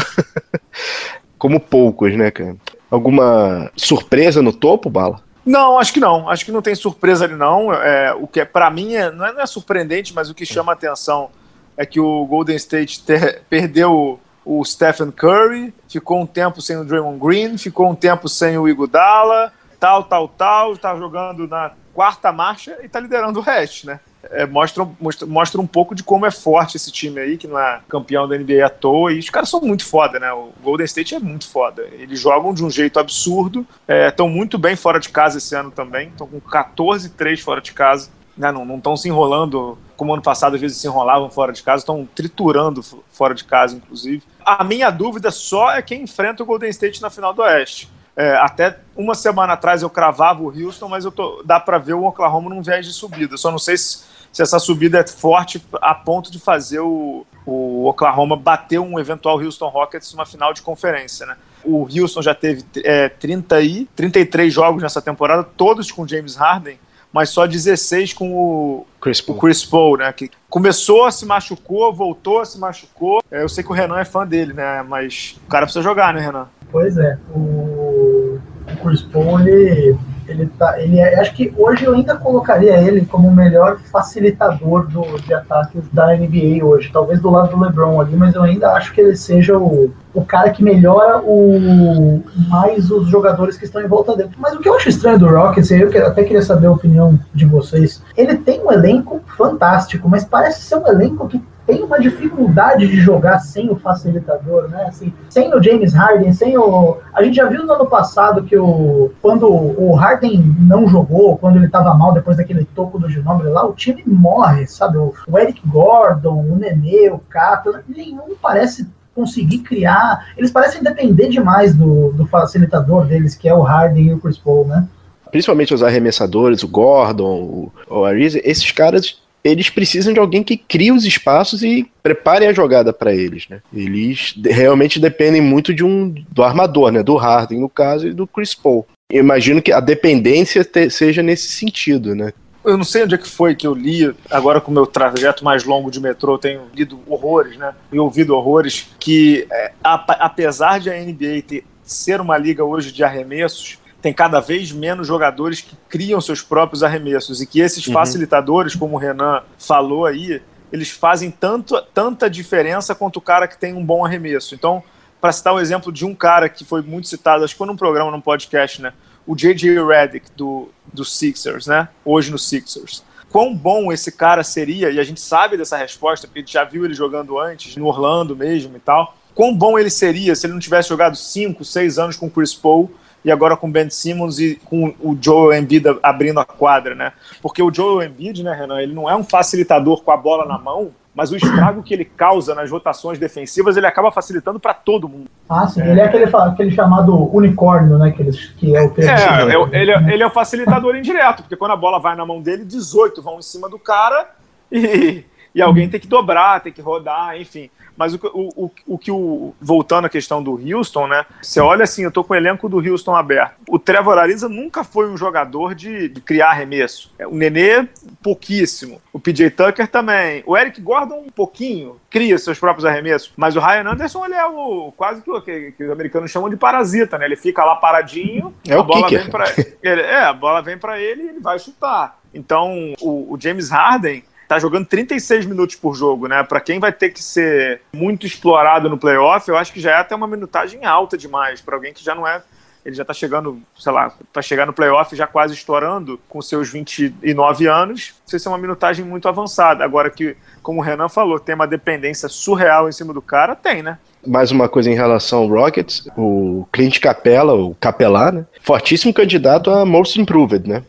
como 1.38 1.60
poucos, 1.60 2.16
né, 2.16 2.32
cara? 2.32 2.56
Alguma 2.90 3.72
surpresa 3.76 4.42
no 4.42 4.54
topo, 4.54 4.90
Bala? 4.90 5.22
Não, 5.46 5.78
acho 5.78 5.94
que 5.94 6.00
não. 6.00 6.28
Acho 6.30 6.44
que 6.44 6.52
não 6.52 6.62
tem 6.62 6.74
surpresa 6.74 7.26
ali, 7.26 7.36
não. 7.36 7.72
É, 7.72 8.14
o 8.14 8.28
que 8.28 8.40
é, 8.40 8.46
para 8.46 8.70
mim 8.70 8.96
é, 8.96 9.12
não, 9.12 9.26
é, 9.26 9.34
não, 9.34 9.42
é, 9.42 9.46
surpreendente, 9.46 10.14
mas 10.14 10.30
o 10.30 10.34
que 10.34 10.46
chama 10.46 10.74
atenção 10.74 11.30
é 11.78 11.86
que 11.86 12.00
o 12.00 12.26
Golden 12.26 12.56
State 12.56 13.04
ter, 13.04 13.44
perdeu 13.50 14.20
o 14.44 14.64
Stephen 14.64 15.12
Curry, 15.12 15.74
ficou 15.90 16.22
um 16.22 16.26
tempo 16.26 16.62
sem 16.62 16.78
o 16.78 16.86
Draymond 16.86 17.20
Green, 17.20 17.58
ficou 17.58 17.90
um 17.90 17.96
tempo 17.96 18.30
sem 18.30 18.58
o 18.58 18.68
Iguodala, 18.68 19.52
tal, 19.80 20.04
tal, 20.04 20.28
tal, 20.28 20.78
tá 20.78 20.96
jogando 20.96 21.48
na 21.48 21.72
quarta 21.94 22.32
marcha 22.32 22.78
e 22.84 22.90
tá 22.90 23.00
liderando 23.00 23.40
o 23.40 23.42
resto, 23.42 23.88
né? 23.88 24.00
É, 24.32 24.46
mostra, 24.46 24.88
mostra, 25.00 25.28
mostra 25.28 25.62
um 25.62 25.68
pouco 25.68 25.94
de 25.94 26.04
como 26.04 26.26
é 26.26 26.32
forte 26.32 26.78
esse 26.78 26.92
time 26.92 27.20
aí, 27.20 27.38
que 27.38 27.48
não 27.48 27.60
é 27.60 27.82
campeão 27.88 28.28
da 28.28 28.38
NBA 28.38 28.66
à 28.66 28.70
toa. 28.70 29.12
E 29.12 29.20
os 29.20 29.30
caras 29.30 29.50
são 29.50 29.62
muito 29.62 29.86
foda, 29.86 30.20
né? 30.20 30.32
O 30.32 30.50
Golden 30.64 30.86
State 30.86 31.16
é 31.16 31.20
muito 31.20 31.48
foda. 31.48 31.84
Eles 31.94 32.20
jogam 32.20 32.54
de 32.54 32.64
um 32.64 32.70
jeito 32.70 33.00
absurdo, 33.00 33.66
estão 33.88 34.28
é, 34.28 34.30
muito 34.30 34.58
bem 34.58 34.76
fora 34.76 35.00
de 35.00 35.10
casa 35.10 35.38
esse 35.38 35.56
ano 35.56 35.72
também, 35.72 36.10
estão 36.10 36.28
com 36.28 36.40
14-3 36.40 37.42
fora 37.42 37.62
de 37.62 37.74
casa. 37.74 38.10
Né? 38.38 38.52
Não 38.52 38.76
estão 38.76 38.98
se 38.98 39.08
enrolando 39.08 39.78
como 39.96 40.14
ano 40.14 40.22
passado, 40.22 40.56
às 40.56 40.62
vezes 40.62 40.78
se 40.78 40.88
enrolavam 40.88 41.30
fora 41.30 41.54
de 41.54 41.64
casa, 41.64 41.82
estão 41.82 42.08
triturando 42.14 42.82
fora 43.12 43.34
de 43.34 43.44
casa, 43.44 43.78
inclusive. 43.78 44.24
A 44.44 44.64
minha 44.64 44.90
dúvida 44.90 45.32
só 45.32 45.72
é 45.72 45.82
quem 45.82 46.04
enfrenta 46.04 46.44
o 46.44 46.46
Golden 46.46 46.70
State 46.70 47.02
na 47.02 47.10
final 47.10 47.34
do 47.34 47.42
Oeste. 47.42 47.90
É, 48.18 48.34
até 48.38 48.78
uma 48.96 49.14
semana 49.14 49.54
atrás 49.54 49.82
eu 49.82 49.90
cravava 49.90 50.42
o 50.42 50.48
Houston, 50.48 50.88
mas 50.88 51.04
eu 51.04 51.12
tô, 51.12 51.44
dá 51.44 51.60
para 51.60 51.78
ver 51.78 51.94
o 51.94 52.06
Oklahoma 52.06 52.50
num 52.50 52.62
viés 52.62 52.86
de 52.86 52.94
subida. 52.94 53.36
Só 53.36 53.52
não 53.52 53.60
sei 53.60 53.78
se 53.78 54.04
se 54.36 54.42
essa 54.42 54.60
subida 54.60 55.00
é 55.00 55.08
forte 55.08 55.66
a 55.82 55.96
ponto 55.96 56.30
de 56.30 56.40
fazer 56.40 56.82
o, 56.82 57.26
o 57.46 57.86
Oklahoma 57.86 58.36
bater 58.36 58.78
um 58.80 59.00
eventual 59.00 59.40
Houston 59.40 59.70
Rockets 59.70 60.12
numa 60.12 60.26
final 60.26 60.54
de 60.54 60.62
conferência, 60.62 61.26
né? 61.26 61.38
O 61.64 61.88
Houston 61.88 62.22
já 62.22 62.36
teve 62.36 62.66
é, 62.84 63.08
30 63.08 63.62
e 63.62 63.86
33 63.96 64.54
jogos 64.54 64.84
nessa 64.84 65.02
temporada, 65.02 65.42
todos 65.42 65.90
com 65.90 66.06
James 66.06 66.36
Harden, 66.36 66.78
mas 67.14 67.30
só 67.30 67.46
16 67.46 68.12
com 68.12 68.34
o 68.34 68.86
Chris 69.00 69.22
Paul, 69.22 69.38
o 69.38 69.40
Chris 69.40 69.64
Paul 69.64 69.98
né? 70.00 70.12
Que 70.12 70.30
começou, 70.50 71.10
se 71.14 71.26
machucou, 71.26 71.94
voltou, 71.94 72.46
se 72.46 72.60
machucou. 72.60 73.24
É, 73.32 73.42
eu 73.42 73.48
sei 73.48 73.64
que 73.64 73.72
o 73.72 73.74
Renan 73.74 74.00
é 74.00 74.06
fã 74.06 74.28
dele, 74.28 74.52
né? 74.52 74.84
Mas 74.84 75.40
o 75.46 75.50
cara 75.50 75.66
precisa 75.66 75.82
jogar, 75.82 76.14
né, 76.14 76.20
Renan? 76.20 76.50
Pois 76.70 76.98
é. 76.98 77.18
O, 77.34 78.38
o 78.68 78.78
Chris 78.84 79.02
Paul, 79.02 79.40
ele 79.40 79.98
ele 80.28 80.48
tá, 80.58 80.80
ele 80.80 81.00
é, 81.00 81.20
acho 81.20 81.34
que 81.34 81.54
hoje 81.58 81.86
eu 81.86 81.94
ainda 81.94 82.16
colocaria 82.16 82.78
ele 82.78 83.06
como 83.06 83.28
o 83.28 83.34
melhor 83.34 83.78
facilitador 83.92 84.88
do, 84.88 85.20
de 85.22 85.34
ataques 85.34 85.84
da 85.92 86.16
NBA 86.16 86.64
hoje, 86.64 86.90
talvez 86.92 87.20
do 87.20 87.30
lado 87.30 87.50
do 87.50 87.64
LeBron 87.64 88.00
ali, 88.02 88.16
mas 88.16 88.34
eu 88.36 88.44
ainda 88.44 88.72
acho 88.72 88.94
que 88.94 89.02
ele 89.02 89.16
seja 89.16 89.58
o, 89.58 89.92
o 90.14 90.26
cara 90.26 90.50
que 90.50 90.64
melhora 90.64 91.22
o 91.24 92.24
mais 92.50 92.90
os 92.90 93.08
jogadores 93.08 93.58
que 93.58 93.66
estão 93.66 93.82
em 93.82 93.88
volta 93.88 94.16
dele. 94.16 94.30
Mas 94.38 94.54
o 94.54 94.60
que 94.60 94.70
eu 94.70 94.76
acho 94.76 94.90
estranho 94.90 95.20
do 95.20 95.28
Rockets, 95.28 95.72
eu 95.72 96.08
até 96.08 96.24
queria 96.24 96.42
saber 96.42 96.68
a 96.68 96.72
opinião 96.72 97.20
de 97.34 97.46
vocês, 97.46 98.02
ele 98.16 98.36
tem 98.38 98.64
um 98.64 98.72
elenco 98.72 99.22
fantástico, 99.38 100.10
mas 100.10 100.24
parece 100.24 100.62
ser 100.62 100.78
um 100.78 100.88
elenco 100.88 101.28
que 101.28 101.42
tem 101.66 101.84
uma 101.84 102.00
dificuldade 102.00 102.88
de 102.88 103.00
jogar 103.00 103.40
sem 103.40 103.70
o 103.70 103.76
facilitador, 103.76 104.68
né? 104.70 104.86
Assim, 104.88 105.12
sem 105.30 105.54
o 105.54 105.62
James 105.62 105.94
Harden, 105.94 106.32
sem 106.32 106.58
o. 106.58 106.98
A 107.14 107.24
gente 107.24 107.36
já 107.36 107.48
viu 107.48 107.66
no 107.66 107.74
ano 107.74 107.88
passado 107.88 108.44
que 108.44 108.56
o 108.56 109.12
quando 109.22 109.48
o 109.48 109.94
Harden 109.96 110.56
não 110.60 110.88
jogou, 110.88 111.38
quando 111.38 111.56
ele 111.58 111.66
estava 111.66 111.94
mal 111.94 112.14
depois 112.14 112.38
daquele 112.38 112.66
toco 112.76 113.00
do 113.00 113.10
Ginobili 113.10 113.50
lá, 113.50 113.66
o 113.66 113.74
time 113.74 114.04
morre, 114.06 114.68
sabe? 114.68 114.98
O 114.98 115.38
Eric 115.38 115.62
Gordon, 115.68 116.40
o 116.40 116.56
Nenê, 116.56 117.10
o 117.10 117.20
Cato, 117.30 117.80
nenhum 117.88 118.36
parece 118.42 118.88
conseguir 119.16 119.60
criar. 119.60 120.28
Eles 120.38 120.52
parecem 120.52 120.84
depender 120.84 121.30
demais 121.30 121.74
do, 121.74 122.12
do 122.12 122.28
facilitador 122.28 123.06
deles, 123.06 123.34
que 123.36 123.48
é 123.48 123.54
o 123.54 123.62
Harden 123.62 124.08
e 124.08 124.14
o 124.14 124.20
Chris 124.20 124.38
Paul, 124.38 124.68
né? 124.68 124.88
Principalmente 125.32 125.74
os 125.74 125.82
arremessadores, 125.82 126.64
o 126.64 126.68
Gordon, 126.68 127.42
o, 127.42 127.72
o 127.90 128.06
Ariza, 128.06 128.40
esses 128.44 128.72
caras 128.72 129.20
eles 129.46 129.70
precisam 129.70 130.12
de 130.12 130.20
alguém 130.20 130.44
que 130.44 130.58
crie 130.58 130.92
os 130.92 131.06
espaços 131.06 131.62
e 131.62 131.88
prepare 132.02 132.48
a 132.48 132.54
jogada 132.54 132.92
para 132.92 133.14
eles, 133.14 133.48
né? 133.48 133.62
Eles 133.72 134.34
realmente 134.44 135.00
dependem 135.00 135.40
muito 135.40 135.72
de 135.72 135.84
um 135.84 136.10
do 136.32 136.44
armador, 136.44 136.92
né? 136.92 137.04
Do 137.04 137.16
Harden 137.16 137.60
no 137.60 137.70
caso 137.70 138.08
e 138.08 138.14
do 138.14 138.26
Chris 138.26 138.56
Paul. 138.56 138.88
Eu 139.08 139.20
imagino 139.20 139.62
que 139.62 139.72
a 139.72 139.80
dependência 139.80 140.66
te, 140.66 140.90
seja 140.90 141.22
nesse 141.22 141.52
sentido, 141.52 142.16
né? 142.16 142.34
Eu 142.64 142.76
não 142.76 142.84
sei 142.84 143.04
onde 143.04 143.14
é 143.14 143.18
que 143.20 143.30
foi 143.30 143.54
que 143.54 143.68
eu 143.68 143.76
li, 143.76 144.12
agora 144.32 144.60
com 144.60 144.72
o 144.72 144.74
meu 144.74 144.88
trajeto 144.88 145.46
mais 145.46 145.64
longo 145.64 145.92
de 145.92 146.00
metrô, 146.00 146.40
tenho 146.40 146.64
lido 146.74 147.00
horrores, 147.06 147.56
né? 147.56 147.76
E 147.92 148.00
ouvido 148.00 148.36
horrores, 148.36 148.88
que 149.00 149.46
é, 149.52 149.72
apesar 149.84 150.80
de 150.80 150.90
a 150.90 151.00
NBA 151.00 151.44
ter, 151.48 151.64
ser 151.84 152.20
uma 152.20 152.36
liga 152.36 152.66
hoje 152.66 152.92
de 152.92 153.04
arremessos, 153.04 153.78
tem 154.06 154.14
cada 154.14 154.40
vez 154.40 154.72
menos 154.72 155.08
jogadores 155.08 155.62
que 155.62 155.76
criam 155.90 156.22
seus 156.22 156.40
próprios 156.40 156.84
arremessos 156.84 157.42
e 157.42 157.48
que 157.48 157.60
esses 157.60 157.88
uhum. 157.88 157.94
facilitadores, 157.94 158.76
como 158.76 158.94
o 158.94 159.00
Renan 159.00 159.42
falou 159.58 160.06
aí, 160.06 160.44
eles 160.72 160.92
fazem 160.92 161.32
tanto, 161.32 161.82
tanta 161.92 162.30
diferença 162.30 162.94
quanto 162.94 163.18
o 163.18 163.22
cara 163.22 163.48
que 163.48 163.58
tem 163.58 163.74
um 163.74 163.84
bom 163.84 164.06
arremesso. 164.06 164.54
Então, 164.54 164.84
para 165.20 165.32
citar 165.32 165.54
o 165.54 165.58
um 165.58 165.60
exemplo 165.60 165.92
de 165.92 166.06
um 166.06 166.14
cara 166.14 166.48
que 166.48 166.64
foi 166.64 166.84
muito 166.84 167.08
citado, 167.08 167.44
acho 167.44 167.56
que 167.56 167.58
foi 167.58 167.66
num 167.66 167.76
programa, 167.76 168.12
num 168.12 168.22
podcast, 168.22 168.80
né? 168.80 168.94
O 169.26 169.36
J.J. 169.36 169.84
Redick 169.84 170.28
do, 170.38 170.70
do 170.94 171.04
Sixers, 171.04 171.66
né? 171.66 171.90
Hoje 172.06 172.30
no 172.30 172.38
Sixers. 172.38 173.04
Quão 173.32 173.56
bom 173.56 173.92
esse 173.92 174.12
cara 174.12 174.44
seria, 174.44 174.92
e 174.92 175.00
a 175.00 175.04
gente 175.04 175.20
sabe 175.20 175.58
dessa 175.58 175.78
resposta, 175.78 176.28
porque 176.28 176.42
a 176.42 176.44
gente 176.44 176.54
já 176.54 176.64
viu 176.64 176.86
ele 176.86 176.94
jogando 176.94 177.40
antes, 177.40 177.76
no 177.76 177.88
Orlando 177.88 178.36
mesmo 178.36 178.78
e 178.78 178.80
tal. 178.80 179.18
Quão 179.34 179.52
bom 179.52 179.80
ele 179.80 179.90
seria 179.90 180.36
se 180.36 180.46
ele 180.46 180.54
não 180.54 180.60
tivesse 180.60 180.90
jogado 180.90 181.18
5, 181.18 181.66
6 181.66 181.98
anos 181.98 182.18
com 182.18 182.28
o 182.28 182.30
Chris 182.30 182.54
Paul 182.54 182.92
e 183.26 183.32
agora 183.32 183.58
com 183.58 183.68
o 183.68 183.72
Ben 183.72 183.90
Simmons 183.90 184.38
e 184.38 184.56
com 184.64 184.94
o 185.02 185.18
Joel 185.20 185.60
Embiid 185.60 185.84
abrindo 186.04 186.40
a 186.40 186.46
quadra, 186.46 186.94
né? 186.94 187.12
Porque 187.42 187.62
o 187.62 187.74
Joel 187.74 188.08
Embiid, 188.08 188.44
né, 188.44 188.54
Renan, 188.54 188.80
ele 188.80 188.94
não 188.94 189.10
é 189.10 189.16
um 189.16 189.24
facilitador 189.24 190.04
com 190.04 190.12
a 190.12 190.18
bola 190.18 190.46
na 190.46 190.60
mão, 190.60 190.92
mas 191.14 191.32
o 191.32 191.36
estrago 191.36 191.82
que 191.82 191.92
ele 191.92 192.06
causa 192.06 192.54
nas 192.54 192.70
rotações 192.70 193.18
defensivas, 193.18 193.78
ele 193.78 193.88
acaba 193.88 194.12
facilitando 194.12 194.60
para 194.60 194.76
todo 194.76 195.10
mundo. 195.10 195.26
Ah, 195.50 195.68
sim. 195.68 195.82
É. 195.82 195.90
Ele 195.90 196.02
é 196.02 196.04
aquele, 196.04 196.26
aquele 196.26 196.72
chamado 196.72 197.16
unicórnio, 197.36 197.98
né? 197.98 198.12
Que, 198.12 198.32
que 198.58 198.76
é 198.76 198.82
o 198.84 198.92
termo. 198.92 199.12
É, 199.12 199.78
é, 199.78 199.82
ele, 199.82 199.92
ele 200.14 200.24
é 200.24 200.28
o 200.28 200.32
facilitador 200.32 200.96
indireto, 200.96 201.42
porque 201.42 201.56
quando 201.56 201.72
a 201.72 201.78
bola 201.78 202.00
vai 202.00 202.16
na 202.16 202.26
mão 202.26 202.42
dele, 202.42 202.64
18 202.64 203.24
vão 203.24 203.40
em 203.40 203.42
cima 203.42 203.68
do 203.68 203.80
cara 203.80 204.30
e, 204.72 205.24
e 205.56 205.62
alguém 205.62 205.88
tem 205.88 206.02
que 206.02 206.08
dobrar, 206.08 206.60
tem 206.60 206.74
que 206.74 206.82
rodar, 206.82 207.40
enfim. 207.40 207.70
Mas 207.98 208.14
o, 208.14 208.20
o, 208.34 208.72
o, 208.86 208.98
que 208.98 209.10
o. 209.10 209.56
Voltando 209.62 210.04
à 210.04 210.10
questão 210.10 210.44
do 210.44 210.60
Houston, 210.60 211.08
né? 211.08 211.26
Você 211.42 211.62
olha 211.62 211.84
assim, 211.84 212.04
eu 212.04 212.12
tô 212.12 212.26
com 212.26 212.34
o 212.34 212.36
elenco 212.36 212.68
do 212.68 212.78
Houston 212.78 213.16
aberto. 213.16 213.56
O 213.70 213.80
Trevor 213.80 214.18
Ariza 214.18 214.50
nunca 214.50 214.84
foi 214.84 215.10
um 215.10 215.16
jogador 215.16 215.74
de, 215.74 216.10
de 216.10 216.20
criar 216.20 216.50
arremesso. 216.50 217.14
É, 217.18 217.26
o 217.26 217.34
Nenê, 217.34 217.88
pouquíssimo. 218.22 219.02
O 219.14 219.20
PJ 219.20 219.50
Tucker 219.50 219.88
também. 219.88 220.44
O 220.46 220.58
Eric 220.58 220.82
Gordon, 220.82 221.24
um 221.26 221.30
pouquinho, 221.30 221.96
cria 222.10 222.38
seus 222.38 222.60
próprios 222.60 222.86
arremessos. 222.86 223.32
Mas 223.38 223.56
o 223.56 223.62
Ryan 223.62 223.92
Anderson, 223.92 224.26
ele 224.26 224.36
é 224.36 224.46
o 224.46 224.92
quase 224.98 225.22
que, 225.22 225.42
que, 225.42 225.72
que 225.72 225.84
os 225.86 225.90
americanos 225.90 226.30
chamam 226.30 226.50
de 226.50 226.58
parasita, 226.58 227.18
né? 227.18 227.24
Ele 227.26 227.38
fica 227.38 227.64
lá 227.64 227.78
paradinho, 227.78 228.54
é 228.68 228.74
a 228.74 228.84
bola 228.84 229.08
kicker. 229.08 229.22
vem 229.22 229.32
pra 229.32 229.46
ele. 229.82 230.02
É, 230.02 230.26
a 230.26 230.34
bola 230.34 230.62
vem 230.62 230.78
para 230.78 231.00
ele 231.00 231.24
e 231.24 231.30
ele 231.30 231.40
vai 231.40 231.58
chutar. 231.60 232.20
Então, 232.34 232.94
o, 233.00 233.34
o 233.34 233.38
James 233.40 233.70
Harden 233.70 234.22
tá 234.48 234.60
jogando 234.60 234.86
36 234.86 235.46
minutos 235.46 235.76
por 235.76 235.96
jogo, 235.96 236.28
né? 236.28 236.44
Para 236.44 236.60
quem 236.60 236.80
vai 236.80 236.92
ter 236.92 237.10
que 237.10 237.24
ser 237.24 237.82
muito 237.94 238.26
explorado 238.26 238.90
no 238.90 238.98
playoff, 238.98 239.48
eu 239.50 239.58
acho 239.58 239.74
que 239.74 239.80
já 239.80 239.92
é 239.92 239.96
até 239.96 240.16
uma 240.16 240.28
minutagem 240.28 240.86
alta 240.86 241.18
demais 241.18 241.62
para 241.62 241.76
alguém 241.76 241.94
que 241.94 242.04
já 242.04 242.14
não 242.14 242.28
é 242.28 242.42
ele 242.86 242.96
já 242.96 243.02
está 243.02 243.16
chegando, 243.16 243.60
sei 243.76 243.92
lá, 243.92 244.14
para 244.32 244.44
chegar 244.44 244.68
no 244.68 244.74
playoff 244.74 245.16
já 245.16 245.26
quase 245.26 245.56
estourando 245.56 246.20
com 246.30 246.40
seus 246.40 246.70
29 246.70 247.68
anos. 247.68 248.14
Sei 248.28 248.38
se 248.38 248.48
é 248.48 248.52
uma 248.52 248.60
minutagem 248.60 249.04
muito 249.04 249.28
avançada. 249.28 249.84
Agora 249.84 250.12
que, 250.12 250.38
como 250.62 250.80
o 250.80 250.84
Renan 250.84 251.10
falou, 251.10 251.40
tem 251.40 251.56
uma 251.56 251.66
dependência 251.66 252.30
surreal 252.30 252.88
em 252.88 252.92
cima 252.92 253.12
do 253.12 253.24
cara, 253.24 253.56
tem, 253.56 253.82
né? 253.82 253.98
Mais 254.26 254.52
uma 254.52 254.70
coisa 254.70 254.90
em 254.92 254.94
relação 254.94 255.40
ao 255.40 255.48
Rockets, 255.48 256.08
o 256.16 256.68
Clint 256.72 257.00
Capella, 257.00 257.54
o 257.54 257.74
Capelá, 257.74 258.32
né? 258.32 258.46
Fortíssimo 258.62 259.12
candidato 259.12 259.72
a 259.72 259.84
Most 259.84 260.22
Improved, 260.22 260.70
né? 260.70 260.84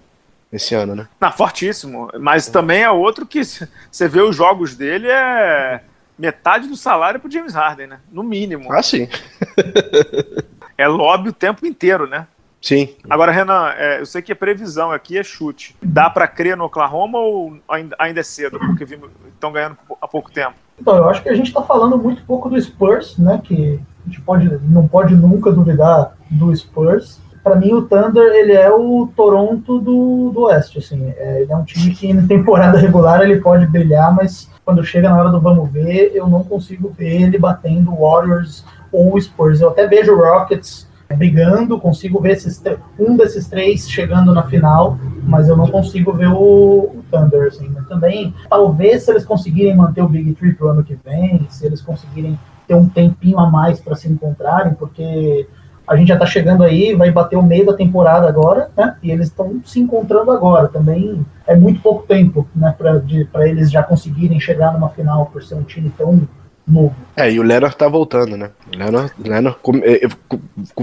Esse 0.52 0.74
ano, 0.74 0.94
né? 0.94 1.08
Não, 1.20 1.32
fortíssimo. 1.32 2.10
Mas 2.18 2.48
também 2.48 2.82
é 2.82 2.90
outro 2.90 3.26
que 3.26 3.42
você 3.44 4.08
vê 4.08 4.20
os 4.20 4.34
jogos 4.34 4.74
dele 4.74 5.08
é 5.08 5.82
metade 6.18 6.68
do 6.68 6.76
salário 6.76 7.20
pro 7.20 7.30
James 7.30 7.54
Harden, 7.54 7.88
né? 7.88 8.00
No 8.10 8.22
mínimo. 8.22 8.72
Ah, 8.72 8.82
sim. 8.82 9.08
é 10.78 10.88
lobby 10.88 11.28
o 11.28 11.32
tempo 11.32 11.66
inteiro, 11.66 12.06
né? 12.06 12.26
Sim. 12.60 12.96
Agora, 13.08 13.30
Renan, 13.30 13.70
é, 13.76 14.00
eu 14.00 14.06
sei 14.06 14.22
que 14.22 14.32
a 14.32 14.36
previsão 14.36 14.90
aqui 14.90 15.18
é 15.18 15.22
chute. 15.22 15.76
Dá 15.82 16.08
para 16.08 16.26
crer 16.26 16.56
no 16.56 16.64
Oklahoma 16.64 17.18
ou 17.18 17.58
ainda, 17.68 17.94
ainda 17.98 18.20
é 18.20 18.22
cedo? 18.22 18.58
Porque 18.58 18.84
estão 18.84 19.52
ganhando 19.52 19.76
há 20.00 20.08
pouco 20.08 20.32
tempo. 20.32 20.54
Então, 20.78 20.96
eu 20.96 21.08
acho 21.08 21.22
que 21.22 21.28
a 21.28 21.34
gente 21.34 21.48
está 21.48 21.62
falando 21.62 21.96
muito 21.96 22.22
pouco 22.24 22.48
do 22.48 22.60
Spurs, 22.60 23.16
né? 23.18 23.40
Que 23.44 23.78
a 24.04 24.08
gente 24.08 24.20
pode, 24.22 24.48
não 24.64 24.88
pode 24.88 25.14
nunca 25.14 25.52
duvidar 25.52 26.16
do 26.30 26.54
Spurs 26.56 27.20
para 27.46 27.54
mim 27.54 27.72
o 27.74 27.82
Thunder 27.82 28.24
ele 28.34 28.54
é 28.54 28.68
o 28.68 29.08
Toronto 29.14 29.78
do, 29.78 30.32
do 30.34 30.40
Oeste, 30.46 30.80
assim, 30.80 31.14
é, 31.16 31.42
ele 31.42 31.52
é 31.52 31.56
um 31.56 31.62
time 31.62 31.94
que 31.94 32.08
em 32.08 32.26
temporada 32.26 32.76
regular 32.76 33.22
ele 33.22 33.38
pode 33.38 33.68
brilhar, 33.68 34.12
mas 34.12 34.50
quando 34.64 34.84
chega 34.84 35.08
na 35.08 35.16
hora 35.16 35.30
do 35.30 35.40
vamos 35.40 35.70
ver, 35.70 36.10
eu 36.12 36.26
não 36.26 36.42
consigo 36.42 36.92
ver 36.98 37.22
ele 37.22 37.38
batendo 37.38 37.94
Warriors 37.94 38.64
ou 38.90 39.20
Spurs. 39.20 39.60
Eu 39.60 39.68
até 39.68 39.86
vejo 39.86 40.16
Rockets 40.16 40.88
brigando, 41.16 41.78
consigo 41.78 42.20
ver 42.20 42.32
esses, 42.32 42.60
um 42.98 43.16
desses 43.16 43.46
três 43.46 43.88
chegando 43.88 44.34
na 44.34 44.42
final, 44.42 44.98
mas 45.22 45.48
eu 45.48 45.56
não 45.56 45.68
consigo 45.68 46.12
ver 46.12 46.26
o, 46.26 46.96
o 46.96 47.04
Thunder, 47.12 47.46
assim. 47.46 47.70
Mas 47.72 47.86
também, 47.86 48.34
talvez 48.50 49.04
se 49.04 49.12
eles 49.12 49.24
conseguirem 49.24 49.76
manter 49.76 50.02
o 50.02 50.08
Big 50.08 50.34
Three 50.34 50.52
pro 50.52 50.70
ano 50.70 50.82
que 50.82 50.98
vem, 51.04 51.46
se 51.48 51.64
eles 51.64 51.80
conseguirem 51.80 52.36
ter 52.66 52.74
um 52.74 52.88
tempinho 52.88 53.38
a 53.38 53.48
mais 53.48 53.78
para 53.78 53.94
se 53.94 54.08
encontrarem, 54.08 54.74
porque 54.74 55.46
a 55.86 55.96
gente 55.96 56.08
já 56.08 56.14
está 56.14 56.26
chegando 56.26 56.64
aí, 56.64 56.94
vai 56.94 57.10
bater 57.10 57.36
o 57.36 57.42
meio 57.42 57.66
da 57.66 57.74
temporada 57.74 58.28
agora, 58.28 58.70
né? 58.76 58.96
E 59.02 59.10
eles 59.10 59.28
estão 59.28 59.60
se 59.64 59.78
encontrando 59.78 60.30
agora. 60.30 60.68
Também 60.68 61.24
é 61.46 61.54
muito 61.54 61.80
pouco 61.80 62.06
tempo, 62.06 62.46
né? 62.54 62.74
Para 62.76 63.48
eles 63.48 63.70
já 63.70 63.82
conseguirem 63.82 64.40
chegar 64.40 64.72
numa 64.72 64.88
final 64.88 65.26
por 65.26 65.42
ser 65.42 65.54
um 65.54 65.62
time 65.62 65.92
tão 65.96 66.26
novo. 66.66 66.94
É, 67.16 67.30
e 67.30 67.38
o 67.38 67.42
Leonard 67.42 67.76
tá 67.76 67.88
voltando, 67.88 68.36
né? 68.36 68.50
O 68.74 68.76
Leonard, 68.76 69.12
Leonard 69.18 69.58
é, 69.84 70.06
é, 70.06 70.08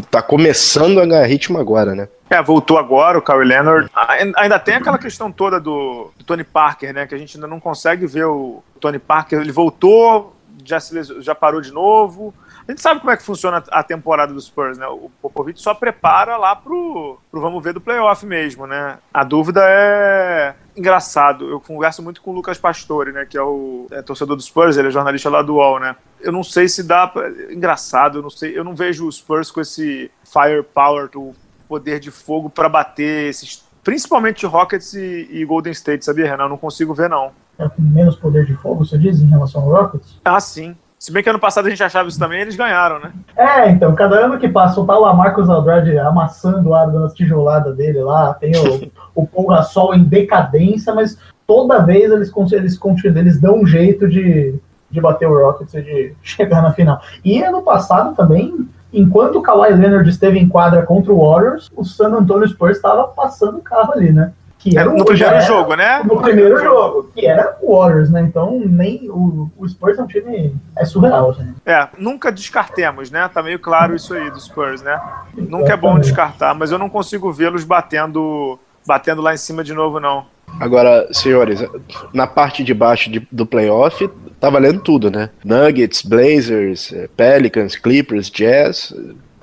tá 0.09 0.21
começando 0.21 1.01
a 1.01 1.05
ganhar 1.05 1.25
ritmo 1.25 1.57
agora, 1.59 1.93
né? 1.93 2.07
É, 2.29 2.41
voltou 2.41 2.77
agora 2.77 3.17
o 3.17 3.21
Kawhi 3.21 3.45
Leonard. 3.45 3.89
Ainda 4.37 4.57
tem 4.57 4.75
aquela 4.75 4.97
questão 4.97 5.31
toda 5.31 5.59
do, 5.59 6.11
do, 6.17 6.23
Tony 6.23 6.43
Parker, 6.43 6.93
né? 6.93 7.05
Que 7.05 7.13
a 7.13 7.17
gente 7.17 7.35
ainda 7.35 7.47
não 7.47 7.59
consegue 7.59 8.07
ver 8.07 8.25
o 8.25 8.63
Tony 8.79 8.99
Parker. 8.99 9.41
Ele 9.41 9.51
voltou, 9.51 10.33
já, 10.63 10.79
se, 10.79 11.21
já 11.21 11.35
parou 11.35 11.59
de 11.59 11.71
novo. 11.71 12.33
A 12.67 12.71
gente 12.71 12.81
sabe 12.81 13.01
como 13.01 13.11
é 13.11 13.17
que 13.17 13.23
funciona 13.23 13.63
a 13.69 13.83
temporada 13.83 14.33
dos 14.33 14.45
Spurs, 14.45 14.77
né? 14.77 14.87
O 14.87 15.11
Popovich 15.21 15.61
só 15.61 15.73
prepara 15.73 16.37
lá 16.37 16.55
pro, 16.55 17.19
pro 17.29 17.41
vamos 17.41 17.63
ver 17.63 17.73
do 17.73 17.81
playoff 17.81 18.25
mesmo, 18.25 18.65
né? 18.65 18.97
A 19.13 19.23
dúvida 19.23 19.61
é 19.65 20.55
engraçado. 20.75 21.49
Eu 21.49 21.59
converso 21.59 22.01
muito 22.01 22.21
com 22.21 22.31
o 22.31 22.33
Lucas 22.33 22.57
Pastore, 22.57 23.11
né? 23.11 23.25
Que 23.25 23.37
é 23.37 23.43
o 23.43 23.87
é, 23.91 24.01
torcedor 24.01 24.35
dos 24.35 24.45
Spurs, 24.45 24.77
ele 24.77 24.87
é 24.87 24.91
jornalista 24.91 25.29
lá 25.29 25.41
do 25.41 25.55
UOL, 25.55 25.79
né? 25.79 25.95
Eu 26.21 26.31
não 26.31 26.43
sei 26.43 26.69
se 26.69 26.83
dá 26.83 27.05
pra... 27.05 27.29
engraçado, 27.51 28.19
eu 28.19 28.21
não 28.21 28.29
sei, 28.29 28.57
eu 28.57 28.63
não 28.63 28.73
vejo 28.73 29.07
os 29.07 29.17
Spurs 29.17 29.51
com 29.51 29.59
esse 29.59 30.09
firepower, 30.23 31.09
o 31.15 31.35
poder 31.67 31.99
de 31.99 32.11
fogo 32.11 32.49
para 32.49 32.69
bater 32.69 33.29
esses 33.29 33.63
principalmente 33.83 34.45
Rockets 34.45 34.93
e, 34.93 35.27
e, 35.29 35.45
Golden 35.45 35.73
State, 35.73 36.05
sabia, 36.05 36.25
Renan? 36.25 36.45
Eu 36.45 36.49
não 36.49 36.57
consigo 36.57 36.93
ver, 36.93 37.09
não. 37.09 37.31
É 37.59 37.67
com 37.67 37.81
menos 37.81 38.15
poder 38.15 38.45
de 38.45 38.55
fogo, 38.55 38.85
você 38.85 38.97
diz, 38.97 39.19
em 39.21 39.27
relação 39.27 39.61
ao 39.61 39.69
Rockets? 39.69 40.19
Ah, 40.23 40.39
sim. 40.39 40.75
Se 41.03 41.11
bem 41.11 41.21
que 41.21 41.29
ano 41.29 41.37
passado 41.37 41.65
a 41.65 41.69
gente 41.69 41.83
achava 41.83 42.07
isso 42.07 42.17
também, 42.17 42.39
eles 42.39 42.55
ganharam, 42.55 42.97
né? 42.97 43.11
É, 43.35 43.69
então, 43.69 43.93
cada 43.93 44.15
ano 44.23 44.39
que 44.39 44.47
passa, 44.47 44.79
o 44.79 45.13
Marcos 45.13 45.49
Andrade 45.49 45.97
amassando 45.97 46.69
o 46.69 46.73
ar 46.73 46.89
das 46.89 47.13
tijoladas 47.13 47.75
dele 47.75 48.01
lá, 48.01 48.33
tem 48.35 48.53
o, 48.55 48.89
o 49.13 49.27
Paul 49.27 49.47
Gasol 49.47 49.93
em 49.93 50.05
decadência, 50.05 50.95
mas 50.95 51.17
toda 51.45 51.83
vez 51.83 52.09
eles, 52.09 52.31
eles, 52.53 52.79
eles, 52.81 53.15
eles 53.17 53.41
dão 53.41 53.59
um 53.59 53.67
jeito 53.67 54.07
de, 54.07 54.55
de 54.89 55.01
bater 55.01 55.27
o 55.27 55.37
Rockets 55.37 55.73
e 55.73 55.81
de 55.81 56.15
chegar 56.23 56.61
na 56.61 56.71
final. 56.71 57.01
E 57.21 57.43
ano 57.43 57.61
passado 57.61 58.15
também, 58.15 58.65
enquanto 58.93 59.39
o 59.39 59.41
Kawhi 59.41 59.73
Leonard 59.73 60.09
esteve 60.09 60.39
em 60.39 60.47
quadra 60.47 60.83
contra 60.83 61.11
o 61.11 61.19
Warriors, 61.19 61.69
o 61.75 61.83
San 61.83 62.13
Antonio 62.13 62.47
Spurs 62.47 62.77
estava 62.77 63.09
passando 63.09 63.57
o 63.57 63.61
carro 63.61 63.91
ali, 63.91 64.13
né? 64.13 64.31
Que 64.63 64.77
era 64.77 64.89
no 64.89 65.03
primeiro 65.03 65.41
jogo, 65.41 65.75
né? 65.75 66.01
No, 66.05 66.21
primeiro 66.21 66.57
jogo, 66.57 67.11
que 67.13 67.25
era 67.25 67.57
o 67.61 67.77
Warriors, 67.77 68.09
né? 68.09 68.21
Então, 68.21 68.61
nem 68.65 69.09
o, 69.09 69.51
o 69.57 69.67
Spurs 69.67 69.99
é 69.99 70.01
um 70.01 70.07
time 70.07 70.55
é 70.77 70.85
surreal, 70.85 71.31
assim. 71.31 71.53
É, 71.65 71.89
nunca 71.97 72.31
descartemos, 72.31 73.11
né? 73.11 73.29
Tá 73.33 73.43
meio 73.43 73.59
claro 73.59 73.93
isso 73.93 74.13
aí 74.13 74.31
do 74.31 74.39
Spurs, 74.39 74.81
né? 74.81 74.97
Nunca 75.35 75.73
é 75.73 75.77
bom 75.77 75.99
descartar, 75.99 76.55
mas 76.55 76.71
eu 76.71 76.79
não 76.79 76.89
consigo 76.89 77.29
vê-los 77.33 77.65
batendo 77.65 78.57
batendo 78.87 79.21
lá 79.21 79.33
em 79.33 79.37
cima 79.37 79.65
de 79.65 79.73
novo, 79.73 79.99
não. 79.99 80.25
Agora, 80.59 81.09
senhores, 81.11 81.65
na 82.13 82.27
parte 82.27 82.63
de 82.63 82.73
baixo 82.73 83.11
de, 83.11 83.27
do 83.31 83.45
playoff, 83.45 84.09
tá 84.39 84.49
valendo 84.49 84.79
tudo, 84.79 85.11
né? 85.11 85.29
Nuggets, 85.43 86.03
Blazers, 86.03 86.93
Pelicans, 87.17 87.75
Clippers, 87.75 88.29
Jazz 88.29 88.93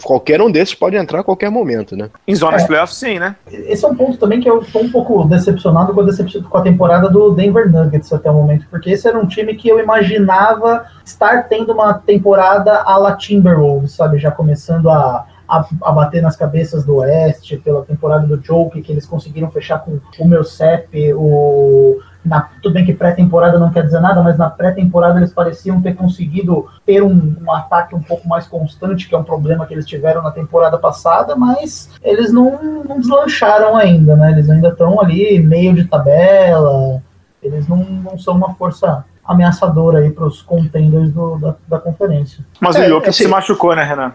qualquer 0.02 0.40
um 0.40 0.50
desses 0.50 0.74
pode 0.74 0.96
entrar 0.96 1.20
a 1.20 1.24
qualquer 1.24 1.50
momento, 1.50 1.96
né? 1.96 2.10
Em 2.26 2.34
zonas 2.34 2.62
é, 2.62 2.66
playoffs, 2.66 2.96
sim, 2.96 3.18
né? 3.18 3.36
Esse 3.50 3.84
é 3.84 3.88
um 3.88 3.94
ponto 3.94 4.18
também 4.18 4.40
que 4.40 4.48
eu 4.48 4.64
tô 4.64 4.80
um 4.80 4.90
pouco 4.90 5.24
decepcionado 5.24 5.92
com 5.92 6.00
a, 6.00 6.04
decep 6.04 6.42
com 6.42 6.58
a 6.58 6.62
temporada 6.62 7.08
do 7.08 7.30
Denver 7.32 7.70
Nuggets 7.70 8.12
até 8.12 8.30
o 8.30 8.34
momento, 8.34 8.66
porque 8.70 8.90
esse 8.90 9.06
era 9.06 9.18
um 9.18 9.26
time 9.26 9.54
que 9.54 9.68
eu 9.68 9.78
imaginava 9.78 10.84
estar 11.04 11.48
tendo 11.48 11.72
uma 11.72 11.94
temporada 11.94 12.82
à 12.82 12.96
la 12.96 13.16
Timberwolves, 13.16 13.92
sabe? 13.92 14.18
Já 14.18 14.30
começando 14.30 14.88
a, 14.90 15.26
a, 15.48 15.66
a, 15.82 15.92
bater 15.92 16.22
nas 16.22 16.36
cabeças 16.36 16.84
do 16.84 16.96
Oeste 16.96 17.56
pela 17.56 17.82
temporada 17.84 18.26
do 18.26 18.42
Joke, 18.42 18.80
que 18.82 18.92
eles 18.92 19.06
conseguiram 19.06 19.50
fechar 19.50 19.78
com 19.80 19.98
o 20.18 20.28
meu 20.28 20.44
CEP, 20.44 21.12
o 21.14 21.98
na, 22.24 22.48
tudo 22.62 22.74
bem 22.74 22.84
que 22.84 22.92
pré-temporada 22.92 23.58
não 23.58 23.70
quer 23.70 23.84
dizer 23.84 24.00
nada, 24.00 24.22
mas 24.22 24.36
na 24.36 24.50
pré-temporada 24.50 25.18
eles 25.18 25.32
pareciam 25.32 25.80
ter 25.80 25.94
conseguido 25.94 26.68
ter 26.84 27.02
um, 27.02 27.36
um, 27.40 27.52
ataque 27.52 27.94
um 27.94 28.02
pouco 28.02 28.28
mais 28.28 28.46
constante, 28.46 29.08
que 29.08 29.14
é 29.14 29.18
um 29.18 29.24
problema 29.24 29.66
que 29.66 29.74
eles 29.74 29.86
tiveram 29.86 30.22
na 30.22 30.30
temporada 30.30 30.78
passada, 30.78 31.34
mas 31.34 31.90
eles 32.02 32.32
não, 32.32 32.84
não 32.84 33.00
deslancharam 33.00 33.76
ainda, 33.76 34.16
né? 34.16 34.32
Eles 34.32 34.50
ainda 34.50 34.68
estão 34.68 35.00
ali 35.00 35.40
meio 35.40 35.74
de 35.74 35.84
tabela, 35.84 37.02
eles 37.42 37.66
não, 37.66 37.78
não 37.78 38.18
são 38.18 38.36
uma 38.36 38.54
força 38.54 39.04
ameaçadora 39.24 40.00
aí 40.00 40.10
para 40.10 40.26
os 40.26 40.42
contenders 40.42 41.10
do, 41.10 41.38
da, 41.38 41.54
da 41.68 41.78
conferência. 41.78 42.44
Mas 42.60 42.76
é, 42.76 42.86
o 42.86 42.88
Jokic 42.88 43.10
assim, 43.10 43.24
se 43.24 43.28
machucou, 43.28 43.74
né, 43.74 43.84
Renan? 43.84 44.12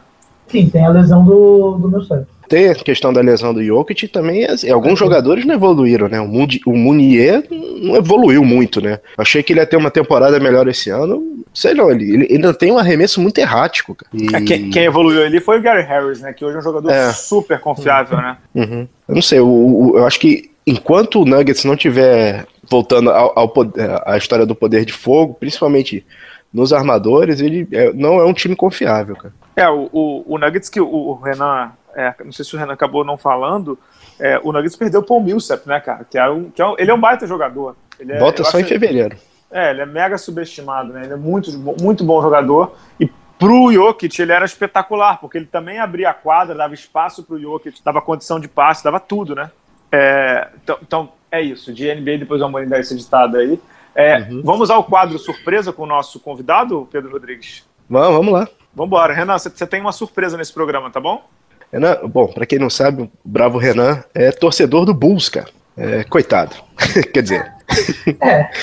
Sim, 0.48 0.70
tem 0.70 0.86
a 0.86 0.90
lesão 0.90 1.24
do, 1.24 1.78
do 1.78 1.90
meu 1.90 2.04
certo. 2.04 2.28
Tem 2.48 2.70
a 2.70 2.76
questão 2.76 3.12
da 3.12 3.22
lesão 3.22 3.54
do 3.54 3.64
Jokic 3.64 4.08
também, 4.08 4.46
assim, 4.46 4.70
alguns 4.70 5.00
jogadores 5.00 5.46
não 5.46 5.56
evoluíram, 5.56 6.08
né? 6.08 6.20
O, 6.20 6.72
o 6.72 6.78
Munier 6.78 7.44
não 7.50 7.96
evoluiu 7.96 8.44
muito, 8.44 8.82
né? 8.82 9.00
Achei 9.18 9.42
que 9.42 9.54
ele 9.54 9.60
ia 9.60 9.66
ter 9.66 9.78
uma 9.78 9.92
temporada 9.92 10.40
melhor 10.40 10.68
esse 10.68 10.90
ano, 10.90 11.44
sei 11.54 11.74
não, 11.74 11.90
ele, 11.92 12.14
ele 12.14 12.34
ainda 12.34 12.54
tem 12.54 12.72
um 12.72 12.78
arremesso 12.78 13.22
muito 13.22 13.38
errático, 13.38 13.96
cara. 13.96 14.12
E... 14.14 14.36
É, 14.36 14.42
quem, 14.42 14.70
quem, 14.70 14.84
evoluiu 14.84 15.24
ali 15.24 15.40
foi 15.40 15.60
o 15.60 15.62
Gary 15.62 15.84
Harris, 15.84 16.22
né? 16.22 16.34
Que 16.34 16.46
hoje 16.46 16.56
é 16.56 16.60
um 16.60 16.64
jogador 16.64 16.90
é. 16.92 17.12
super 17.12 17.60
confiável, 17.60 18.18
né? 18.18 18.38
Uhum. 18.54 18.88
Eu 19.08 19.16
não 19.16 19.22
sei, 19.22 19.40
eu, 19.40 19.94
eu 19.96 20.06
acho 20.06 20.20
que 20.20 20.52
enquanto 20.66 21.22
o 21.22 21.26
Nuggets 21.26 21.64
não 21.64 21.76
tiver 21.76 22.46
voltando 22.70 23.12
ao, 23.12 23.38
ao 23.38 23.50
poder, 23.50 23.90
à 24.06 24.18
história 24.18 24.46
do 24.46 24.56
poder 24.56 24.86
de 24.86 24.94
fogo, 24.94 25.36
principalmente 25.36 26.06
nos 26.52 26.74
armadores, 26.74 27.42
ele 27.42 27.68
é, 27.72 27.92
não 27.94 28.20
é 28.20 28.26
um 28.26 28.34
time 28.34 28.56
confiável, 28.56 29.16
cara. 29.16 29.34
É, 29.56 29.70
o, 29.70 29.90
o, 29.92 30.36
o 30.36 30.38
Nuggets 30.38 30.70
que 30.70 30.82
o, 30.82 30.88
o 30.88 31.14
Renan, 31.16 31.72
é, 31.96 32.14
não 32.24 32.32
sei 32.32 32.44
se 32.44 32.56
o 32.56 32.60
Renan 32.60 32.74
acabou 32.74 33.04
não 33.04 33.18
falando, 33.18 33.80
é, 34.20 34.40
o 34.44 34.52
Nuggets 34.52 34.76
perdeu 34.76 35.00
o 35.00 35.04
Paul 35.04 35.24
Millsap, 35.24 35.66
né, 35.68 35.80
cara? 35.80 36.04
Que 36.04 36.18
é 36.18 36.30
um, 36.30 36.50
que 36.50 36.62
é 36.62 36.68
um, 36.68 36.76
ele 36.78 36.92
é 36.92 36.94
um 36.94 37.00
baita 37.00 37.26
jogador. 37.26 37.76
Ele 38.00 38.12
é, 38.12 38.20
Volta 38.20 38.44
só 38.44 38.60
em 38.60 38.64
fevereiro. 38.64 39.18
É, 39.50 39.72
ele 39.72 39.82
é 39.82 39.86
mega 39.86 40.18
subestimado, 40.18 40.92
né? 40.92 41.04
Ele 41.06 41.14
é 41.14 41.18
muito, 41.18 41.52
muito 41.82 42.04
bom 42.04 42.22
jogador. 42.22 42.76
E 43.00 43.10
pro 43.40 43.72
Jokic 43.72 44.22
ele 44.22 44.32
era 44.32 44.46
espetacular, 44.46 45.20
porque 45.20 45.38
ele 45.38 45.46
também 45.46 45.80
abria 45.80 46.10
a 46.10 46.14
quadra, 46.14 46.54
dava 46.56 46.74
espaço 46.74 47.24
pro 47.24 47.40
Jokic, 47.40 47.82
dava 47.84 48.02
condição 48.02 48.40
de 48.40 48.48
passe, 48.48 48.84
dava 48.84 49.00
tudo, 49.00 49.34
né? 49.34 49.50
É, 49.92 50.50
então, 50.62 50.78
então, 50.82 51.10
é 51.32 51.42
isso. 51.42 51.74
De 51.74 51.94
NBA, 51.94 52.18
depois 52.20 52.42
vamos 52.42 52.68
dar 52.68 52.80
esse 52.80 52.96
ditado 52.96 53.38
aí. 53.38 53.60
É, 53.94 54.20
uhum. 54.30 54.42
Vamos 54.44 54.70
ao 54.70 54.84
quadro 54.84 55.18
surpresa 55.18 55.72
com 55.72 55.84
o 55.84 55.88
nosso 55.88 56.20
convidado, 56.20 56.88
Pedro 56.92 57.12
Rodrigues? 57.12 57.66
Vamos, 57.90 58.18
vamos 58.18 58.34
lá. 58.34 58.50
Vamos 58.74 58.88
embora. 58.88 59.14
Renan, 59.14 59.38
você 59.38 59.66
tem 59.66 59.80
uma 59.80 59.94
surpresa 59.94 60.36
nesse 60.36 60.52
programa, 60.52 60.92
tá 60.92 61.00
bom? 61.00 61.26
Renan, 61.72 61.98
bom, 62.08 62.28
para 62.28 62.46
quem 62.46 62.60
não 62.60 62.70
sabe, 62.70 63.04
o 63.04 63.12
bravo 63.24 63.58
Renan 63.58 64.04
é 64.14 64.32
torcedor 64.32 64.86
do 64.86 64.94
Bulls, 64.94 65.30
cara. 65.30 65.50
É, 65.78 66.04
coitado. 66.04 66.56
Quer 67.14 67.22
dizer. 67.22 67.52
É. 68.22 68.50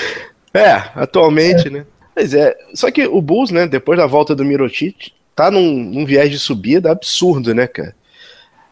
É, 0.55 0.83
atualmente, 0.93 1.67
é. 1.67 1.71
né? 1.71 1.85
Pois 2.13 2.31
é. 2.31 2.55
Só 2.75 2.91
que 2.91 3.07
o 3.07 3.19
Bulls, 3.19 3.49
né, 3.49 3.65
depois 3.65 3.97
da 3.97 4.05
volta 4.05 4.35
do 4.35 4.45
Mirotic, 4.45 5.11
tá 5.35 5.49
num, 5.49 5.73
num 5.73 6.05
viés 6.05 6.29
de 6.29 6.37
subida 6.37 6.91
absurdo, 6.91 7.55
né, 7.55 7.65
cara? 7.65 7.95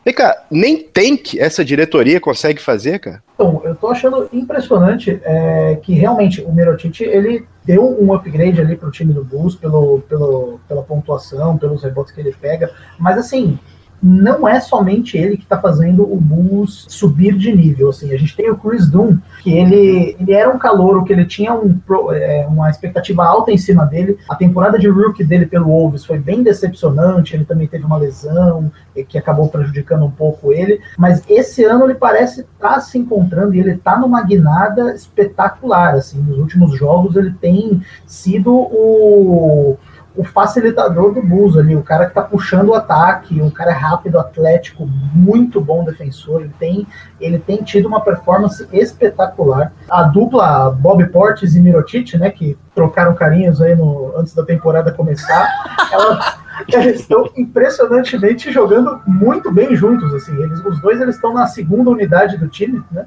Vem 0.03 0.13
cá, 0.13 0.45
nem 0.49 0.81
tank 0.81 1.39
essa 1.39 1.63
diretoria 1.63 2.19
consegue 2.19 2.59
fazer, 2.59 2.99
cara? 2.99 3.23
Então, 3.35 3.61
eu 3.63 3.75
tô 3.75 3.87
achando 3.87 4.27
impressionante 4.33 5.21
é, 5.23 5.79
que 5.81 5.93
realmente 5.93 6.41
o 6.41 6.51
Mirotic, 6.51 7.01
ele 7.01 7.45
deu 7.63 7.99
um 8.01 8.11
upgrade 8.13 8.59
ali 8.59 8.75
pro 8.75 8.89
time 8.89 9.13
do 9.13 9.23
Bulls 9.23 9.55
pelo, 9.55 10.01
pelo, 10.01 10.59
pela 10.67 10.81
pontuação, 10.81 11.57
pelos 11.57 11.83
rebotes 11.83 12.13
que 12.13 12.19
ele 12.19 12.35
pega, 12.39 12.71
mas 12.97 13.17
assim, 13.17 13.59
não 14.01 14.47
é 14.47 14.59
somente 14.59 15.17
ele 15.17 15.37
que 15.37 15.43
está 15.43 15.59
fazendo 15.59 16.01
o 16.01 16.19
Bulls 16.19 16.85
subir 16.89 17.37
de 17.37 17.55
nível. 17.55 17.89
Assim, 17.89 18.11
a 18.13 18.17
gente 18.17 18.35
tem 18.35 18.49
o 18.49 18.57
Chris 18.57 18.89
Dunn, 18.89 19.17
que 19.43 19.51
ele, 19.51 20.15
ele 20.19 20.33
era 20.33 20.49
um 20.49 20.57
calouro, 20.57 21.03
que 21.03 21.13
ele 21.13 21.25
tinha 21.25 21.53
um, 21.53 21.79
é, 22.11 22.47
uma 22.47 22.69
expectativa 22.69 23.23
alta 23.23 23.51
em 23.51 23.57
cima 23.57 23.85
dele. 23.85 24.17
A 24.27 24.35
temporada 24.35 24.79
de 24.79 24.87
rookie 24.89 25.23
dele 25.23 25.45
pelo 25.45 25.67
Wolves 25.67 26.03
foi 26.03 26.17
bem 26.17 26.41
decepcionante, 26.41 27.35
ele 27.35 27.45
também 27.45 27.67
teve 27.67 27.85
uma 27.85 27.97
lesão 27.97 28.71
que 29.07 29.17
acabou 29.17 29.47
prejudicando 29.47 30.03
um 30.03 30.11
pouco 30.11 30.51
ele, 30.51 30.81
mas 30.97 31.23
esse 31.29 31.63
ano 31.63 31.85
ele 31.85 31.95
parece 31.95 32.41
estar 32.41 32.73
tá 32.75 32.79
se 32.79 32.97
encontrando 32.97 33.53
e 33.53 33.59
ele 33.59 33.73
está 33.73 33.97
numa 33.97 34.21
guinada 34.23 34.93
espetacular. 34.93 35.95
Assim, 35.95 36.19
nos 36.19 36.37
últimos 36.37 36.77
jogos 36.77 37.15
ele 37.15 37.33
tem 37.39 37.81
sido 38.05 38.51
o 38.53 39.77
o 40.15 40.23
facilitador 40.23 41.13
do 41.13 41.21
Bulls 41.21 41.57
ali, 41.57 41.75
o 41.75 41.83
cara 41.83 42.05
que 42.05 42.13
tá 42.13 42.21
puxando 42.21 42.69
o 42.69 42.73
ataque, 42.73 43.41
um 43.41 43.49
cara 43.49 43.71
rápido, 43.71 44.19
atlético, 44.19 44.85
muito 45.13 45.61
bom 45.61 45.85
defensor, 45.85 46.41
ele 46.41 46.53
tem, 46.59 46.87
ele 47.19 47.39
tem 47.39 47.63
tido 47.63 47.87
uma 47.87 48.01
performance 48.01 48.67
espetacular. 48.73 49.71
A 49.89 50.03
dupla 50.03 50.69
Bob 50.69 51.05
Portes 51.07 51.55
e 51.55 51.59
Mirotic, 51.61 52.15
né, 52.17 52.29
que 52.29 52.57
trocaram 52.75 53.15
carinhos 53.15 53.61
aí 53.61 53.75
no, 53.75 54.13
antes 54.17 54.33
da 54.33 54.43
temporada 54.43 54.91
começar, 54.91 55.47
ela, 55.91 56.19
eles 56.67 57.01
estão 57.01 57.29
impressionantemente 57.37 58.51
jogando 58.51 58.99
muito 59.07 59.51
bem 59.51 59.75
juntos, 59.75 60.13
assim, 60.13 60.35
eles, 60.43 60.59
os 60.65 60.81
dois 60.81 60.99
eles 60.99 61.15
estão 61.15 61.33
na 61.33 61.47
segunda 61.47 61.89
unidade 61.89 62.37
do 62.37 62.49
time, 62.49 62.83
né, 62.91 63.05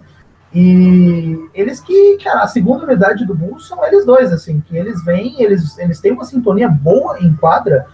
e 0.54 1.48
eles 1.52 1.80
que, 1.80 2.16
cara, 2.22 2.42
a 2.42 2.46
segunda 2.46 2.84
unidade 2.84 3.26
do 3.26 3.34
Bulls 3.34 3.66
são 3.66 3.84
eles 3.84 4.06
dois, 4.06 4.32
assim, 4.32 4.60
que 4.60 4.76
eles 4.76 5.04
vêm, 5.04 5.42
eles, 5.42 5.76
eles 5.78 6.00
têm 6.00 6.12
uma 6.12 6.24
sintonia 6.24 6.68
boa 6.68 7.18
em 7.20 7.34
quadra, 7.34 7.86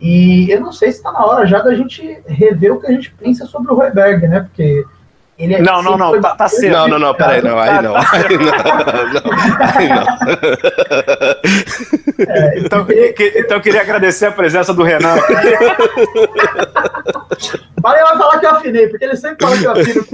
e 0.00 0.50
eu 0.50 0.60
não 0.60 0.72
sei 0.72 0.90
se 0.90 0.98
está 0.98 1.12
na 1.12 1.24
hora 1.24 1.46
já 1.46 1.60
da 1.60 1.74
gente 1.74 2.22
rever 2.26 2.72
o 2.72 2.80
que 2.80 2.86
a 2.86 2.92
gente 2.92 3.12
pensa 3.12 3.46
sobre 3.46 3.72
o 3.72 3.74
Royberg, 3.74 4.28
né? 4.28 4.40
Porque 4.40 4.84
ele 5.38 5.54
é 5.54 5.60
não, 5.60 5.82
não, 5.82 5.98
não, 5.98 6.18
tá, 6.20 6.34
tá 6.34 6.48
certo. 6.48 6.72
Não, 6.72 6.88
não, 6.88 6.98
não, 6.98 7.14
peraí, 7.14 7.42
não, 7.42 7.58
aí 7.58 7.82
não. 7.82 7.94
Aí 8.12 8.38
não, 8.38 8.52
aí 9.60 9.88
não. 9.88 10.06
É, 12.18 12.58
então, 12.58 12.86
que, 12.86 13.32
então, 13.36 13.58
eu 13.58 13.62
queria 13.62 13.82
agradecer 13.82 14.24
a 14.26 14.32
presença 14.32 14.72
do 14.72 14.82
Renan. 14.82 15.16
Valeu, 17.80 18.06
vai 18.06 18.16
falar 18.16 18.38
que 18.38 18.46
eu 18.46 18.50
afinei, 18.50 18.88
porque 18.88 19.04
ele 19.04 19.16
sempre 19.16 19.44
fala 19.44 19.58
que 19.58 19.64
eu 19.64 19.72
afino. 19.72 20.06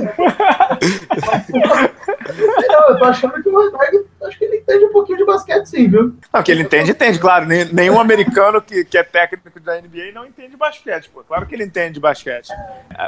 não, 2.69 2.89
eu 2.89 2.99
tô 2.99 3.05
achando 3.05 3.41
que 3.41 3.49
o 3.49 3.53
Rosberg, 3.53 4.05
acho 4.27 4.39
que 4.39 4.45
ele 4.45 4.59
entende 4.59 4.85
um 4.85 4.93
pouquinho 4.93 5.19
de 5.19 5.25
basquete, 5.25 5.67
sim, 5.67 5.89
viu? 5.89 6.15
Não, 6.33 6.43
que 6.43 6.51
ele 6.51 6.63
entende, 6.63 6.91
entende, 6.91 7.19
claro. 7.19 7.47
Nenhum 7.47 8.01
americano 8.01 8.61
que, 8.61 8.85
que 8.85 8.97
é 8.97 9.03
técnico 9.03 9.59
da 9.61 9.81
NBA 9.81 10.13
não 10.15 10.27
entende 10.27 10.57
basquete, 10.57 11.11
pô. 11.11 11.23
Claro 11.23 11.47
que 11.47 11.55
ele 11.55 11.65
entende 11.65 12.01
basquete. 12.01 12.49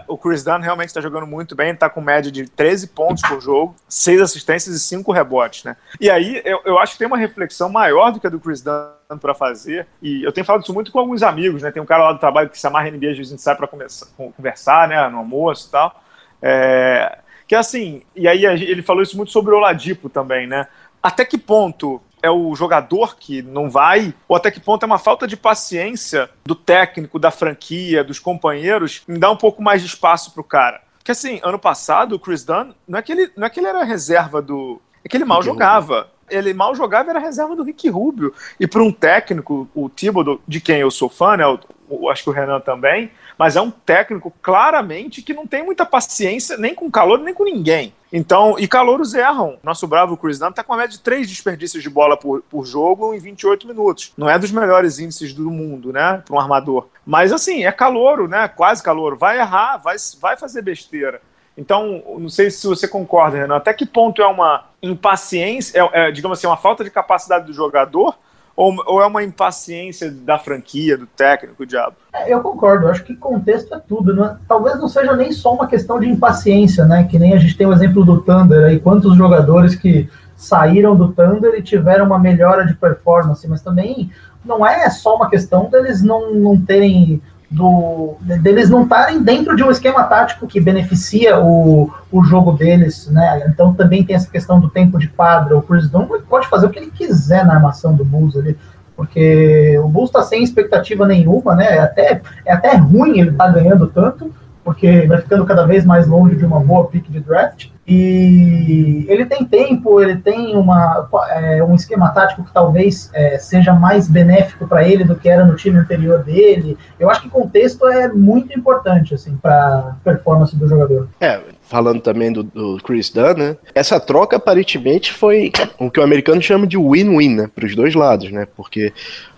O 0.08 0.16
Chris 0.16 0.44
Dunn 0.44 0.60
realmente 0.60 0.88
está 0.88 1.00
jogando 1.00 1.26
muito 1.26 1.54
bem, 1.54 1.72
está 1.72 1.88
com 1.88 2.00
média 2.00 2.30
de 2.30 2.48
13 2.48 2.88
pontos 2.88 3.22
por 3.22 3.40
jogo, 3.40 3.74
6 3.88 4.20
assistências 4.20 4.74
e 4.74 4.80
5 4.80 5.12
rebotes, 5.12 5.64
né? 5.64 5.76
E 6.00 6.10
aí 6.10 6.42
eu, 6.44 6.60
eu 6.64 6.78
acho 6.78 6.92
que 6.92 6.98
tem 6.98 7.06
uma 7.06 7.18
reflexão 7.18 7.68
maior 7.68 8.10
do 8.10 8.20
que 8.20 8.26
a 8.26 8.30
do 8.30 8.40
Chris 8.40 8.62
Dunn 8.62 9.18
para 9.20 9.34
fazer. 9.34 9.86
E 10.02 10.22
eu 10.24 10.32
tenho 10.32 10.44
falado 10.44 10.62
isso 10.62 10.74
muito 10.74 10.90
com 10.90 10.98
alguns 10.98 11.22
amigos, 11.22 11.62
né? 11.62 11.70
Tem 11.70 11.82
um 11.82 11.86
cara 11.86 12.04
lá 12.04 12.12
do 12.12 12.18
trabalho 12.18 12.50
que 12.50 12.58
se 12.58 12.66
amarra 12.66 12.90
NBA, 12.90 13.10
às 13.10 13.16
vezes 13.16 13.32
a 13.32 13.34
gente 13.34 13.42
sai 13.42 13.56
para 13.56 13.68
conversar, 14.16 14.88
né? 14.88 15.08
No 15.08 15.18
almoço 15.18 15.68
e 15.68 15.70
tal. 15.70 16.02
É, 16.42 17.18
que 17.46 17.54
assim, 17.54 18.02
e 18.16 18.26
aí 18.26 18.44
ele 18.44 18.82
falou 18.82 19.02
isso 19.02 19.16
muito 19.16 19.30
sobre 19.30 19.54
o 19.54 19.58
Oladipo 19.58 20.08
também, 20.08 20.46
né? 20.46 20.66
Até 21.04 21.22
que 21.22 21.36
ponto 21.36 22.00
é 22.22 22.30
o 22.30 22.56
jogador 22.56 23.16
que 23.16 23.42
não 23.42 23.68
vai, 23.68 24.14
ou 24.26 24.34
até 24.34 24.50
que 24.50 24.58
ponto 24.58 24.82
é 24.82 24.86
uma 24.86 24.96
falta 24.96 25.26
de 25.26 25.36
paciência 25.36 26.30
do 26.42 26.54
técnico, 26.54 27.18
da 27.18 27.30
franquia, 27.30 28.02
dos 28.02 28.18
companheiros, 28.18 29.02
em 29.06 29.18
dar 29.18 29.30
um 29.30 29.36
pouco 29.36 29.62
mais 29.62 29.82
de 29.82 29.88
espaço 29.88 30.32
pro 30.32 30.42
cara. 30.42 30.80
Porque 30.96 31.12
assim, 31.12 31.38
ano 31.42 31.58
passado, 31.58 32.14
o 32.14 32.18
Chris 32.18 32.42
Dunn, 32.42 32.72
não 32.88 32.98
é 32.98 33.02
que 33.02 33.12
ele, 33.12 33.30
não 33.36 33.46
é 33.46 33.50
que 33.50 33.60
ele 33.60 33.66
era 33.66 33.84
reserva 33.84 34.40
do. 34.40 34.80
É 35.04 35.08
que 35.10 35.14
ele 35.14 35.26
mal 35.26 35.42
jogava. 35.42 36.08
Ele 36.30 36.54
mal 36.54 36.74
jogava 36.74 37.10
era 37.10 37.18
reserva 37.18 37.54
do 37.54 37.62
Rick 37.62 37.86
Rubio. 37.90 38.32
E 38.58 38.66
para 38.66 38.82
um 38.82 38.90
técnico, 38.90 39.68
o 39.74 39.90
Thibodeau, 39.90 40.40
de 40.48 40.62
quem 40.62 40.78
eu 40.78 40.90
sou 40.90 41.10
fã, 41.10 41.36
né? 41.36 41.44
O, 41.90 42.08
acho 42.08 42.24
que 42.24 42.30
o 42.30 42.32
Renan 42.32 42.60
também, 42.60 43.10
mas 43.38 43.56
é 43.56 43.60
um 43.60 43.70
técnico 43.70 44.32
claramente 44.42 45.22
que 45.22 45.34
não 45.34 45.46
tem 45.46 45.64
muita 45.64 45.84
paciência 45.84 46.56
nem 46.56 46.74
com 46.74 46.90
calor 46.90 47.18
nem 47.18 47.34
com 47.34 47.44
ninguém. 47.44 47.92
Então, 48.12 48.56
e 48.58 48.68
calouros 48.68 49.12
erram. 49.12 49.58
Nosso 49.62 49.88
bravo 49.88 50.16
Chris 50.16 50.38
Dunn 50.38 50.52
tá 50.52 50.62
com 50.62 50.72
uma 50.72 50.78
média 50.78 50.96
de 50.96 51.02
três 51.02 51.28
desperdícios 51.28 51.82
de 51.82 51.90
bola 51.90 52.16
por, 52.16 52.42
por 52.42 52.64
jogo 52.64 53.12
em 53.12 53.18
28 53.18 53.66
minutos. 53.66 54.12
Não 54.16 54.30
é 54.30 54.38
dos 54.38 54.52
melhores 54.52 55.00
índices 55.00 55.34
do 55.34 55.50
mundo, 55.50 55.92
né, 55.92 56.22
para 56.24 56.36
um 56.36 56.38
armador. 56.38 56.86
Mas 57.04 57.32
assim, 57.32 57.64
é 57.64 57.72
calouro, 57.72 58.28
né, 58.28 58.46
quase 58.46 58.82
calouro. 58.82 59.16
Vai 59.16 59.40
errar, 59.40 59.78
vai, 59.78 59.96
vai 60.20 60.36
fazer 60.36 60.62
besteira. 60.62 61.20
Então, 61.56 62.02
não 62.18 62.28
sei 62.28 62.50
se 62.50 62.66
você 62.66 62.86
concorda, 62.86 63.38
Renan, 63.38 63.56
até 63.56 63.72
que 63.72 63.86
ponto 63.86 64.20
é 64.20 64.26
uma 64.26 64.64
impaciência, 64.82 65.80
é, 65.80 66.08
é, 66.08 66.10
digamos 66.10 66.38
assim, 66.38 66.46
uma 66.46 66.56
falta 66.56 66.82
de 66.82 66.90
capacidade 66.90 67.46
do 67.46 67.52
jogador 67.52 68.16
ou, 68.56 68.74
ou, 68.86 69.02
é 69.02 69.06
uma 69.06 69.22
impaciência 69.22 70.10
da 70.10 70.38
franquia, 70.38 70.96
do 70.96 71.06
técnico, 71.06 71.66
diabo? 71.66 71.96
É, 72.12 72.32
eu 72.32 72.40
concordo, 72.40 72.86
eu 72.86 72.90
acho 72.90 73.04
que 73.04 73.16
contexto 73.16 73.74
é 73.74 73.78
tudo. 73.78 74.14
Né? 74.14 74.36
Talvez 74.46 74.78
não 74.78 74.88
seja 74.88 75.16
nem 75.16 75.32
só 75.32 75.54
uma 75.54 75.66
questão 75.66 75.98
de 75.98 76.08
impaciência, 76.08 76.84
né? 76.84 77.04
Que 77.04 77.18
nem 77.18 77.34
a 77.34 77.38
gente 77.38 77.56
tem 77.56 77.66
o 77.66 77.72
exemplo 77.72 78.04
do 78.04 78.20
Thunder 78.20 78.66
aí, 78.66 78.78
quantos 78.78 79.16
jogadores 79.16 79.74
que 79.74 80.08
saíram 80.36 80.96
do 80.96 81.12
Thunder 81.12 81.54
e 81.54 81.62
tiveram 81.62 82.06
uma 82.06 82.18
melhora 82.18 82.66
de 82.66 82.74
performance, 82.74 83.46
mas 83.48 83.62
também 83.62 84.10
não 84.44 84.66
é 84.66 84.88
só 84.90 85.16
uma 85.16 85.30
questão 85.30 85.70
deles 85.70 86.02
não, 86.02 86.34
não 86.34 86.60
terem 86.60 87.22
do 87.54 88.16
deles 88.20 88.68
não 88.68 88.82
estarem 88.82 89.22
dentro 89.22 89.54
de 89.54 89.62
um 89.62 89.70
esquema 89.70 90.02
tático 90.04 90.46
que 90.46 90.60
beneficia 90.60 91.38
o, 91.38 91.88
o 92.10 92.24
jogo 92.24 92.52
deles, 92.52 93.08
né? 93.08 93.44
Então 93.48 93.72
também 93.72 94.04
tem 94.04 94.16
essa 94.16 94.28
questão 94.28 94.58
do 94.58 94.68
tempo 94.68 94.98
de 94.98 95.08
quadra. 95.08 95.56
O 95.56 95.62
Chris 95.62 95.88
Dunn 95.88 96.08
pode 96.28 96.48
fazer 96.48 96.66
o 96.66 96.70
que 96.70 96.80
ele 96.80 96.90
quiser 96.90 97.46
na 97.46 97.54
armação 97.54 97.94
do 97.94 98.04
Bulls 98.04 98.36
ali, 98.36 98.58
porque 98.96 99.78
o 99.78 99.88
Bulls 99.88 100.10
está 100.10 100.22
sem 100.22 100.42
expectativa 100.42 101.06
nenhuma, 101.06 101.54
né? 101.54 101.76
É 101.76 101.78
até, 101.78 102.20
é 102.44 102.52
até 102.52 102.76
ruim 102.76 103.20
ele 103.20 103.30
estar 103.30 103.46
tá 103.46 103.52
ganhando 103.52 103.86
tanto, 103.86 104.34
porque 104.64 105.06
vai 105.06 105.20
ficando 105.20 105.44
cada 105.44 105.66
vez 105.66 105.84
mais 105.84 106.08
longe 106.08 106.36
de 106.36 106.44
uma 106.44 106.58
boa 106.58 106.86
pick 106.86 107.08
de 107.10 107.20
draft. 107.20 107.68
E 107.86 109.04
ele 109.08 109.26
tem 109.26 109.44
tempo, 109.44 110.00
ele 110.00 110.16
tem 110.16 110.56
uma, 110.56 111.06
é, 111.28 111.62
um 111.62 111.74
esquema 111.74 112.08
tático 112.08 112.42
que 112.42 112.52
talvez 112.52 113.10
é, 113.12 113.36
seja 113.36 113.74
mais 113.74 114.08
benéfico 114.08 114.66
para 114.66 114.88
ele 114.88 115.04
do 115.04 115.14
que 115.14 115.28
era 115.28 115.44
no 115.44 115.54
time 115.54 115.78
anterior 115.78 116.24
dele. 116.24 116.78
Eu 116.98 117.10
acho 117.10 117.20
que 117.20 117.28
contexto 117.28 117.86
é 117.86 118.08
muito 118.08 118.58
importante 118.58 119.12
assim 119.12 119.36
para 119.36 119.96
performance 120.02 120.56
do 120.56 120.66
jogador. 120.66 121.08
É, 121.20 121.38
falando 121.64 122.00
também 122.00 122.32
do, 122.32 122.42
do, 122.42 122.78
Chris 122.82 123.10
Dunn, 123.10 123.34
né? 123.34 123.56
Essa 123.74 124.00
troca 124.00 124.36
aparentemente 124.36 125.12
foi 125.12 125.52
o 125.78 125.90
que 125.90 126.00
o 126.00 126.02
americano 126.02 126.40
chama 126.40 126.66
de 126.66 126.78
win-win, 126.78 127.34
né? 127.34 127.50
Para 127.54 127.66
os 127.66 127.76
dois 127.76 127.94
lados, 127.94 128.32
né? 128.32 128.46
Porque 128.56 128.94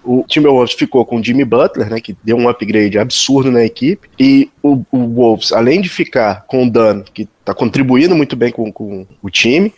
o 0.06 0.24
Timberwolves 0.26 0.74
ficou 0.74 1.04
com 1.04 1.18
o 1.18 1.24
Jimmy 1.24 1.44
Butler, 1.44 1.90
né, 1.90 2.00
que 2.00 2.16
deu 2.22 2.36
um 2.36 2.48
upgrade 2.48 2.98
absurdo 2.98 3.50
na 3.50 3.64
equipe, 3.64 4.08
e 4.18 4.48
o, 4.62 4.82
o 4.90 4.98
Wolves, 5.14 5.52
além 5.52 5.80
de 5.80 5.88
ficar 5.88 6.44
com 6.46 6.66
o 6.66 6.70
Dan, 6.70 7.02
que 7.02 7.28
está 7.46 7.54
contribuindo 7.54 8.16
muito 8.16 8.34
bem 8.34 8.50
com, 8.50 8.72
com, 8.72 9.06
o 9.22 9.30
time, 9.30 9.72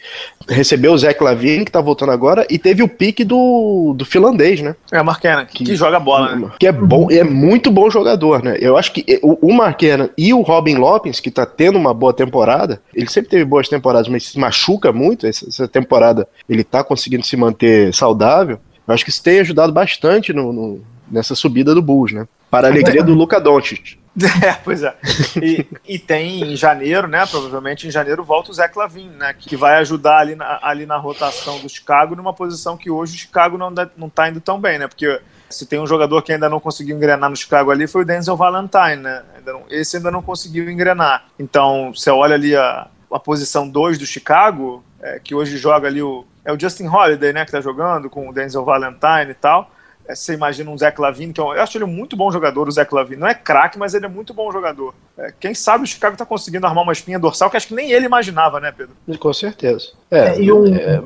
recebeu 0.48 0.92
o 0.94 0.98
Zach 0.98 1.22
Lavine, 1.22 1.64
que 1.64 1.68
está 1.68 1.82
voltando 1.82 2.12
agora, 2.12 2.46
e 2.48 2.58
teve 2.58 2.82
o 2.82 2.88
pique 2.88 3.24
do, 3.24 3.94
do 3.94 4.06
finlandês, 4.06 4.62
né? 4.62 4.74
É, 4.90 5.02
Marquena, 5.02 5.44
que, 5.44 5.64
que 5.64 5.76
joga 5.76 6.00
bola, 6.00 6.34
né? 6.34 6.50
Que 6.58 6.66
é 6.66 6.72
bom, 6.72 7.10
é 7.10 7.22
muito 7.22 7.70
bom 7.70 7.90
jogador, 7.90 8.42
né? 8.42 8.56
Eu 8.58 8.78
acho 8.78 8.92
que 8.92 9.20
o, 9.22 9.48
o 9.48 9.52
Marquena 9.52 10.08
e 10.16 10.32
o 10.32 10.40
Robin 10.40 10.76
Lopes, 10.76 11.20
que 11.20 11.28
está 11.28 11.44
tendo 11.44 11.78
uma 11.78 11.92
boa 11.92 12.14
temporada, 12.14 12.80
ele 12.94 13.10
sempre 13.10 13.30
teve 13.30 13.44
boas 13.44 13.68
temporadas, 13.68 14.08
mas 14.08 14.24
se 14.24 14.38
machuca 14.38 14.90
muito, 14.90 15.26
essa, 15.26 15.46
essa 15.46 15.68
temporada 15.68 16.26
ele 16.48 16.62
está 16.62 16.82
conseguindo 16.82 17.26
se 17.26 17.36
manter 17.36 17.92
saudável, 17.92 18.58
eu 18.88 18.94
acho 18.94 19.04
que 19.04 19.10
isso 19.10 19.22
tem 19.22 19.40
ajudado 19.40 19.70
bastante 19.70 20.32
no, 20.32 20.52
no 20.52 20.84
nessa 21.10 21.34
subida 21.34 21.74
do 21.74 21.82
Bulls, 21.82 22.12
né? 22.12 22.26
Para 22.50 22.68
a 22.68 22.70
alegria 22.70 23.02
do 23.02 23.14
Luca 23.14 23.40
Doncic. 23.40 23.98
É, 24.42 24.52
pois 24.64 24.82
é. 24.82 24.96
E, 25.40 25.64
e, 25.86 25.96
tem 25.96 26.42
em 26.42 26.56
janeiro, 26.56 27.06
né? 27.06 27.24
Provavelmente 27.24 27.86
em 27.86 27.90
janeiro 27.90 28.24
volta 28.24 28.50
o 28.50 28.54
Zé 28.54 28.66
Clavin, 28.66 29.10
né? 29.10 29.32
Que 29.32 29.56
vai 29.56 29.76
ajudar 29.76 30.18
ali 30.18 30.34
na, 30.34 30.58
ali 30.60 30.86
na 30.86 30.96
rotação 30.96 31.60
do 31.60 31.68
Chicago 31.68 32.16
numa 32.16 32.32
posição 32.32 32.76
que 32.76 32.90
hoje 32.90 33.14
o 33.14 33.18
Chicago 33.18 33.56
não, 33.56 33.72
não 33.96 34.08
tá 34.08 34.28
indo 34.28 34.40
tão 34.40 34.60
bem, 34.60 34.76
né? 34.76 34.88
Porque 34.88 35.20
se 35.48 35.66
tem 35.66 35.78
um 35.78 35.86
jogador 35.86 36.20
que 36.22 36.32
ainda 36.32 36.48
não 36.48 36.58
conseguiu 36.58 36.96
engrenar 36.96 37.30
no 37.30 37.36
Chicago 37.36 37.70
ali 37.70 37.86
foi 37.86 38.02
o 38.02 38.04
Denzel 38.04 38.36
Valentine, 38.36 38.96
né? 38.96 39.22
Esse 39.70 39.98
ainda 39.98 40.10
não 40.10 40.20
conseguiu 40.20 40.68
engrenar. 40.68 41.26
Então, 41.38 41.92
você 41.94 42.10
olha 42.10 42.34
ali 42.34 42.56
a, 42.56 42.88
a 43.12 43.20
posição 43.20 43.68
2 43.68 43.98
do 43.98 44.06
Chicago, 44.06 44.82
é, 45.00 45.20
que 45.20 45.32
hoje 45.32 45.56
joga 45.56 45.86
ali 45.86 46.02
o, 46.02 46.24
é 46.48 46.52
o 46.52 46.58
Justin 46.58 46.86
Holiday, 46.86 47.30
né, 47.30 47.44
que 47.44 47.52
tá 47.52 47.60
jogando 47.60 48.08
com 48.08 48.26
o 48.26 48.32
Denzel 48.32 48.64
Valentine 48.64 49.30
e 49.30 49.34
tal. 49.34 49.70
É, 50.08 50.14
você 50.14 50.32
imagina 50.32 50.70
um 50.70 50.78
Zé 50.78 50.92
Lavine, 50.96 51.34
que 51.34 51.40
eu, 51.40 51.52
eu 51.52 51.60
acho 51.60 51.76
ele 51.76 51.84
muito 51.84 52.16
bom 52.16 52.32
jogador, 52.32 52.66
o 52.66 52.72
Zé 52.72 52.88
Lavine. 52.90 53.20
Não 53.20 53.28
é 53.28 53.34
craque, 53.34 53.78
mas 53.78 53.92
ele 53.92 54.06
é 54.06 54.08
muito 54.08 54.32
bom 54.32 54.50
jogador. 54.50 54.94
É, 55.18 55.30
quem 55.38 55.52
sabe 55.52 55.84
o 55.84 55.86
Chicago 55.86 56.16
tá 56.16 56.24
conseguindo 56.24 56.66
armar 56.66 56.84
uma 56.84 56.92
espinha 56.94 57.18
dorsal 57.18 57.50
que 57.50 57.58
acho 57.58 57.68
que 57.68 57.74
nem 57.74 57.92
ele 57.92 58.06
imaginava, 58.06 58.58
né, 58.60 58.72
Pedro? 58.72 58.96
Com 59.18 59.32
certeza. 59.34 59.92
É, 60.10 60.42
é, 60.42 60.52
um... 60.54 60.74
é 60.74 61.02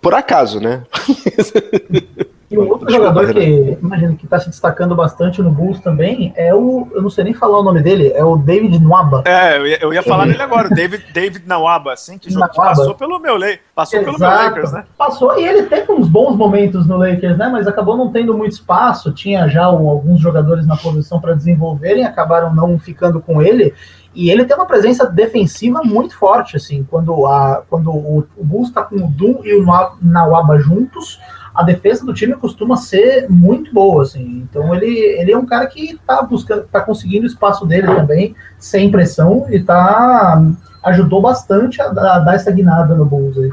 por 0.00 0.14
acaso, 0.14 0.58
né? 0.58 0.82
E 2.50 2.58
um 2.58 2.66
outro 2.66 2.90
jogador 2.90 3.32
que, 3.34 3.78
imagino, 3.82 4.16
que 4.16 4.24
está 4.24 4.40
se 4.40 4.48
destacando 4.48 4.94
bastante 4.94 5.42
no 5.42 5.50
Bulls 5.50 5.80
também 5.80 6.32
é 6.34 6.54
o, 6.54 6.88
eu 6.94 7.02
não 7.02 7.10
sei 7.10 7.24
nem 7.24 7.34
falar 7.34 7.58
o 7.58 7.62
nome 7.62 7.82
dele, 7.82 8.10
é 8.14 8.24
o 8.24 8.38
David 8.38 8.78
Nwaba. 8.78 9.22
É, 9.26 9.58
eu 9.58 9.66
ia, 9.66 9.78
eu 9.82 9.92
ia 9.92 10.02
falar 10.02 10.24
nele 10.24 10.40
agora, 10.40 10.70
David, 10.70 11.04
David 11.12 11.46
Nwaba, 11.46 11.92
assim, 11.92 12.16
que, 12.16 12.28
que 12.28 12.56
passou 12.56 12.94
pelo 12.94 13.18
meu 13.18 13.36
passou 13.74 14.00
Exato. 14.00 14.16
pelo 14.16 14.18
meu 14.18 14.28
Lakers, 14.28 14.72
né? 14.72 14.84
Passou, 14.96 15.38
e 15.38 15.46
ele 15.46 15.64
teve 15.64 15.92
uns 15.92 16.08
bons 16.08 16.36
momentos 16.36 16.86
no 16.86 16.96
Lakers, 16.96 17.36
né, 17.36 17.50
mas 17.52 17.66
acabou 17.66 17.98
não 17.98 18.10
tendo 18.10 18.36
muito 18.36 18.52
espaço, 18.52 19.12
tinha 19.12 19.46
já 19.46 19.70
um, 19.70 19.86
alguns 19.86 20.18
jogadores 20.18 20.66
na 20.66 20.76
posição 20.76 21.20
para 21.20 21.34
desenvolverem, 21.34 22.04
acabaram 22.04 22.54
não 22.54 22.78
ficando 22.78 23.20
com 23.20 23.42
ele, 23.42 23.74
e 24.14 24.30
ele 24.30 24.46
tem 24.46 24.56
uma 24.56 24.66
presença 24.66 25.06
defensiva 25.06 25.82
muito 25.84 26.16
forte, 26.16 26.56
assim, 26.56 26.82
quando, 26.90 27.26
a, 27.26 27.62
quando 27.68 27.90
o, 27.90 28.26
o 28.36 28.44
Bulls 28.44 28.68
está 28.68 28.82
com 28.82 28.96
o 28.96 29.06
Dum 29.06 29.40
e 29.44 29.54
o 29.54 29.64
Nawaba 30.00 30.58
juntos, 30.58 31.20
a 31.58 31.64
defesa 31.64 32.06
do 32.06 32.14
time 32.14 32.34
costuma 32.34 32.76
ser 32.76 33.28
muito 33.28 33.74
boa, 33.74 34.04
assim. 34.04 34.46
Então 34.48 34.72
ele, 34.72 34.96
ele 34.96 35.32
é 35.32 35.36
um 35.36 35.44
cara 35.44 35.66
que 35.66 35.94
está 35.94 36.22
buscando, 36.22 36.62
tá 36.70 36.80
conseguindo 36.80 37.24
o 37.24 37.26
espaço 37.26 37.66
dele 37.66 37.88
também, 37.88 38.32
sem 38.60 38.88
pressão, 38.92 39.44
e 39.50 39.60
tá 39.60 40.40
ajudou 40.84 41.20
bastante 41.20 41.82
a, 41.82 41.86
a 41.86 42.18
dar 42.20 42.34
essa 42.36 42.52
guinada 42.52 42.94
no 42.94 43.04
Bulls 43.04 43.36
aí. 43.36 43.52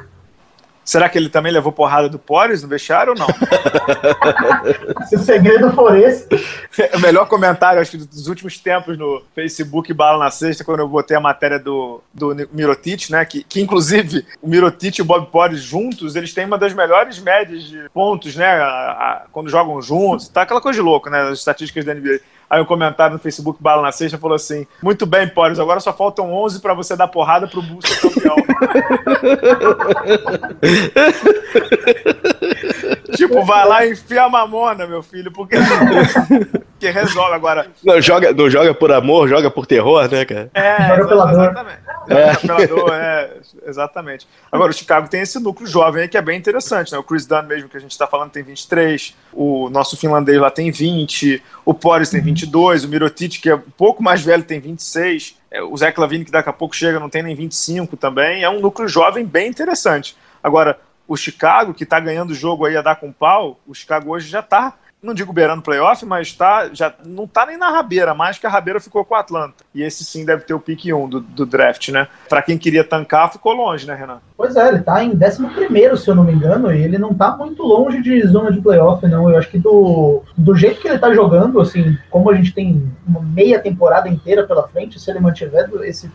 Será 0.86 1.10
que 1.10 1.18
ele 1.18 1.30
também 1.30 1.52
levou 1.52 1.72
porrada 1.72 2.08
do 2.08 2.20
Pores 2.20 2.62
no 2.62 2.70
vestiário 2.70 3.14
ou 3.14 3.20
não? 3.20 3.28
Se 5.10 5.16
o 5.16 5.20
segredo 5.20 5.74
for 5.74 5.98
esse. 5.98 6.28
O 6.94 7.00
melhor 7.02 7.28
comentário, 7.28 7.82
acho 7.82 7.92
que 7.92 7.98
dos 7.98 8.28
últimos 8.28 8.60
tempos 8.60 8.96
no 8.96 9.24
Facebook 9.34 9.92
Bala 9.92 10.24
na 10.24 10.30
Sexta, 10.30 10.64
quando 10.64 10.82
eu 10.82 10.88
botei 10.88 11.18
a 11.18 11.20
matéria 11.20 11.58
do, 11.58 12.02
do 12.14 12.36
Mirotic, 12.54 13.10
né? 13.10 13.26
Que, 13.26 13.44
que 13.44 13.60
inclusive 13.60 14.24
o 14.40 14.48
Mirotic 14.48 15.00
e 15.00 15.02
o 15.02 15.06
Bob 15.06 15.26
Pores 15.32 15.60
juntos, 15.60 16.16
eles 16.16 16.36
têm 16.36 16.46
uma 16.46 16.58
das 16.58 16.74
melhores 16.74 17.18
médias 17.18 17.64
de 17.64 17.90
pontos, 17.92 18.36
né? 18.36 18.46
A, 18.46 18.68
a, 18.68 19.26
quando 19.32 19.50
jogam 19.50 19.82
juntos, 19.82 20.28
tá 20.28 20.44
aquela 20.44 20.62
coisa 20.62 20.78
de 20.78 20.86
louco, 20.86 21.10
né? 21.10 21.24
As 21.24 21.40
estatísticas 21.40 21.84
da 21.84 21.96
NBA. 21.96 22.20
Aí 22.50 22.62
um 22.62 22.66
comentário 22.66 23.14
no 23.14 23.20
Facebook 23.20 23.62
Bala 23.62 23.82
na 23.82 23.92
Sexta 23.92 24.18
falou 24.18 24.36
assim: 24.36 24.66
Muito 24.82 25.06
bem, 25.06 25.28
Pores, 25.28 25.60
agora 25.60 25.80
só 25.80 25.94
faltam 25.94 26.34
11 26.34 26.62
para 26.62 26.74
você 26.74 26.96
dar 26.96 27.08
porrada 27.08 27.48
pro 27.48 27.62
Bulls 27.62 27.88
ser 27.88 28.02
campeão. 28.02 28.36
tipo, 33.16 33.44
vai 33.44 33.68
lá 33.68 33.86
e 33.86 33.92
enfia 33.92 34.24
a 34.24 34.30
mamona, 34.30 34.86
meu 34.86 35.02
filho, 35.02 35.32
porque 35.32 35.56
que 36.80 36.90
resolve 36.90 37.34
agora. 37.34 37.68
Não 37.84 38.02
joga, 38.02 38.34
não 38.34 38.50
joga 38.50 38.74
por 38.74 38.92
amor, 38.92 39.28
joga 39.28 39.50
por 39.50 39.66
terror, 39.66 40.10
né, 40.10 40.26
cara? 40.26 40.52
É, 40.54 40.88
joga 40.90 41.08
pela 41.08 41.32
exatamente. 41.32 41.80
É. 42.08 42.36
Pela 42.36 42.68
dor, 42.68 42.94
é, 42.94 43.34
exatamente. 43.66 44.28
Agora, 44.52 44.72
o 44.72 44.74
Chicago 44.74 45.10
tem 45.10 45.22
esse 45.22 45.40
núcleo 45.40 45.68
jovem 45.68 46.04
aí 46.04 46.08
que 46.08 46.18
é 46.18 46.22
bem 46.22 46.38
interessante, 46.38 46.92
né? 46.92 46.98
O 46.98 47.04
Chris 47.04 47.26
Dunn 47.26 47.44
mesmo, 47.44 47.70
que 47.70 47.78
a 47.78 47.80
gente 47.80 47.92
está 47.92 48.06
falando, 48.06 48.32
tem 48.32 48.44
23, 48.44 49.16
o 49.34 49.70
nosso 49.70 49.98
finlandês 49.98 50.40
lá 50.40 50.52
tem 50.52 50.70
20, 50.70 51.42
o 51.64 51.74
Poris 51.74 52.10
tem 52.10 52.22
22, 52.22 52.84
o 52.84 52.90
Mirotic, 52.90 53.42
que 53.42 53.50
é 53.50 53.56
um 53.56 53.72
pouco 53.78 54.04
mais 54.04 54.22
velho, 54.22 54.44
tem 54.44 54.60
26, 54.60 55.38
é, 55.50 55.62
o 55.64 55.76
Zé 55.76 55.92
Clavini, 55.92 56.26
que 56.26 56.32
daqui 56.32 56.50
a 56.50 56.54
pouco 56.54 56.76
chega, 56.76 57.00
não 57.00 57.10
tem 57.10 57.24
nem 57.24 57.36
25 57.36 57.98
também, 57.98 58.44
é 58.44 58.50
um 58.50 58.60
núcleo 58.60 58.88
jovem 58.88 59.26
bem 59.26 59.48
interessante. 59.48 60.16
Agora, 60.44 60.78
o 61.08 61.16
Chicago, 61.16 61.74
que 61.74 61.84
está 61.84 62.00
ganhando 62.00 62.32
o 62.32 62.36
jogo 62.36 62.66
aí 62.66 62.76
a 62.76 62.82
dar 62.82 62.96
com 62.96 63.12
pau, 63.12 63.60
o 63.68 63.74
Chicago 63.74 64.12
hoje 64.12 64.28
já 64.28 64.40
está 64.40 64.78
não 65.06 65.14
digo 65.14 65.32
beirando 65.32 65.62
playoff, 65.62 66.04
mas 66.06 66.34
tá, 66.34 66.70
já 66.74 66.94
não 67.06 67.28
tá 67.28 67.46
nem 67.46 67.58
na 67.58 67.70
rabeira, 67.70 68.14
mais 68.14 68.40
que 68.40 68.48
a 68.48 68.50
rabeira 68.50 68.80
ficou 68.80 69.06
com 69.06 69.14
o 69.14 69.18
Atlanta. 69.18 69.64
E 69.74 69.84
esse 69.84 70.04
sim 70.04 70.26
deve 70.26 70.44
ter 70.44 70.54
o 70.54 70.60
pique 70.60 70.92
1 70.92 71.08
do, 71.08 71.20
do 71.20 71.46
draft, 71.46 71.90
né? 71.90 72.08
Para 72.28 72.42
quem 72.42 72.58
queria 72.58 72.84
tancar, 72.84 73.32
ficou 73.32 73.54
longe, 73.54 73.86
né, 73.86 73.94
Renan? 73.94 74.18
Pois 74.36 74.56
é, 74.56 74.68
ele 74.68 74.80
tá 74.80 75.04
em 75.04 75.12
11, 75.12 76.02
se 76.02 76.10
eu 76.10 76.16
não 76.16 76.24
me 76.24 76.34
engano, 76.34 76.74
e 76.74 76.82
ele 76.82 76.98
não 76.98 77.14
tá 77.14 77.38
muito 77.38 77.62
longe 77.62 78.02
de 78.02 78.26
zona 78.28 78.52
de 78.52 78.60
playoff, 78.60 79.06
não. 79.08 79.30
Eu 79.30 79.38
acho 79.38 79.50
que 79.50 79.60
do, 79.60 80.24
do 80.36 80.56
jeito 80.56 80.82
que 80.82 80.88
ele 80.88 80.98
tá 80.98 81.14
jogando, 81.14 81.62
assim, 81.62 81.96
como 82.10 82.32
a 82.32 82.36
gente 82.36 82.54
tem 82.54 82.92
uma 83.08 83.22
meia 83.22 83.60
temporada 83.60 84.10
inteira 84.10 84.48
pela 84.48 84.68
frente, 84.68 85.00
se 85.00 85.12
ele 85.12 85.20
mantiver 85.20 85.70
esse, 85.84 86.10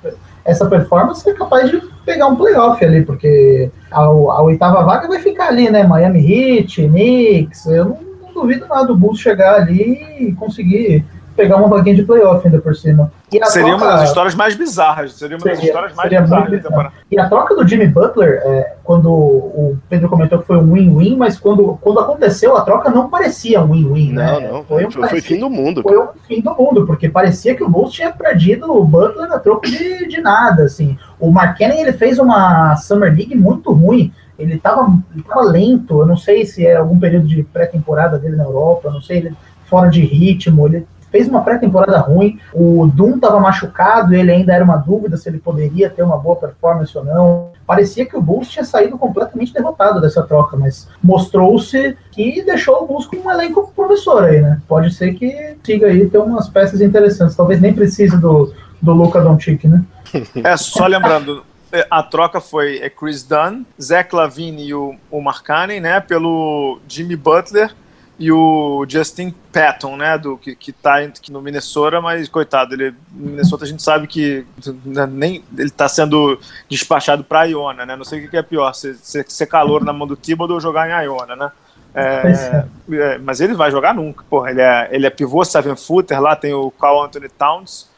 essa 0.45 0.69
performance, 0.69 1.29
é 1.29 1.33
capaz 1.33 1.71
de 1.71 1.81
pegar 2.05 2.27
um 2.27 2.37
playoff 2.37 2.85
ali, 2.85 3.05
porque 3.05 3.71
a, 3.91 4.01
a 4.01 4.43
oitava 4.43 4.83
vaga 4.83 5.07
vai 5.07 5.21
ficar 5.21 5.49
ali, 5.49 5.71
né? 5.71 5.85
Miami 5.85 6.21
Heat, 6.21 6.89
Knicks, 6.89 7.67
eu 7.67 7.85
não 7.85 8.10
duvido 8.33 8.67
nada 8.67 8.87
do 8.87 8.97
Bulls 8.97 9.21
chegar 9.21 9.55
ali 9.55 10.29
e 10.29 10.33
conseguir 10.33 11.05
pegar 11.41 11.57
uma 11.57 11.69
vaguinha 11.69 11.97
de 11.97 12.03
playoff 12.03 12.47
ainda 12.47 12.61
por 12.61 12.77
cima. 12.77 13.11
seria 13.31 13.71
troca... 13.71 13.77
uma 13.77 13.87
das 13.97 14.09
histórias 14.09 14.35
mais 14.35 14.55
bizarras. 14.55 15.15
Seria 15.15 15.37
uma 15.37 15.43
seria, 15.43 15.57
das 15.57 15.65
histórias 15.65 15.95
mais 15.95 16.11
bizarras 16.11 16.63
temporada. 16.63 16.95
E 17.11 17.19
a 17.19 17.29
troca 17.29 17.55
do 17.55 17.67
Jimmy 17.67 17.87
Butler, 17.87 18.43
é, 18.45 18.75
quando 18.85 19.11
o 19.11 19.79
Pedro 19.89 20.09
comentou 20.09 20.39
que 20.39 20.47
foi 20.47 20.59
um 20.59 20.73
win-win, 20.73 21.17
mas 21.17 21.39
quando, 21.39 21.79
quando 21.81 22.01
aconteceu 22.01 22.57
a 22.57 22.61
troca 22.63 22.91
não 22.91 23.09
parecia 23.09 23.63
um 23.63 23.73
win-win. 23.73 24.13
Não, 24.13 24.41
né? 24.41 24.51
não. 24.51 24.65
Foi, 24.65 24.87
um, 24.87 24.91
foi, 24.91 25.09
foi 25.09 25.21
fim 25.21 25.39
do 25.39 25.49
mundo. 25.49 25.83
Foi 25.83 25.97
o 25.97 26.09
fim 26.29 26.41
do 26.43 26.55
mundo, 26.55 26.87
porque 26.87 27.09
parecia 27.09 27.55
que 27.55 27.65
o 27.65 27.69
Bulls 27.69 27.93
tinha 27.93 28.13
perdido 28.13 28.71
o 28.71 28.85
Butler 28.85 29.29
na 29.29 29.39
troca 29.39 29.69
de, 29.69 30.07
de 30.07 30.21
nada. 30.21 30.65
Assim. 30.65 30.99
O 31.19 31.31
Mark 31.31 31.57
Cannon, 31.57 31.75
ele 31.75 31.93
fez 31.93 32.19
uma 32.19 32.77
Summer 32.77 33.15
League 33.15 33.35
muito 33.35 33.73
ruim 33.73 34.13
ele 34.39 34.55
estava 34.55 34.91
ele 35.15 35.23
tava 35.23 35.43
lento, 35.43 36.01
eu 36.01 36.07
não 36.07 36.17
sei 36.17 36.47
se 36.47 36.65
é 36.65 36.77
algum 36.77 36.99
período 36.99 37.29
de 37.29 37.43
pré-temporada 37.43 38.19
dele 38.19 38.37
na 38.37 38.45
Europa, 38.45 38.91
não 38.91 39.03
sei, 39.03 39.19
ele 39.19 39.35
fora 39.67 39.89
de 39.89 40.01
ritmo, 40.01 40.67
ele 40.67 40.87
fez 41.11 41.29
uma 41.29 41.43
pré-temporada 41.43 41.99
ruim, 41.99 42.39
o 42.53 42.87
Doom 42.87 43.17
estava 43.17 43.41
machucado, 43.41 44.15
ele 44.15 44.31
ainda 44.31 44.53
era 44.53 44.65
uma 44.65 44.77
dúvida 44.77 45.17
se 45.17 45.29
ele 45.29 45.39
poderia 45.39 45.91
ter 45.91 46.03
uma 46.03 46.17
boa 46.17 46.37
performance 46.37 46.97
ou 46.97 47.05
não. 47.05 47.51
Parecia 47.67 48.07
que 48.07 48.17
o 48.17 48.23
Bulls 48.23 48.49
tinha 48.49 48.65
saído 48.65 48.99
completamente 48.99 49.53
derrotado 49.53 50.01
dessa 50.01 50.23
troca, 50.23 50.57
mas 50.57 50.89
mostrou-se 51.03 51.97
que 52.11 52.43
deixou 52.43 52.83
o 52.83 52.87
Bulls 52.87 53.07
com 53.07 53.17
um 53.17 53.31
elenco 53.31 53.73
promissor 53.75 54.25
aí, 54.25 54.41
né? 54.41 54.61
Pode 54.67 54.93
ser 54.95 55.15
que 55.15 55.57
siga 55.63 55.87
aí 55.87 56.09
ter 56.09 56.19
umas 56.19 56.49
peças 56.49 56.81
interessantes, 56.81 57.37
talvez 57.37 57.61
nem 57.61 57.73
precise 57.73 58.17
do, 58.17 58.53
do 58.81 58.93
Luca 58.93 59.21
Doncic, 59.21 59.65
né? 59.65 59.85
É, 60.43 60.57
só 60.57 60.87
lembrando, 60.87 61.45
a 61.89 62.03
troca 62.03 62.41
foi 62.41 62.79
é 62.79 62.91
Chris 62.91 63.23
Dunn, 63.23 63.63
Zach 63.81 64.15
Lavine 64.15 64.67
e 64.67 64.75
o, 64.75 64.97
o 65.11 65.21
Markkanen, 65.21 65.81
né, 65.81 66.01
pelo 66.01 66.81
Jimmy 66.89 67.15
Butler 67.15 67.73
e 68.21 68.31
o 68.31 68.85
Justin 68.87 69.35
Patton, 69.51 69.97
né, 69.97 70.19
do 70.19 70.37
que, 70.37 70.55
que 70.55 70.73
tá 70.73 70.97
no 71.31 71.41
Minnesota, 71.41 72.03
mas 72.03 72.29
coitado, 72.29 72.75
ele 72.75 72.95
no 73.11 73.31
Minnesota 73.31 73.65
a 73.65 73.67
gente 73.67 73.83
sabe 73.83 74.07
que 74.07 74.45
né, 74.85 75.07
nem 75.11 75.43
ele 75.57 75.71
tá 75.71 75.89
sendo 75.89 76.39
despachado 76.69 77.25
para 77.25 77.47
Iona, 77.47 77.87
né? 77.87 77.97
Não 77.97 78.05
sei 78.05 78.23
o 78.23 78.29
que 78.29 78.37
é 78.37 78.43
pior, 78.43 78.75
ser, 78.75 79.47
calor 79.47 79.83
na 79.83 79.95
mão 79.95 80.07
do 80.07 80.19
Thibodeau 80.19 80.57
ou 80.57 80.61
jogar 80.61 80.87
em 80.87 81.07
Iona, 81.07 81.35
né? 81.35 81.51
É, 81.95 82.67
é, 82.93 83.19
mas 83.19 83.41
ele 83.41 83.55
vai 83.55 83.71
jogar 83.71 83.95
nunca. 83.95 84.23
Porra, 84.29 84.51
ele 84.51 84.61
é, 84.61 84.89
ele 84.93 85.07
é 85.07 85.11
pivô, 85.11 85.43
seven 85.43 85.75
footer, 85.75 86.21
lá 86.21 86.37
tem 86.37 86.53
o 86.53 86.71
Carl 86.71 87.03
Anthony 87.03 87.31
Towns. 87.31 87.89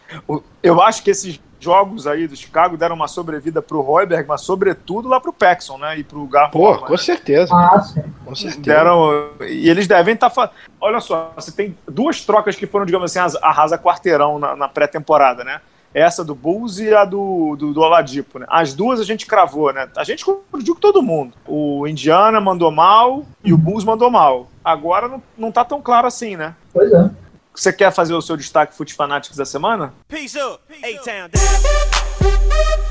Eu 0.62 0.80
acho 0.80 1.02
que 1.02 1.10
esses 1.10 1.40
jogos 1.62 2.06
aí 2.08 2.26
do 2.26 2.34
Chicago 2.34 2.76
deram 2.76 2.96
uma 2.96 3.06
sobrevida 3.06 3.62
pro 3.62 3.80
Royberg, 3.80 4.26
mas 4.26 4.40
sobretudo 4.40 5.08
lá 5.08 5.20
pro 5.20 5.32
Paxson, 5.32 5.78
né? 5.78 5.98
E 5.98 6.04
pro 6.04 6.26
Garfo. 6.26 6.58
Pô, 6.58 6.76
com 6.78 6.90
né? 6.90 6.98
certeza. 6.98 7.54
Ah, 7.54 7.80
sim. 7.80 8.02
Com 8.24 8.34
certeza. 8.34 8.60
Deram, 8.60 9.30
e 9.40 9.70
eles 9.70 9.86
devem 9.86 10.14
estar. 10.14 10.28
Tá, 10.28 10.50
olha 10.80 11.00
só, 11.00 11.32
você 11.36 11.52
tem 11.52 11.76
duas 11.88 12.24
trocas 12.24 12.56
que 12.56 12.66
foram, 12.66 12.84
digamos 12.84 13.16
assim, 13.16 13.36
arrasa 13.40 13.78
quarteirão 13.78 14.38
na, 14.38 14.56
na 14.56 14.68
pré-temporada, 14.68 15.44
né? 15.44 15.60
Essa 15.94 16.24
do 16.24 16.34
Bulls 16.34 16.78
e 16.78 16.92
a 16.92 17.04
do, 17.04 17.54
do, 17.54 17.72
do 17.72 17.80
Oladipo, 17.80 18.38
né? 18.38 18.46
As 18.48 18.74
duas 18.74 18.98
a 18.98 19.04
gente 19.04 19.26
cravou, 19.26 19.72
né? 19.72 19.88
A 19.96 20.04
gente 20.04 20.24
concluiu 20.24 20.74
com 20.74 20.80
todo 20.80 21.02
mundo. 21.02 21.34
O 21.46 21.86
Indiana 21.86 22.40
mandou 22.40 22.70
mal 22.70 23.24
e 23.44 23.52
o 23.52 23.58
Bulls 23.58 23.84
mandou 23.84 24.10
mal. 24.10 24.48
Agora 24.64 25.06
não, 25.06 25.22
não 25.36 25.52
tá 25.52 25.64
tão 25.64 25.82
claro 25.82 26.06
assim, 26.06 26.34
né? 26.34 26.54
Pois 26.72 26.90
é. 26.90 27.10
Você 27.54 27.72
quer 27.72 27.92
fazer 27.92 28.14
o 28.14 28.22
seu 28.22 28.36
destaque 28.36 28.74
Fute 28.74 28.94
Fanatics 28.94 29.36
da 29.36 29.44
semana? 29.44 29.92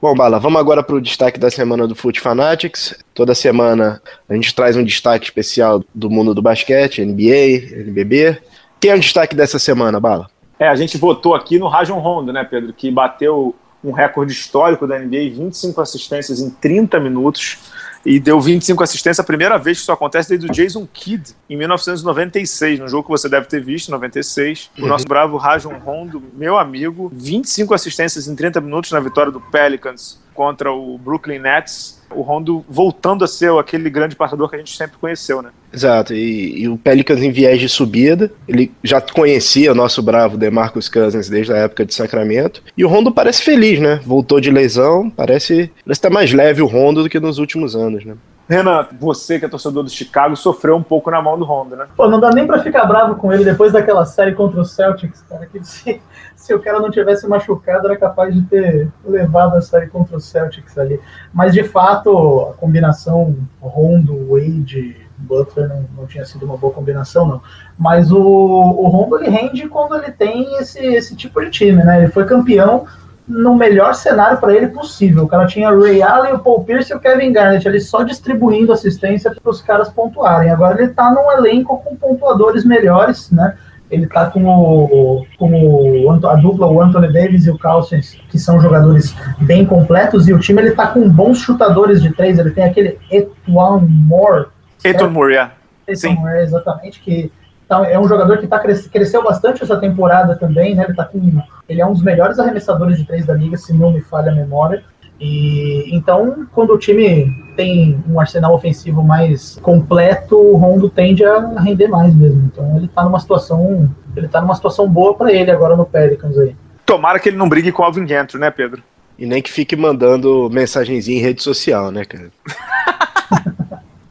Bom, 0.02 0.14
Bala, 0.14 0.40
vamos 0.40 0.60
agora 0.60 0.84
para 0.84 0.96
o 0.96 1.02
destaque 1.02 1.40
da 1.40 1.50
semana 1.50 1.88
do 1.88 1.96
Foot 1.96 2.20
Fanatics. 2.20 2.96
Toda 3.14 3.34
semana 3.34 4.02
a 4.30 4.34
gente 4.34 4.54
traz 4.54 4.76
um 4.76 4.84
destaque 4.84 5.26
especial 5.26 5.84
do 5.94 6.10
mundo 6.10 6.34
do 6.34 6.42
basquete, 6.42 7.04
NBA, 7.04 7.80
NBB. 7.80 8.38
Quem 8.80 8.92
é 8.92 8.96
o 8.96 9.00
destaque 9.00 9.36
dessa 9.36 9.58
semana, 9.58 10.00
Bala? 10.00 10.30
É, 10.60 10.68
a 10.68 10.76
gente 10.76 10.98
votou 10.98 11.34
aqui 11.34 11.58
no 11.58 11.68
Rajon 11.68 12.00
Rondo, 12.00 12.32
né, 12.32 12.44
Pedro, 12.44 12.74
que 12.74 12.92
bateu 12.92 13.56
um 13.84 13.92
recorde 13.92 14.32
histórico 14.32 14.86
da 14.86 15.00
NBA, 15.00 15.32
25 15.32 15.80
assistências 15.80 16.40
em 16.40 16.50
30 16.50 17.00
minutos 17.00 17.58
e 18.06 18.20
deu 18.20 18.40
25 18.40 18.84
assistências, 18.84 19.20
a 19.20 19.24
primeira 19.24 19.58
vez 19.58 19.78
que 19.78 19.84
isso 19.84 19.92
acontece 19.92 20.30
desde 20.30 20.46
o 20.46 20.52
Jason 20.52 20.88
Kidd, 20.94 21.36
em 21.50 21.58
1996, 21.58 22.80
num 22.80 22.88
jogo 22.88 23.04
que 23.04 23.10
você 23.10 23.28
deve 23.28 23.48
ter 23.48 23.64
visto, 23.64 23.90
96. 23.90 24.70
O 24.78 24.82
uhum. 24.82 24.88
nosso 24.88 25.06
bravo 25.08 25.38
Rajon 25.38 25.78
Rondo, 25.80 26.22
meu 26.34 26.58
amigo, 26.58 27.12
25 27.14 27.74
assistências 27.74 28.28
em 28.28 28.36
30 28.36 28.62
minutos 28.62 28.92
na 28.92 29.00
vitória 29.00 29.32
do 29.32 29.42
Pelicans 29.42 30.24
contra 30.36 30.72
o 30.72 30.98
Brooklyn 30.98 31.40
Nets 31.40 31.96
o 32.14 32.22
Rondo 32.22 32.64
voltando 32.70 33.24
a 33.24 33.28
ser 33.28 33.52
aquele 33.54 33.90
grande 33.90 34.16
passador 34.16 34.50
que 34.50 34.56
a 34.56 34.60
gente 34.60 34.76
sempre 34.76 34.98
conheceu, 34.98 35.42
né? 35.42 35.50
Exato, 35.74 36.14
e, 36.14 36.62
e, 36.62 36.70
o 36.70 36.78
Pelicans 36.78 37.22
em 37.22 37.32
viés 37.32 37.60
de 37.60 37.68
subida, 37.68 38.32
ele 38.48 38.72
já 38.84 39.02
conhecia 39.02 39.72
o 39.72 39.76
nosso 39.76 40.02
bravo 40.02 40.38
DeMarcus 40.38 40.88
Cousins 40.88 41.28
desde 41.28 41.52
a 41.52 41.58
época 41.58 41.86
de 41.86 41.94
Sacramento, 41.94 42.64
e 42.78 42.86
o 42.86 42.88
Rondo 42.88 43.12
parece 43.12 43.42
feliz, 43.42 43.80
né? 43.80 44.00
Voltou 44.06 44.40
de 44.40 44.52
lesão, 44.52 45.10
parece, 45.10 45.72
parece 45.84 46.00
estar 46.00 46.10
mais 46.10 46.32
leve 46.32 46.62
o 46.62 46.68
Rondo 46.68 47.04
do 47.04 47.10
que 47.10 47.20
nos 47.20 47.38
últimos 47.38 47.76
anos, 47.76 48.06
né? 48.06 48.16
Renan, 48.48 48.88
você 49.00 49.40
que 49.40 49.46
é 49.46 49.50
torcedor 49.50 49.84
do 49.84 49.90
Chicago, 49.90 50.36
sofreu 50.36 50.76
um 50.76 50.84
pouco 50.84 51.10
na 51.10 51.22
mão 51.22 51.38
do 51.38 51.44
Rondo, 51.44 51.76
né? 51.76 51.88
Pô, 51.96 52.08
não 52.08 52.20
dá 52.20 52.30
nem 52.30 52.46
pra 52.46 52.62
ficar 52.62 52.86
bravo 52.86 53.16
com 53.16 53.34
ele 53.34 53.44
depois 53.44 53.74
daquela 53.74 54.06
série 54.06 54.34
contra 54.34 54.60
o 54.60 54.66
Celtics, 54.66 55.24
cara, 55.28 55.48
que 55.48 55.64
se, 55.64 56.00
se 56.36 56.54
o 56.54 56.60
cara 56.60 56.80
não 56.80 56.92
tivesse 56.92 57.28
machucado, 57.28 57.88
era 57.88 57.98
capaz 57.98 58.34
de 58.34 58.44
ter 58.44 58.90
levado 59.04 59.56
a 59.56 59.62
série 59.62 59.88
contra 59.88 60.16
o 60.16 60.22
Celtics 60.22 60.78
ali. 60.78 61.00
Mas, 61.34 61.54
de 61.54 61.64
fato, 61.64 62.50
a 62.52 62.54
combinação 62.54 63.36
Rondo, 63.60 64.28
Wade, 64.30 64.96
Butler 65.18 65.68
não, 65.68 65.86
não 65.98 66.06
tinha 66.06 66.26
sido 66.26 66.46
uma 66.46 66.58
boa 66.58 66.72
combinação, 66.72 67.26
não. 67.26 67.42
Mas 67.78 68.12
o, 68.12 68.20
o 68.20 68.88
Rondo, 68.88 69.18
ele 69.18 69.30
rende 69.30 69.68
quando 69.68 69.96
ele 69.96 70.12
tem 70.12 70.58
esse, 70.58 70.80
esse 70.80 71.16
tipo 71.16 71.42
de 71.44 71.50
time, 71.50 71.84
né? 71.84 72.04
Ele 72.04 72.12
foi 72.12 72.26
campeão 72.26 72.86
no 73.28 73.56
melhor 73.56 73.96
cenário 73.96 74.38
para 74.38 74.56
ele 74.56 74.68
possível. 74.68 75.24
O 75.24 75.28
cara 75.28 75.48
tinha 75.48 75.72
o 75.72 75.82
Ray 75.82 76.02
Allen, 76.02 76.34
o 76.34 76.40
Paul 76.40 76.64
Pierce 76.64 76.94
e 76.94 76.96
o 76.96 77.00
Kevin 77.00 77.34
Garnett 77.34 77.68
ali 77.68 77.82
só 77.82 78.04
distribuindo 78.04 78.72
assistência 78.72 79.32
para 79.32 79.50
os 79.50 79.62
caras 79.62 79.90
pontuarem. 79.90 80.52
Agora 80.52 80.80
ele 80.80 80.92
está 80.92 81.12
num 81.12 81.32
elenco 81.32 81.82
com 81.84 81.96
pontuadores 81.96 82.64
melhores, 82.64 83.32
né? 83.32 83.58
Ele 83.90 84.06
está 84.06 84.30
com, 84.30 84.44
o, 84.46 85.26
com 85.38 85.52
o, 85.52 86.28
a 86.28 86.36
dupla, 86.36 86.68
o 86.68 86.82
Anthony 86.82 87.14
Davis 87.14 87.46
e 87.46 87.52
o 87.52 87.58
Cousins, 87.58 88.18
que 88.30 88.40
são 88.40 88.60
jogadores 88.60 89.16
bem 89.42 89.64
completos, 89.64 90.28
e 90.28 90.34
o 90.34 90.40
time 90.40 90.60
ele 90.60 90.70
está 90.70 90.88
com 90.88 91.08
bons 91.08 91.38
chutadores 91.38 92.02
de 92.02 92.12
três. 92.12 92.40
Ele 92.40 92.50
tem 92.50 92.64
aquele 92.64 92.98
Etuan 93.12 93.86
Moore. 93.88 94.48
Etuan 94.84 95.10
Moore, 95.10 95.36
é. 95.36 95.52
Etuan 95.88 96.16
Moore, 96.16 96.40
exatamente, 96.40 97.00
que 97.00 97.32
então, 97.66 97.84
é 97.84 98.00
um 98.00 98.08
jogador 98.08 98.38
que 98.38 98.48
tá, 98.48 98.60
cresceu 98.60 99.24
bastante 99.24 99.64
essa 99.64 99.78
temporada 99.78 100.36
também, 100.36 100.76
né? 100.76 100.84
Ele, 100.84 100.96
tá 100.96 101.04
com, 101.04 101.42
ele 101.68 101.82
é 101.82 101.86
um 101.86 101.94
dos 101.94 102.04
melhores 102.04 102.38
arremessadores 102.38 102.98
de 102.98 103.06
três 103.06 103.26
da 103.26 103.34
liga, 103.34 103.58
se 103.58 103.74
não 103.74 103.92
me 103.92 104.02
falha 104.02 104.32
a 104.32 104.36
memória. 104.36 104.84
E 105.20 105.90
então, 105.96 106.46
quando 106.52 106.74
o 106.74 106.78
time 106.78 107.34
tem 107.56 108.04
um 108.08 108.20
arsenal 108.20 108.54
ofensivo 108.54 109.02
mais 109.02 109.58
completo, 109.62 110.38
o 110.38 110.58
Rondo 110.58 110.90
tende 110.90 111.26
a 111.26 111.60
render 111.60 111.88
mais 111.88 112.14
mesmo. 112.14 112.50
Então, 112.54 112.78
ele 112.78 112.88
tá 112.88 113.04
numa 113.04 113.20
situação, 113.20 113.90
ele 114.16 114.28
tá 114.28 114.42
numa 114.42 114.56
situação 114.56 114.88
boa 114.88 115.16
para 115.16 115.34
ele 115.34 115.50
agora 115.50 115.76
no 115.76 115.86
Pelicans 115.86 116.38
aí. 116.38 116.56
Tomara 116.86 117.18
que 117.18 117.30
ele 117.30 117.38
não 117.38 117.50
brigue 117.50 117.72
com 117.72 117.82
o 117.82 117.86
Alvin 117.86 118.08
Gentry, 118.08 118.40
né, 118.40 118.52
Pedro? 118.52 118.84
E 119.18 119.26
nem 119.26 119.42
que 119.42 119.52
fique 119.52 119.76
mandando 119.76 120.50
mensagenzinha 120.52 121.18
em 121.18 121.24
rede 121.24 121.42
social, 121.42 121.90
né, 121.90 122.06
cara? 122.06 122.30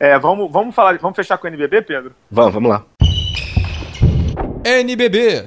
É, 0.00 0.18
vamos, 0.18 0.50
vamos 0.50 0.74
falar, 0.74 0.98
vamos 0.98 1.14
fechar 1.14 1.38
com 1.38 1.46
o 1.46 1.50
NBB, 1.50 1.82
Pedro? 1.82 2.12
Vamos, 2.30 2.54
vamos 2.54 2.70
lá. 2.70 2.82
NBB 4.64 5.44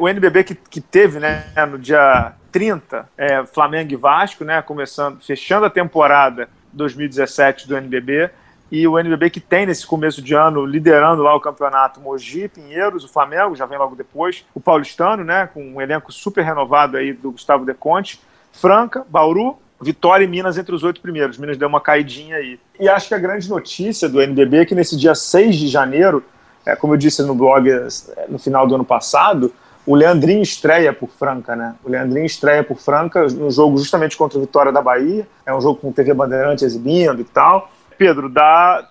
o 0.00 0.08
NBB 0.08 0.44
que, 0.44 0.54
que 0.54 0.80
teve, 0.80 1.20
né, 1.20 1.44
no 1.68 1.78
dia 1.78 2.32
30, 2.50 3.06
é, 3.18 3.44
Flamengo 3.44 3.92
e 3.92 3.96
Vasco, 3.96 4.44
né, 4.44 4.62
começando, 4.62 5.20
fechando 5.20 5.66
a 5.66 5.70
temporada 5.70 6.48
2017 6.72 7.68
do 7.68 7.76
NBB, 7.76 8.30
e 8.72 8.86
o 8.88 8.98
NBB 8.98 9.30
que 9.30 9.40
tem 9.40 9.66
nesse 9.66 9.86
começo 9.86 10.22
de 10.22 10.34
ano 10.34 10.64
liderando 10.64 11.22
lá 11.22 11.34
o 11.34 11.40
campeonato 11.40 12.00
Mogi, 12.00 12.48
Pinheiros, 12.48 13.04
o 13.04 13.08
Flamengo 13.08 13.54
já 13.54 13.66
vem 13.66 13.76
logo 13.76 13.94
depois, 13.94 14.44
o 14.54 14.60
Paulistano, 14.60 15.22
né, 15.22 15.48
com 15.52 15.62
um 15.62 15.80
elenco 15.82 16.10
super 16.10 16.44
renovado 16.44 16.96
aí 16.96 17.12
do 17.12 17.32
Gustavo 17.32 17.66
De 17.66 17.74
Conte, 17.74 18.20
Franca, 18.52 19.04
Bauru, 19.08 19.58
Vitória 19.82 20.24
e 20.24 20.28
Minas 20.28 20.56
entre 20.56 20.74
os 20.74 20.82
oito 20.82 21.00
primeiros. 21.00 21.38
Minas 21.38 21.56
deu 21.56 21.66
uma 21.66 21.80
caidinha 21.80 22.36
aí. 22.36 22.60
E 22.78 22.88
acho 22.88 23.08
que 23.08 23.14
a 23.14 23.18
grande 23.18 23.48
notícia 23.48 24.08
do 24.08 24.20
NBB 24.20 24.58
é 24.58 24.64
que 24.64 24.74
nesse 24.74 24.96
dia 24.96 25.14
6 25.14 25.56
de 25.56 25.68
janeiro, 25.68 26.22
é, 26.66 26.76
como 26.76 26.92
eu 26.92 26.98
disse 26.98 27.22
no 27.22 27.34
blog 27.34 27.68
é, 27.68 27.88
no 28.28 28.38
final 28.38 28.66
do 28.66 28.74
ano 28.74 28.84
passado, 28.84 29.52
o 29.86 29.94
Leandrinho 29.94 30.42
estreia 30.42 30.92
por 30.92 31.08
Franca, 31.08 31.56
né? 31.56 31.74
O 31.84 31.90
Leandrinho 31.90 32.26
estreia 32.26 32.62
por 32.62 32.78
Franca 32.78 33.26
no 33.26 33.50
jogo 33.50 33.78
justamente 33.78 34.16
contra 34.16 34.38
o 34.38 34.42
Vitória 34.42 34.70
da 34.70 34.82
Bahia. 34.82 35.26
É 35.44 35.54
um 35.54 35.60
jogo 35.60 35.80
com 35.80 35.92
TV 35.92 36.12
Bandeirante 36.14 36.64
exibindo 36.64 37.20
e 37.20 37.24
tal. 37.24 37.70
Pedro, 37.96 38.28
dá. 38.28 38.88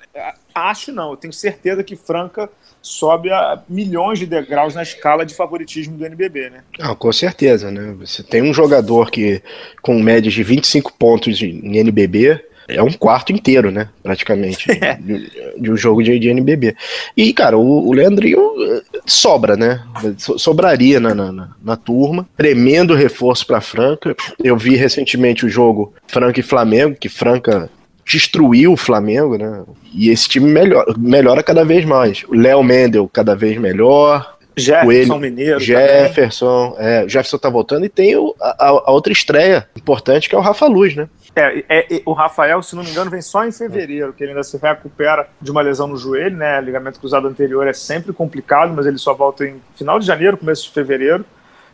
Acho 0.54 0.92
não, 0.92 1.12
eu 1.12 1.18
tenho 1.18 1.34
certeza 1.34 1.84
que 1.84 1.96
Franca 1.96 2.50
sobe 2.82 3.32
a 3.32 3.62
milhões 3.68 4.20
de 4.20 4.26
degraus 4.26 4.76
na 4.76 4.84
escala 4.84 5.26
de 5.26 5.34
favoritismo 5.36 5.98
do 5.98 6.06
NBB, 6.06 6.50
né? 6.50 6.64
Ah, 6.80 6.96
com 6.96 7.12
certeza, 7.12 7.72
né? 7.72 7.96
Você 8.00 8.24
tem 8.24 8.42
um 8.42 8.54
jogador 8.54 9.12
que 9.12 9.42
com 9.82 10.02
médias 10.02 10.34
de 10.34 10.44
25 10.44 10.94
pontos 10.94 11.42
em 11.42 11.78
NBB, 11.78 12.44
é 12.70 12.82
um 12.84 12.92
quarto 12.92 13.32
inteiro, 13.32 13.72
né? 13.72 13.90
Praticamente. 14.04 14.68
De, 15.00 15.32
de, 15.58 15.72
um 15.72 15.78
jogo 15.78 16.04
de, 16.04 16.18
de 16.20 16.30
NBB. 16.30 16.76
E, 17.16 17.34
cara, 17.34 17.58
o, 17.58 17.88
o 17.88 17.94
Leandrinho 17.94 18.40
eh, 18.62 18.82
sobra, 19.06 19.56
né? 19.56 19.82
sobraria 20.18 21.00
na, 21.00 21.14
na, 21.14 21.50
na, 21.64 21.76
turma. 21.76 22.28
Tremendo 22.38 22.94
reforço 22.94 23.46
para 23.46 23.62
Franca. 23.62 24.16
Eu 24.44 24.58
vi 24.58 24.76
recentemente 24.76 25.46
o 25.46 25.50
jogo 25.50 25.94
Franca 26.08 26.40
e 26.40 26.44
Flamengo, 26.44 26.96
que 27.00 27.10
Franca 27.10 27.70
destruiu 28.06 28.74
o 28.74 28.78
Flamengo, 28.78 29.38
né? 29.38 29.64
E 29.94 30.10
esse 30.10 30.28
time 30.28 30.52
melhora, 30.52 30.94
melhora 30.98 31.44
cada 31.44 31.64
vez 31.64 31.86
mais. 31.86 32.24
O 32.28 32.36
Léo 32.36 32.64
Mendel 32.64 33.10
cada 33.12 33.36
vez 33.36 33.58
melhor. 33.58 34.38
Jefferson 34.58 34.86
Coelho, 34.86 35.20
Mineiro. 35.20 35.60
Jefferson, 35.60 36.76
é, 36.78 37.06
o 37.06 37.10
Jefferson 37.10 37.38
tá 37.38 37.50
voltando 37.50 37.86
e 37.86 37.90
tem 37.90 38.16
o- 38.18 38.36
a, 38.42 38.68
a 38.68 38.92
outra 38.92 39.14
estreia 39.14 39.68
importante 39.76 40.28
que 40.28 40.36
é 40.36 40.38
o 40.38 40.42
Rafa 40.42 40.68
Luz, 40.68 40.96
né? 40.96 41.08
É, 41.40 41.64
é, 41.70 41.96
é, 41.96 42.02
o 42.06 42.12
Rafael, 42.12 42.62
se 42.62 42.76
não 42.76 42.84
me 42.84 42.90
engano, 42.90 43.10
vem 43.10 43.22
só 43.22 43.46
em 43.46 43.52
fevereiro, 43.52 44.12
que 44.12 44.24
ele 44.24 44.32
ainda 44.32 44.44
se 44.44 44.58
recupera 44.58 45.30
de 45.42 45.50
uma 45.50 45.62
lesão 45.62 45.88
no 45.88 45.96
joelho, 45.96 46.36
né? 46.36 46.60
Ligamento 46.60 47.00
cruzado 47.00 47.28
anterior 47.28 47.66
é 47.66 47.74
sempre 47.74 48.12
complicado, 48.12 48.74
mas 48.76 48.86
ele 48.86 48.98
só 48.98 49.14
volta 49.14 49.46
em 49.46 49.62
final 49.76 50.00
de 50.00 50.06
janeiro, 50.06 50.38
começo 50.38 50.64
de 50.64 50.72
fevereiro. 50.72 51.26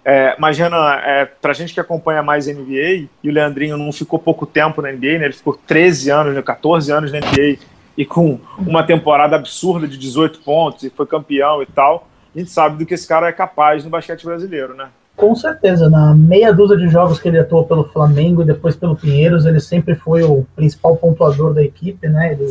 É, 0.03 0.35
mas, 0.37 0.55
Renan, 0.55 0.99
é, 1.03 1.27
gente 1.55 1.73
que 1.73 1.79
acompanha 1.79 2.21
mais 2.21 2.45
NBA, 2.45 3.09
e 3.23 3.29
o 3.29 3.31
Leandrinho 3.31 3.75
não 3.75 3.91
ficou 3.91 4.19
pouco 4.19 4.45
tempo 4.45 4.81
na 4.81 4.91
NBA, 4.91 5.17
né? 5.17 5.25
Ele 5.25 5.33
ficou 5.33 5.59
13 5.65 6.11
anos, 6.11 6.35
né, 6.35 6.41
14 6.43 6.91
anos 6.91 7.11
na 7.11 7.19
NBA, 7.19 7.57
e 7.97 8.05
com 8.05 8.39
uma 8.59 8.83
temporada 8.83 9.35
absurda 9.35 9.87
de 9.87 9.97
18 9.97 10.41
pontos, 10.41 10.83
e 10.83 10.91
foi 10.91 11.07
campeão 11.07 11.63
e 11.63 11.65
tal. 11.65 12.07
A 12.35 12.37
gente 12.37 12.51
sabe 12.51 12.77
do 12.77 12.85
que 12.85 12.93
esse 12.93 13.07
cara 13.07 13.27
é 13.29 13.31
capaz 13.31 13.83
no 13.83 13.89
basquete 13.89 14.25
brasileiro, 14.25 14.75
né? 14.75 14.89
Com 15.15 15.33
certeza, 15.33 15.89
na 15.89 16.13
meia 16.13 16.53
dúzia 16.53 16.75
de 16.75 16.89
jogos 16.89 17.19
que 17.19 17.27
ele 17.27 17.39
atuou 17.39 17.63
pelo 17.63 17.85
Flamengo 17.85 18.41
e 18.41 18.45
depois 18.45 18.75
pelo 18.75 18.97
Pinheiros, 18.97 19.45
ele 19.45 19.61
sempre 19.61 19.95
foi 19.95 20.23
o 20.23 20.45
principal 20.55 20.97
pontuador 20.97 21.53
da 21.53 21.63
equipe, 21.63 22.09
né? 22.09 22.33
Ele, 22.33 22.49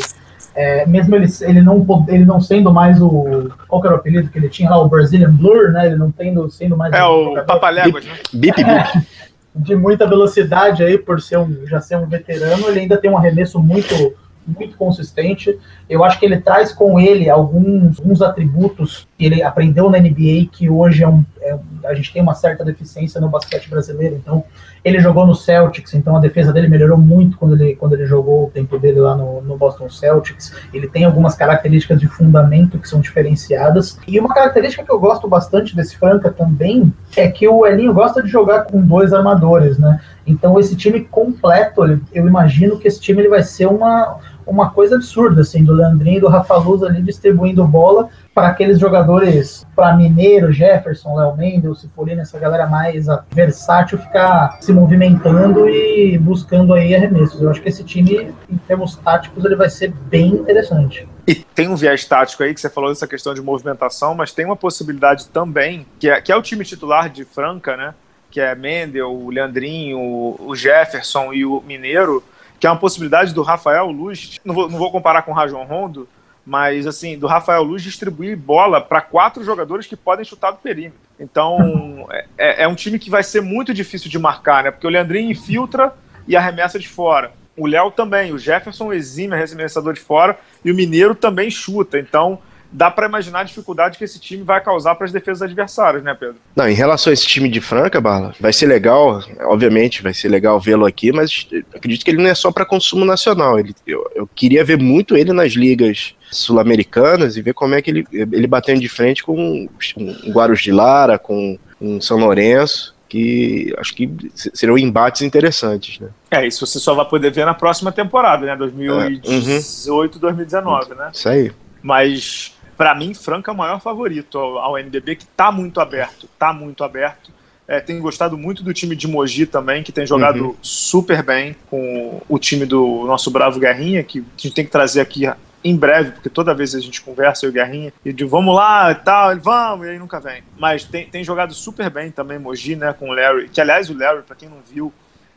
é, 0.55 0.87
mesmo 0.87 1.15
ele, 1.15 1.27
ele, 1.43 1.61
não, 1.61 1.85
ele 2.09 2.25
não 2.25 2.41
sendo 2.41 2.73
mais 2.73 3.03
o. 3.03 3.51
Qual 3.69 3.83
que 3.83 3.87
era 3.87 3.97
o 3.97 3.99
apelido 3.99 4.31
que 4.31 4.39
ele 4.39 4.49
tinha 4.49 4.71
lá? 4.71 4.81
O 4.81 4.89
Brazilian 4.89 5.33
Blur, 5.33 5.73
né? 5.73 5.87
Ele 5.87 5.97
não 5.97 6.11
tendo, 6.11 6.49
sendo 6.49 6.75
mais 6.77 6.95
É 6.95 7.05
o 7.05 7.25
jogador 7.25 7.47
Papaléguas, 7.47 8.05
né? 8.07 8.15
Bip, 8.33 8.57
bip. 8.65 9.07
de 9.55 9.77
muita 9.77 10.07
velocidade 10.07 10.83
aí, 10.83 10.97
por 10.97 11.21
ser 11.21 11.39
um, 11.39 11.67
já 11.67 11.83
ser 11.83 11.97
um 11.97 12.07
veterano, 12.07 12.69
ele 12.69 12.81
ainda 12.81 12.97
tem 12.97 13.11
um 13.11 13.19
arremesso 13.19 13.61
muito 13.61 14.15
muito 14.47 14.77
consistente. 14.77 15.59
Eu 15.89 16.05
acho 16.05 16.19
que 16.19 16.27
ele 16.27 16.39
traz 16.39 16.73
com 16.73 17.01
ele 17.01 17.31
alguns, 17.31 17.99
alguns 17.99 18.23
atributos 18.23 19.09
que 19.17 19.25
ele 19.25 19.43
aprendeu 19.43 19.91
na 19.91 19.99
NBA 19.99 20.49
que 20.53 20.69
hoje 20.69 21.03
é 21.03 21.09
um, 21.09 21.25
é 21.45 21.59
a 21.85 21.95
gente 21.95 22.13
tem 22.13 22.23
uma 22.23 22.35
certa 22.35 22.65
deficiência 22.65 23.21
no 23.21 23.29
basquete 23.29 23.69
brasileiro. 23.69 24.17
Então, 24.17 24.45
ele 24.85 24.99
jogou 24.99 25.27
no 25.27 25.35
Celtics, 25.35 25.95
então 25.95 26.17
a 26.17 26.21
defesa 26.21 26.53
dele 26.53 26.69
melhorou 26.69 26.99
muito 26.99 27.39
quando 27.39 27.55
ele, 27.55 27.77
quando 27.77 27.95
ele 27.95 28.07
jogou 28.07 28.47
o 28.47 28.51
tempo 28.51 28.79
dele 28.79 29.01
lá 29.01 29.17
no, 29.17 29.41
no 29.43 29.57
Boston 29.57 29.89
Celtics. 29.89 30.55
Ele 30.73 30.89
tem 30.89 31.05
algumas 31.05 31.35
características 31.35 32.01
de 32.01 32.07
fundamento 32.07 32.79
que 32.79 32.89
são 32.89 33.01
diferenciadas. 33.01 33.99
E 34.07 34.19
uma 34.19 34.33
característica 34.33 34.85
que 34.85 34.91
eu 34.91 34.99
gosto 34.99 35.29
bastante 35.29 35.75
desse 35.77 35.97
Franca 35.97 36.31
também 36.31 36.93
é 37.17 37.29
que 37.29 37.47
o 37.49 37.67
Elinho 37.67 37.95
gosta 37.95 38.23
de 38.23 38.29
jogar 38.29 38.65
com 38.65 38.81
dois 38.81 39.13
armadores, 39.13 39.79
né? 39.79 40.01
Então 40.27 40.59
esse 40.59 40.75
time 40.75 41.01
completo, 41.01 41.83
eu 42.13 42.27
imagino 42.27 42.79
que 42.79 42.89
esse 42.89 43.01
time 43.01 43.23
ele 43.23 43.29
vai 43.29 43.43
ser 43.43 43.67
uma, 43.67 44.19
uma 44.47 44.71
coisa 44.71 44.97
absurda, 44.97 45.41
assim, 45.43 45.65
do 45.65 45.73
Leandrinho 45.73 46.19
e 46.19 46.21
do 46.21 46.29
Rafa 46.29 46.57
Luz 46.57 46.83
ali 46.83 47.03
distribuindo 47.03 47.65
bola 47.67 48.09
para 48.35 48.49
aqueles 48.49 48.79
jogadores, 48.79 49.65
para 49.77 49.97
Mineiro, 49.97 50.53
Jefferson, 50.53 51.17
Léo 51.17 51.37
Mendes, 51.37 51.81
Cipolino, 51.81 52.21
essa 52.21 52.39
galera 52.39 52.67
mais 52.67 53.07
versátil 53.31 53.99
ficar 53.99 54.59
se 54.61 54.73
movimentando 54.73 55.69
e 55.69 56.19
buscando 56.19 56.75
aí 56.75 56.95
arremessos. 56.95 57.41
Eu 57.41 57.51
acho 57.51 57.63
que 57.63 57.69
esse 57.69 57.85
time, 57.85 58.35
em 58.51 58.57
termos 58.57 58.97
táticos, 58.97 59.45
ele 59.45 59.55
vai 59.55 59.71
ser 59.71 59.93
bem 59.93 60.29
interessante. 60.29 61.09
E 61.27 61.37
tem 61.37 61.69
um 61.69 61.77
viés 61.77 62.05
tático 62.05 62.43
aí 62.43 62.53
que 62.53 62.61
você 62.61 62.69
falou 62.69 62.91
dessa 62.91 63.07
questão 63.07 63.33
de 63.33 63.41
movimentação, 63.41 64.15
mas 64.15 64.33
tem 64.33 64.45
uma 64.45 64.57
possibilidade 64.57 65.29
também, 65.29 65.87
que 65.99 66.11
é, 66.11 66.21
que 66.21 66.33
é 66.33 66.37
o 66.37 66.43
time 66.43 66.65
titular 66.65 67.09
de 67.09 67.25
Franca, 67.25 67.77
né? 67.77 67.95
Que 68.31 68.41
é 68.41 68.55
Mendel, 68.55 69.13
o 69.13 69.31
Leandrinho, 69.31 69.99
o 70.39 70.57
Jefferson 70.57 71.33
e 71.33 71.45
o 71.47 71.63
Mineiro, 71.63 72.23
que 72.59 72.67
é 72.67 72.71
uma 72.71 72.79
possibilidade 72.79 73.35
do 73.35 73.43
Rafael 73.43 73.87
Luz, 73.91 74.41
não 74.45 74.55
vou, 74.55 74.71
não 74.71 74.79
vou 74.79 74.91
comparar 74.91 75.23
com 75.23 75.33
o 75.33 75.35
Rajon 75.35 75.65
Rondo, 75.65 76.09
mas 76.45 76.87
assim, 76.87 77.19
do 77.19 77.27
Rafael 77.27 77.63
Luz 77.63 77.83
distribuir 77.83 78.37
bola 78.37 78.81
para 78.81 79.01
quatro 79.01 79.43
jogadores 79.43 79.87
que 79.87 79.97
podem 79.97 80.25
chutar 80.25 80.51
do 80.51 80.59
perímetro. 80.59 80.99
Então, 81.19 82.07
é, 82.37 82.65
é 82.65 82.69
um 82.69 82.75
time 82.75 82.99
que 82.99 83.09
vai 83.09 83.23
ser 83.23 83.41
muito 83.41 83.73
difícil 83.73 84.11
de 84.11 84.19
marcar, 84.19 84.65
né? 84.65 84.71
Porque 84.71 84.87
o 84.87 84.91
Leandrinho 84.91 85.31
infiltra 85.31 85.95
e 86.27 86.37
arremessa 86.37 86.79
de 86.79 86.89
fora. 86.89 87.33
O 87.57 87.67
Léo 87.67 87.91
também, 87.91 88.33
o 88.33 88.39
Jefferson 88.39 88.93
exime 88.93 89.35
arremessador 89.35 89.95
de 89.95 90.01
fora 90.01 90.39
e 90.65 90.71
o 90.71 90.75
Mineiro 90.75 91.15
também 91.15 91.51
chuta. 91.51 91.99
Então, 91.99 92.41
dá 92.75 92.91
para 92.91 93.07
imaginar 93.07 93.41
a 93.41 93.45
dificuldade 93.45 93.97
que 93.97 94.03
esse 94.03 94.19
time 94.19 94.43
vai 94.43 94.61
causar 94.61 94.97
para 94.97 95.05
as 95.05 95.13
defesas 95.13 95.43
adversárias, 95.43 96.03
né, 96.03 96.13
Pedro? 96.13 96.37
Não, 96.57 96.69
em 96.69 96.75
relação 96.75 97.13
a 97.13 97.15
esse 97.15 97.25
time 97.25 97.49
de 97.49 97.61
Franca, 97.61 98.01
Bala, 98.01 98.35
vai 98.41 98.53
ser 98.53 98.67
legal, 98.67 99.23
obviamente, 99.43 100.03
vai 100.03 100.13
ser 100.13 100.29
legal 100.29 100.59
vê-lo 100.59 100.85
aqui, 100.85 101.13
mas 101.13 101.47
acredito 101.73 102.05
que 102.05 102.11
ele 102.11 102.21
não 102.21 102.29
é 102.29 102.35
só 102.35 102.51
para 102.51 102.67
consumo 102.67 103.05
nacional. 103.05 103.61
Ele, 103.61 103.73
eu, 103.87 104.05
eu 104.17 104.27
queria 104.35 104.65
ver 104.65 104.77
muito 104.77 105.17
ele 105.17 105.33
nas 105.33 105.53
ligas 105.53 106.17
sul-americanas 106.33 107.37
e 107.37 107.43
ver 107.43 107.55
como 107.55 107.77
é 107.77 107.81
que 107.81 107.91
ele, 107.93 108.07
ele 108.11 108.47
batendo 108.49 108.81
de 108.81 108.89
frente 108.89 109.23
com 109.23 109.69
um 109.97 110.33
Guarus 110.33 110.61
de 110.61 110.73
Lara, 110.73 111.17
com 111.17 111.57
um 111.81 112.01
São 112.01 112.19
Lourenço, 112.19 112.93
que 113.09 113.73
acho 113.79 113.95
que 113.95 114.11
seriam 114.35 114.77
embates 114.77 115.23
interessantes, 115.23 116.01
né? 116.01 116.09
É, 116.29 116.45
isso 116.45 116.67
você 116.67 116.81
só 116.81 116.93
vai 116.95 117.05
poder 117.05 117.31
ver 117.31 117.47
na 117.47 117.55
próxima 117.55 117.93
temporada, 117.93 118.45
né? 118.45 118.57
2018, 118.57 120.19
2019, 120.19 120.95
né? 120.97 121.11
Isso 121.13 121.29
aí. 121.29 121.53
Mas, 121.81 122.54
para 122.77 122.95
mim, 122.95 123.15
Franca 123.15 123.51
é 123.51 123.55
o 123.55 123.57
maior 123.57 123.81
favorito 123.81 124.39
ao, 124.39 124.59
ao 124.59 124.79
NBB, 124.79 125.17
que 125.17 125.27
tá 125.27 125.51
muito 125.51 125.81
aberto, 125.81 126.29
tá 126.39 126.53
muito 126.53 126.85
aberto. 126.85 127.33
É, 127.67 127.81
tenho 127.81 128.01
gostado 128.03 128.37
muito 128.37 128.63
do 128.63 128.75
time 128.75 128.95
de 128.95 129.09
Mogi 129.09 129.47
também, 129.47 129.83
que 129.83 129.91
tem 129.91 130.07
jogado 130.07 130.49
Uhum. 130.49 130.57
super 130.61 131.23
bem 131.23 131.57
com 131.71 132.21
o 132.29 132.39
time 132.39 132.67
do 132.67 133.05
nosso 133.07 133.31
Bravo 133.31 133.59
Guerrinha, 133.59 134.03
que 134.03 134.19
a 134.19 134.23
gente 134.37 134.55
tem 134.55 134.65
que 134.67 134.71
trazer 134.71 135.01
aqui 135.01 135.25
em 135.65 135.75
breve, 135.75 136.11
porque 136.11 136.29
toda 136.29 136.53
vez 136.55 136.75
a 136.75 136.81
gente 136.81 137.01
conversa, 137.01 137.47
eu 137.47 137.49
e 137.49 137.51
o 137.51 137.55
Guerrinha, 137.55 137.93
e 138.05 138.13
de 138.13 138.23
vamos 138.27 138.55
lá 138.55 138.91
e 138.93 138.97
tal, 138.97 139.33
ele 139.33 139.41
vamos, 139.41 139.87
e 139.87 139.91
aí 139.91 139.99
nunca 139.99 140.21
vem. 140.21 140.43
Mas 140.59 140.85
tem, 140.85 141.07
tem 141.07 141.25
jogado 141.25 141.55
super 141.55 141.89
bem 141.89 142.11
também 142.11 142.39
Mogi, 142.39 142.77
né, 142.77 142.93
com 142.93 143.09
o 143.09 143.15
Larry, 143.15 143.49
que 143.49 143.63
aliás 143.63 143.89
o 143.89 143.97
Larry, 143.97 144.23
para 144.23 144.37
quem 144.37 144.47
não 144.47 144.59
viu, 144.71 144.93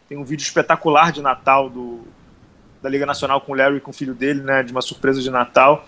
tem 0.09 0.17
um 0.17 0.25
vídeo 0.25 0.43
espetacular 0.43 1.13
de 1.13 1.21
Natal 1.21 1.69
do, 1.69 2.01
da 2.81 2.89
Liga 2.89 3.05
Nacional 3.05 3.39
com 3.39 3.53
o 3.53 3.55
Larry 3.55 3.77
e 3.77 3.79
com 3.79 3.91
o 3.91 3.93
filho 3.93 4.13
dele, 4.13 4.41
né, 4.41 4.63
de 4.63 4.73
uma 4.73 4.81
surpresa 4.81 5.21
de 5.21 5.29
Natal. 5.31 5.87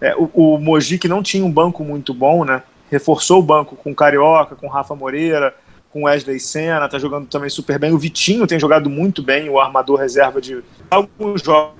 É, 0.00 0.14
o, 0.16 0.30
o 0.34 0.58
Mogi, 0.58 0.98
que 0.98 1.08
não 1.08 1.22
tinha 1.22 1.44
um 1.44 1.50
banco 1.50 1.82
muito 1.82 2.14
bom, 2.14 2.44
né, 2.44 2.62
reforçou 2.90 3.40
o 3.40 3.42
banco 3.42 3.76
com 3.76 3.94
Carioca, 3.94 4.54
com 4.54 4.68
Rafa 4.68 4.94
Moreira, 4.94 5.54
com 5.92 6.02
o 6.02 6.04
Wesley 6.04 6.38
Senna, 6.38 6.88
tá 6.88 6.98
jogando 6.98 7.26
também 7.26 7.50
super 7.50 7.78
bem. 7.78 7.92
O 7.92 7.98
Vitinho 7.98 8.46
tem 8.46 8.58
jogado 8.58 8.90
muito 8.90 9.22
bem, 9.22 9.48
o 9.48 9.58
armador 9.58 9.98
reserva 9.98 10.40
de 10.40 10.62
alguns 10.90 11.42
jogos. 11.42 11.78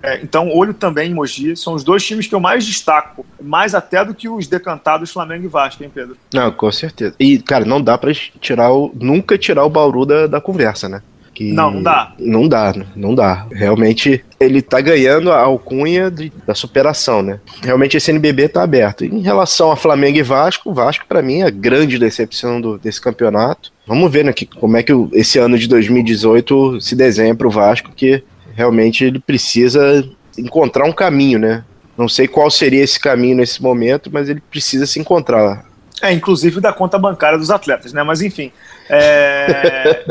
É, 0.00 0.20
então, 0.22 0.54
olho 0.54 0.72
também 0.72 1.10
em 1.10 1.14
Mogi. 1.14 1.56
São 1.56 1.74
os 1.74 1.82
dois 1.82 2.04
times 2.04 2.28
que 2.28 2.34
eu 2.34 2.38
mais 2.38 2.64
destaco, 2.64 3.26
mais 3.40 3.74
até 3.74 4.04
do 4.04 4.14
que 4.14 4.28
os 4.28 4.46
decantados 4.46 5.10
Flamengo 5.10 5.44
e 5.44 5.48
Vasco, 5.48 5.82
hein, 5.82 5.90
Pedro? 5.92 6.16
Não, 6.32 6.52
com 6.52 6.70
certeza. 6.70 7.14
E, 7.18 7.38
cara, 7.38 7.64
não 7.64 7.82
dá 7.82 7.98
pra 7.98 8.12
tirar 8.14 8.72
o. 8.72 8.92
Nunca 8.94 9.36
tirar 9.36 9.64
o 9.64 9.70
Bauru 9.70 10.06
da, 10.06 10.26
da 10.28 10.40
conversa, 10.40 10.88
né? 10.88 11.02
Que 11.36 11.52
Não, 11.52 11.70
não 11.70 11.82
dá. 11.82 12.12
Não 12.18 12.48
dá, 12.48 12.74
não 12.96 13.14
dá. 13.14 13.46
Realmente, 13.52 14.24
ele 14.40 14.62
tá 14.62 14.80
ganhando 14.80 15.30
a 15.30 15.38
alcunha 15.38 16.10
de- 16.10 16.32
da 16.46 16.54
superação, 16.54 17.20
né? 17.20 17.38
Realmente 17.62 17.94
esse 17.94 18.10
NBB 18.10 18.48
tá 18.48 18.62
aberto. 18.62 19.04
Em 19.04 19.20
relação 19.20 19.70
a 19.70 19.76
Flamengo 19.76 20.16
e 20.16 20.22
Vasco, 20.22 20.70
o 20.70 20.72
Vasco, 20.72 21.04
pra 21.06 21.20
mim, 21.20 21.42
é 21.42 21.46
a 21.46 21.50
grande 21.50 21.98
decepção 21.98 22.58
do- 22.58 22.78
desse 22.78 22.98
campeonato. 23.02 23.70
Vamos 23.86 24.10
ver, 24.10 24.24
né, 24.24 24.32
que, 24.32 24.46
como 24.46 24.78
é 24.78 24.82
que 24.82 24.94
o- 24.94 25.10
esse 25.12 25.38
ano 25.38 25.58
de 25.58 25.68
2018 25.68 26.80
se 26.80 26.96
desenha 26.96 27.34
pro 27.34 27.50
Vasco, 27.50 27.92
que 27.94 28.22
realmente 28.54 29.04
ele 29.04 29.18
precisa 29.18 30.08
encontrar 30.38 30.86
um 30.86 30.92
caminho, 30.92 31.38
né? 31.38 31.64
Não 31.98 32.08
sei 32.08 32.26
qual 32.26 32.50
seria 32.50 32.82
esse 32.82 32.98
caminho 32.98 33.36
nesse 33.36 33.62
momento, 33.62 34.08
mas 34.10 34.30
ele 34.30 34.42
precisa 34.50 34.86
se 34.86 34.98
encontrar. 34.98 35.66
É, 36.06 36.12
inclusive 36.12 36.60
da 36.60 36.72
conta 36.72 36.98
bancária 36.98 37.36
dos 37.36 37.50
atletas, 37.50 37.92
né? 37.92 38.02
Mas 38.02 38.22
enfim. 38.22 38.52
É, 38.88 40.04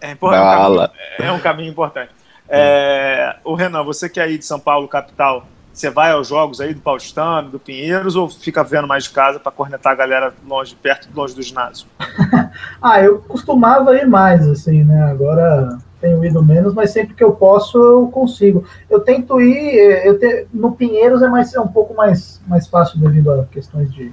é, 0.00 0.10
importante, 0.12 0.42
Bala. 0.42 0.92
é 1.18 1.32
um 1.32 1.40
caminho 1.40 1.70
importante. 1.70 2.10
É, 2.48 3.36
o 3.44 3.54
Renan, 3.54 3.82
você 3.82 4.08
que 4.08 4.20
é 4.20 4.22
aí 4.22 4.38
de 4.38 4.44
São 4.44 4.60
Paulo, 4.60 4.86
capital, 4.86 5.44
você 5.72 5.90
vai 5.90 6.12
aos 6.12 6.28
jogos 6.28 6.60
aí 6.60 6.72
do 6.72 6.80
Paulistano, 6.80 7.50
do 7.50 7.58
Pinheiros, 7.58 8.14
ou 8.14 8.30
fica 8.30 8.62
vendo 8.62 8.86
mais 8.86 9.04
de 9.04 9.10
casa 9.10 9.40
para 9.40 9.50
cornetar 9.50 9.92
a 9.92 9.96
galera 9.96 10.32
longe, 10.46 10.76
perto, 10.76 11.08
longe 11.14 11.34
do 11.34 11.42
ginásio? 11.42 11.86
Ah, 12.80 13.02
eu 13.02 13.18
costumava 13.18 13.94
ir 13.96 14.06
mais, 14.06 14.46
assim, 14.48 14.82
né? 14.82 15.02
Agora 15.10 15.78
tenho 16.00 16.24
ido 16.24 16.42
menos, 16.42 16.72
mas 16.72 16.90
sempre 16.90 17.14
que 17.14 17.24
eu 17.24 17.32
posso 17.32 17.76
eu 17.76 18.08
consigo. 18.08 18.64
Eu 18.88 19.00
tento 19.00 19.40
ir, 19.40 19.78
eh, 19.78 20.08
eu 20.08 20.18
te, 20.18 20.46
no 20.52 20.72
Pinheiros 20.72 21.20
é, 21.20 21.28
mais, 21.28 21.52
é 21.52 21.60
um 21.60 21.68
pouco 21.68 21.94
mais, 21.94 22.40
mais 22.46 22.66
fácil 22.66 22.98
devido 22.98 23.30
a 23.32 23.44
questões 23.44 23.92
de, 23.92 24.12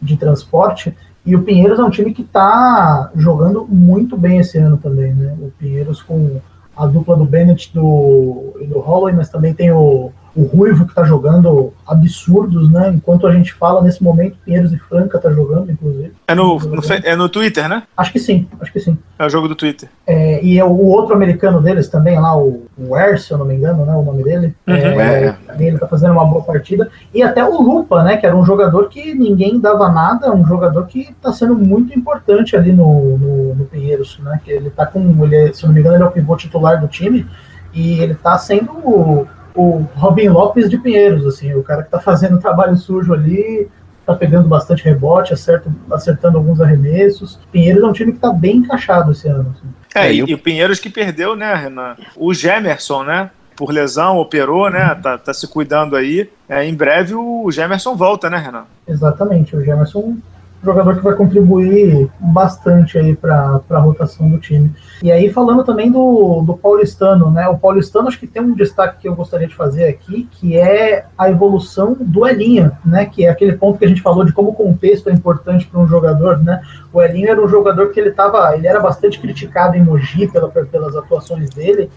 de 0.00 0.16
transporte. 0.16 0.94
E 1.24 1.34
o 1.36 1.42
Pinheiros 1.42 1.78
é 1.78 1.82
um 1.82 1.90
time 1.90 2.12
que 2.14 2.22
está 2.22 3.10
jogando 3.14 3.66
muito 3.68 4.16
bem 4.16 4.38
esse 4.38 4.56
ano 4.58 4.78
também, 4.78 5.12
né? 5.12 5.36
O 5.40 5.52
Pinheiros 5.58 6.02
com 6.02 6.40
a 6.76 6.86
dupla 6.86 7.16
do 7.16 7.24
Bennett 7.24 7.74
do, 7.74 8.56
e 8.60 8.66
do 8.66 8.78
Holloway, 8.78 9.14
mas 9.14 9.28
também 9.28 9.52
tem 9.52 9.70
o, 9.70 10.12
o 10.38 10.44
Ruivo 10.44 10.84
que 10.84 10.92
está 10.92 11.02
jogando 11.02 11.72
absurdos, 11.84 12.70
né? 12.70 12.92
Enquanto 12.94 13.26
a 13.26 13.32
gente 13.32 13.52
fala 13.52 13.82
nesse 13.82 14.00
momento, 14.00 14.36
Pinheiros 14.44 14.72
e 14.72 14.78
Franca 14.78 15.18
tá 15.18 15.32
jogando, 15.32 15.68
inclusive. 15.72 16.12
É 16.28 16.34
no, 16.34 16.60
no, 16.60 16.80
é 17.02 17.16
no 17.16 17.28
Twitter, 17.28 17.68
né? 17.68 17.82
Acho 17.96 18.12
que 18.12 18.20
sim, 18.20 18.46
acho 18.60 18.72
que 18.72 18.78
sim. 18.78 18.96
É 19.18 19.26
o 19.26 19.28
jogo 19.28 19.48
do 19.48 19.56
Twitter. 19.56 19.88
É, 20.06 20.40
e 20.44 20.56
é 20.56 20.64
o 20.64 20.78
outro 20.86 21.12
americano 21.12 21.60
deles 21.60 21.88
também, 21.88 22.20
lá, 22.20 22.38
o, 22.38 22.68
o 22.78 22.94
Air, 22.94 23.20
se 23.20 23.32
eu 23.32 23.38
não 23.38 23.46
me 23.46 23.56
engano, 23.56 23.84
né? 23.84 23.92
O 23.94 24.02
nome 24.02 24.22
dele. 24.22 24.54
Uhum. 24.64 24.74
É, 24.74 25.36
É, 25.48 25.54
Ele 25.58 25.74
está 25.74 25.88
fazendo 25.88 26.12
uma 26.12 26.24
boa 26.24 26.44
partida. 26.44 26.88
E 27.12 27.20
até 27.20 27.44
o 27.44 27.60
Lupa, 27.60 28.04
né? 28.04 28.16
Que 28.16 28.24
era 28.24 28.36
um 28.36 28.44
jogador 28.44 28.88
que 28.88 29.14
ninguém 29.14 29.58
dava 29.58 29.88
nada, 29.88 30.32
um 30.32 30.46
jogador 30.46 30.86
que 30.86 31.00
está 31.00 31.32
sendo 31.32 31.56
muito 31.56 31.98
importante 31.98 32.56
ali 32.56 32.72
no, 32.72 33.18
no, 33.18 33.54
no 33.56 33.64
Pinheiros, 33.64 34.20
né? 34.22 34.40
Que 34.44 34.52
ele 34.52 34.68
está 34.68 34.86
com. 34.86 35.00
Ele, 35.24 35.52
se 35.52 35.66
não 35.66 35.72
me 35.72 35.80
engano, 35.80 35.96
ele 35.96 36.04
é 36.04 36.06
o 36.06 36.12
pivô 36.12 36.36
titular 36.36 36.80
do 36.80 36.86
time. 36.86 37.26
E 37.74 38.00
ele 38.00 38.12
está 38.12 38.38
sendo 38.38 39.26
o, 39.54 39.86
Robin 39.94 40.28
Lopes 40.28 40.68
de 40.68 40.78
Pinheiros, 40.78 41.26
assim, 41.26 41.54
o 41.54 41.62
cara 41.62 41.82
que 41.82 41.88
está 41.88 42.00
fazendo 42.00 42.38
trabalho 42.38 42.76
sujo 42.76 43.12
ali, 43.12 43.68
tá 44.06 44.14
pegando 44.14 44.48
bastante 44.48 44.84
rebote, 44.84 45.34
acerta, 45.34 45.70
acertando 45.90 46.38
alguns 46.38 46.60
arremessos. 46.60 47.38
Pinheiros 47.52 47.82
é 47.82 47.86
um 47.86 47.92
time 47.92 48.12
que 48.12 48.18
está 48.18 48.32
bem 48.32 48.56
encaixado 48.56 49.12
esse 49.12 49.28
ano. 49.28 49.54
Assim. 49.56 49.68
É, 49.94 50.12
e, 50.12 50.18
e 50.18 50.34
o 50.34 50.38
Pinheiros 50.38 50.80
que 50.80 50.88
perdeu, 50.88 51.36
né, 51.36 51.54
Renan? 51.54 51.96
O 52.16 52.32
Gemerson, 52.32 53.02
né? 53.02 53.30
Por 53.56 53.70
lesão, 53.70 54.16
operou, 54.16 54.70
né? 54.70 54.94
Tá, 54.94 55.18
tá 55.18 55.34
se 55.34 55.46
cuidando 55.48 55.96
aí. 55.96 56.30
É, 56.48 56.64
em 56.64 56.74
breve 56.74 57.14
o 57.14 57.50
Gemerson 57.50 57.96
volta, 57.96 58.30
né, 58.30 58.38
Renan? 58.38 58.64
Exatamente. 58.86 59.54
O 59.54 59.64
Gemerson 59.64 60.16
jogador 60.62 60.96
que 60.96 61.02
vai 61.02 61.14
contribuir 61.14 62.10
bastante 62.18 62.98
aí 62.98 63.14
para 63.14 63.60
a 63.70 63.78
rotação 63.78 64.28
do 64.28 64.38
time. 64.38 64.72
E 65.02 65.12
aí 65.12 65.30
falando 65.30 65.62
também 65.64 65.90
do, 65.90 66.42
do 66.42 66.56
paulistano, 66.56 67.30
né? 67.30 67.48
O 67.48 67.58
paulistano 67.58 68.08
acho 68.08 68.18
que 68.18 68.26
tem 68.26 68.42
um 68.42 68.54
destaque 68.54 69.02
que 69.02 69.08
eu 69.08 69.14
gostaria 69.14 69.46
de 69.46 69.54
fazer 69.54 69.86
aqui, 69.86 70.28
que 70.32 70.56
é 70.56 71.06
a 71.16 71.30
evolução 71.30 71.96
do 71.98 72.26
Elinho, 72.26 72.72
né? 72.84 73.06
Que 73.06 73.26
é 73.26 73.30
aquele 73.30 73.56
ponto 73.56 73.78
que 73.78 73.84
a 73.84 73.88
gente 73.88 74.02
falou 74.02 74.24
de 74.24 74.32
como 74.32 74.50
o 74.50 74.54
contexto 74.54 75.08
é 75.08 75.12
importante 75.12 75.66
para 75.66 75.80
um 75.80 75.86
jogador, 75.86 76.38
né? 76.42 76.60
O 76.92 77.00
Elinho 77.00 77.30
era 77.30 77.40
um 77.40 77.48
jogador 77.48 77.90
que 77.90 78.00
ele 78.00 78.10
tava, 78.10 78.54
ele 78.56 78.66
era 78.66 78.80
bastante 78.80 79.20
criticado 79.20 79.76
em 79.76 79.82
Mogi 79.82 80.26
pela, 80.26 80.48
pelas 80.48 80.96
atuações 80.96 81.50
dele, 81.50 81.90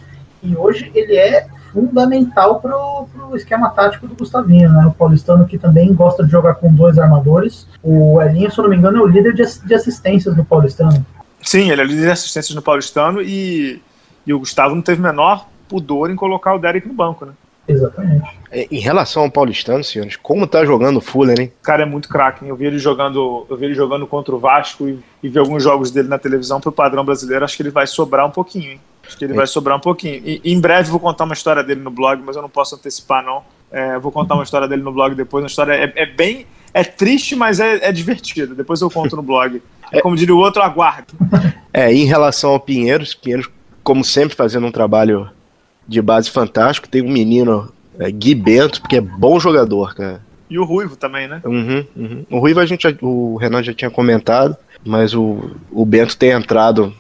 e 0.44 0.56
hoje 0.56 0.92
ele 0.94 1.16
é 1.16 1.48
fundamental 1.72 2.60
para 2.60 2.76
o 3.28 3.36
esquema 3.36 3.70
tático 3.70 4.08
do 4.08 4.16
Gustavinho, 4.16 4.70
né? 4.70 4.86
O 4.86 4.92
paulistano 4.92 5.46
que 5.46 5.58
também 5.58 5.94
gosta 5.94 6.24
de 6.24 6.32
jogar 6.32 6.56
com 6.56 6.74
dois 6.74 6.98
armadores. 6.98 7.68
O 7.84 8.22
Elinho, 8.22 8.52
se 8.52 8.60
eu 8.60 8.64
não 8.64 8.70
me 8.70 8.78
engano, 8.78 9.00
é 9.00 9.02
o 9.02 9.08
líder 9.08 9.34
de, 9.34 9.44
de 9.66 9.74
assistências 9.74 10.36
do 10.36 10.44
paulistano. 10.44 11.06
Sim, 11.42 11.72
ele 11.72 11.82
é 11.82 11.84
o 11.84 11.88
líder 11.88 12.04
de 12.04 12.12
assistências 12.12 12.56
no 12.56 12.62
paulistano 12.62 13.22
e, 13.22 13.82
e 14.26 14.34
o 14.34 14.40
Gustavo 14.40 14.76
não 14.76 14.82
teve 14.82 15.02
menor 15.02 15.48
pudor 15.68 16.12
em 16.12 16.16
colocar 16.16 16.54
o 16.54 16.60
Derek 16.60 16.88
no 16.88 16.94
banco, 16.94 17.26
né? 17.26 17.34
Exatamente. 17.68 18.28
É, 18.52 18.68
em 18.70 18.80
relação 18.80 19.24
ao 19.24 19.32
paulistano, 19.32 19.84
senhores, 19.84 20.16
como 20.16 20.48
tá 20.48 20.66
jogando 20.66 20.98
o 20.98 21.02
Fuller, 21.02 21.40
hein? 21.40 21.54
O 21.62 21.64
cara 21.64 21.84
é 21.84 21.86
muito 21.86 22.10
craque. 22.10 22.48
Eu 22.48 22.56
vi 22.56 22.66
ele 22.66 22.80
jogando, 22.80 23.46
eu 23.50 23.56
vi 23.56 23.66
ele 23.66 23.74
jogando 23.74 24.06
contra 24.08 24.36
o 24.36 24.40
Vasco 24.40 24.88
e, 24.88 25.00
e 25.24 25.30
vi 25.30 25.40
alguns 25.40 25.64
jogos 25.64 25.92
dele 25.92 26.08
na 26.08 26.18
televisão 26.18 26.60
pro 26.60 26.72
padrão 26.72 27.06
brasileiro. 27.06 27.46
Acho 27.46 27.56
que 27.56 27.64
ele 27.64 27.70
vai 27.70 27.88
sobrar 27.88 28.26
um 28.26 28.32
pouquinho, 28.32 28.72
hein? 28.72 28.82
Acho 29.08 29.18
que 29.18 29.26
ele 29.26 29.34
é. 29.34 29.36
vai 29.36 29.48
sobrar 29.48 29.78
um 29.78 29.82
pouquinho. 29.82 30.22
E, 30.26 30.42
em 30.44 30.60
breve 30.60 30.90
vou 30.90 31.00
contar 31.00 31.24
uma 31.24 31.34
história 31.34 31.64
dele 31.64 31.82
no 31.82 31.92
blog, 31.92 32.22
mas 32.26 32.36
eu 32.36 32.42
não 32.42 32.50
posso 32.50 32.76
antecipar, 32.76 33.24
não. 33.24 33.44
É, 33.72 33.98
vou 34.00 34.12
contar 34.12 34.34
uma 34.34 34.44
história 34.44 34.68
dele 34.68 34.82
no 34.82 34.92
blog 34.92 35.16
depois. 35.16 35.44
Uma 35.44 35.48
história 35.48 35.74
é, 35.74 35.94
é 35.96 36.06
bem. 36.06 36.46
É 36.74 36.84
triste, 36.84 37.36
mas 37.36 37.60
é, 37.60 37.88
é 37.88 37.92
divertida. 37.92 38.56
Depois 38.56 38.82
eu 38.82 38.90
conto 38.90 39.16
no 39.16 39.22
blog. 39.22 39.62
É 39.92 40.02
como 40.02 40.16
diria 40.16 40.34
o 40.34 40.40
outro, 40.40 40.62
aguarde. 40.62 41.14
É, 41.74 41.94
em 41.94 42.06
relação 42.06 42.52
ao 42.52 42.60
Pinheiros, 42.60 43.14
Pinheiros, 43.14 43.50
como 43.84 44.04
sempre, 44.04 44.36
fazendo 44.36 44.68
um 44.68 44.72
trabalho 44.72 45.30
de 45.88 46.02
base 46.02 46.30
fantástico. 46.30 46.88
Tem 46.88 47.02
um 47.02 47.12
menino, 47.12 47.72
é, 48.00 48.12
Gui 48.12 48.36
Bento, 48.36 48.82
que 48.84 48.98
é 48.98 49.02
bom 49.02 49.40
jogador, 49.40 49.96
cara. 49.96 50.22
E 50.50 50.60
o 50.60 50.66
Ruivo 50.66 50.96
também, 50.96 51.28
né? 51.28 51.42
Uhum, 51.46 51.86
uhum. 51.96 52.26
O 52.30 52.40
Ruivo 52.40 52.60
a 52.60 52.66
gente 52.66 52.84
já, 52.84 52.94
o 53.02 53.38
Renan 53.38 53.64
já 53.64 53.74
tinha 53.74 53.90
comentado, 53.90 54.58
mas 54.86 55.14
o, 55.14 55.52
o 55.72 55.86
Bento 55.86 56.18
tem 56.18 56.32
entrado 56.32 56.94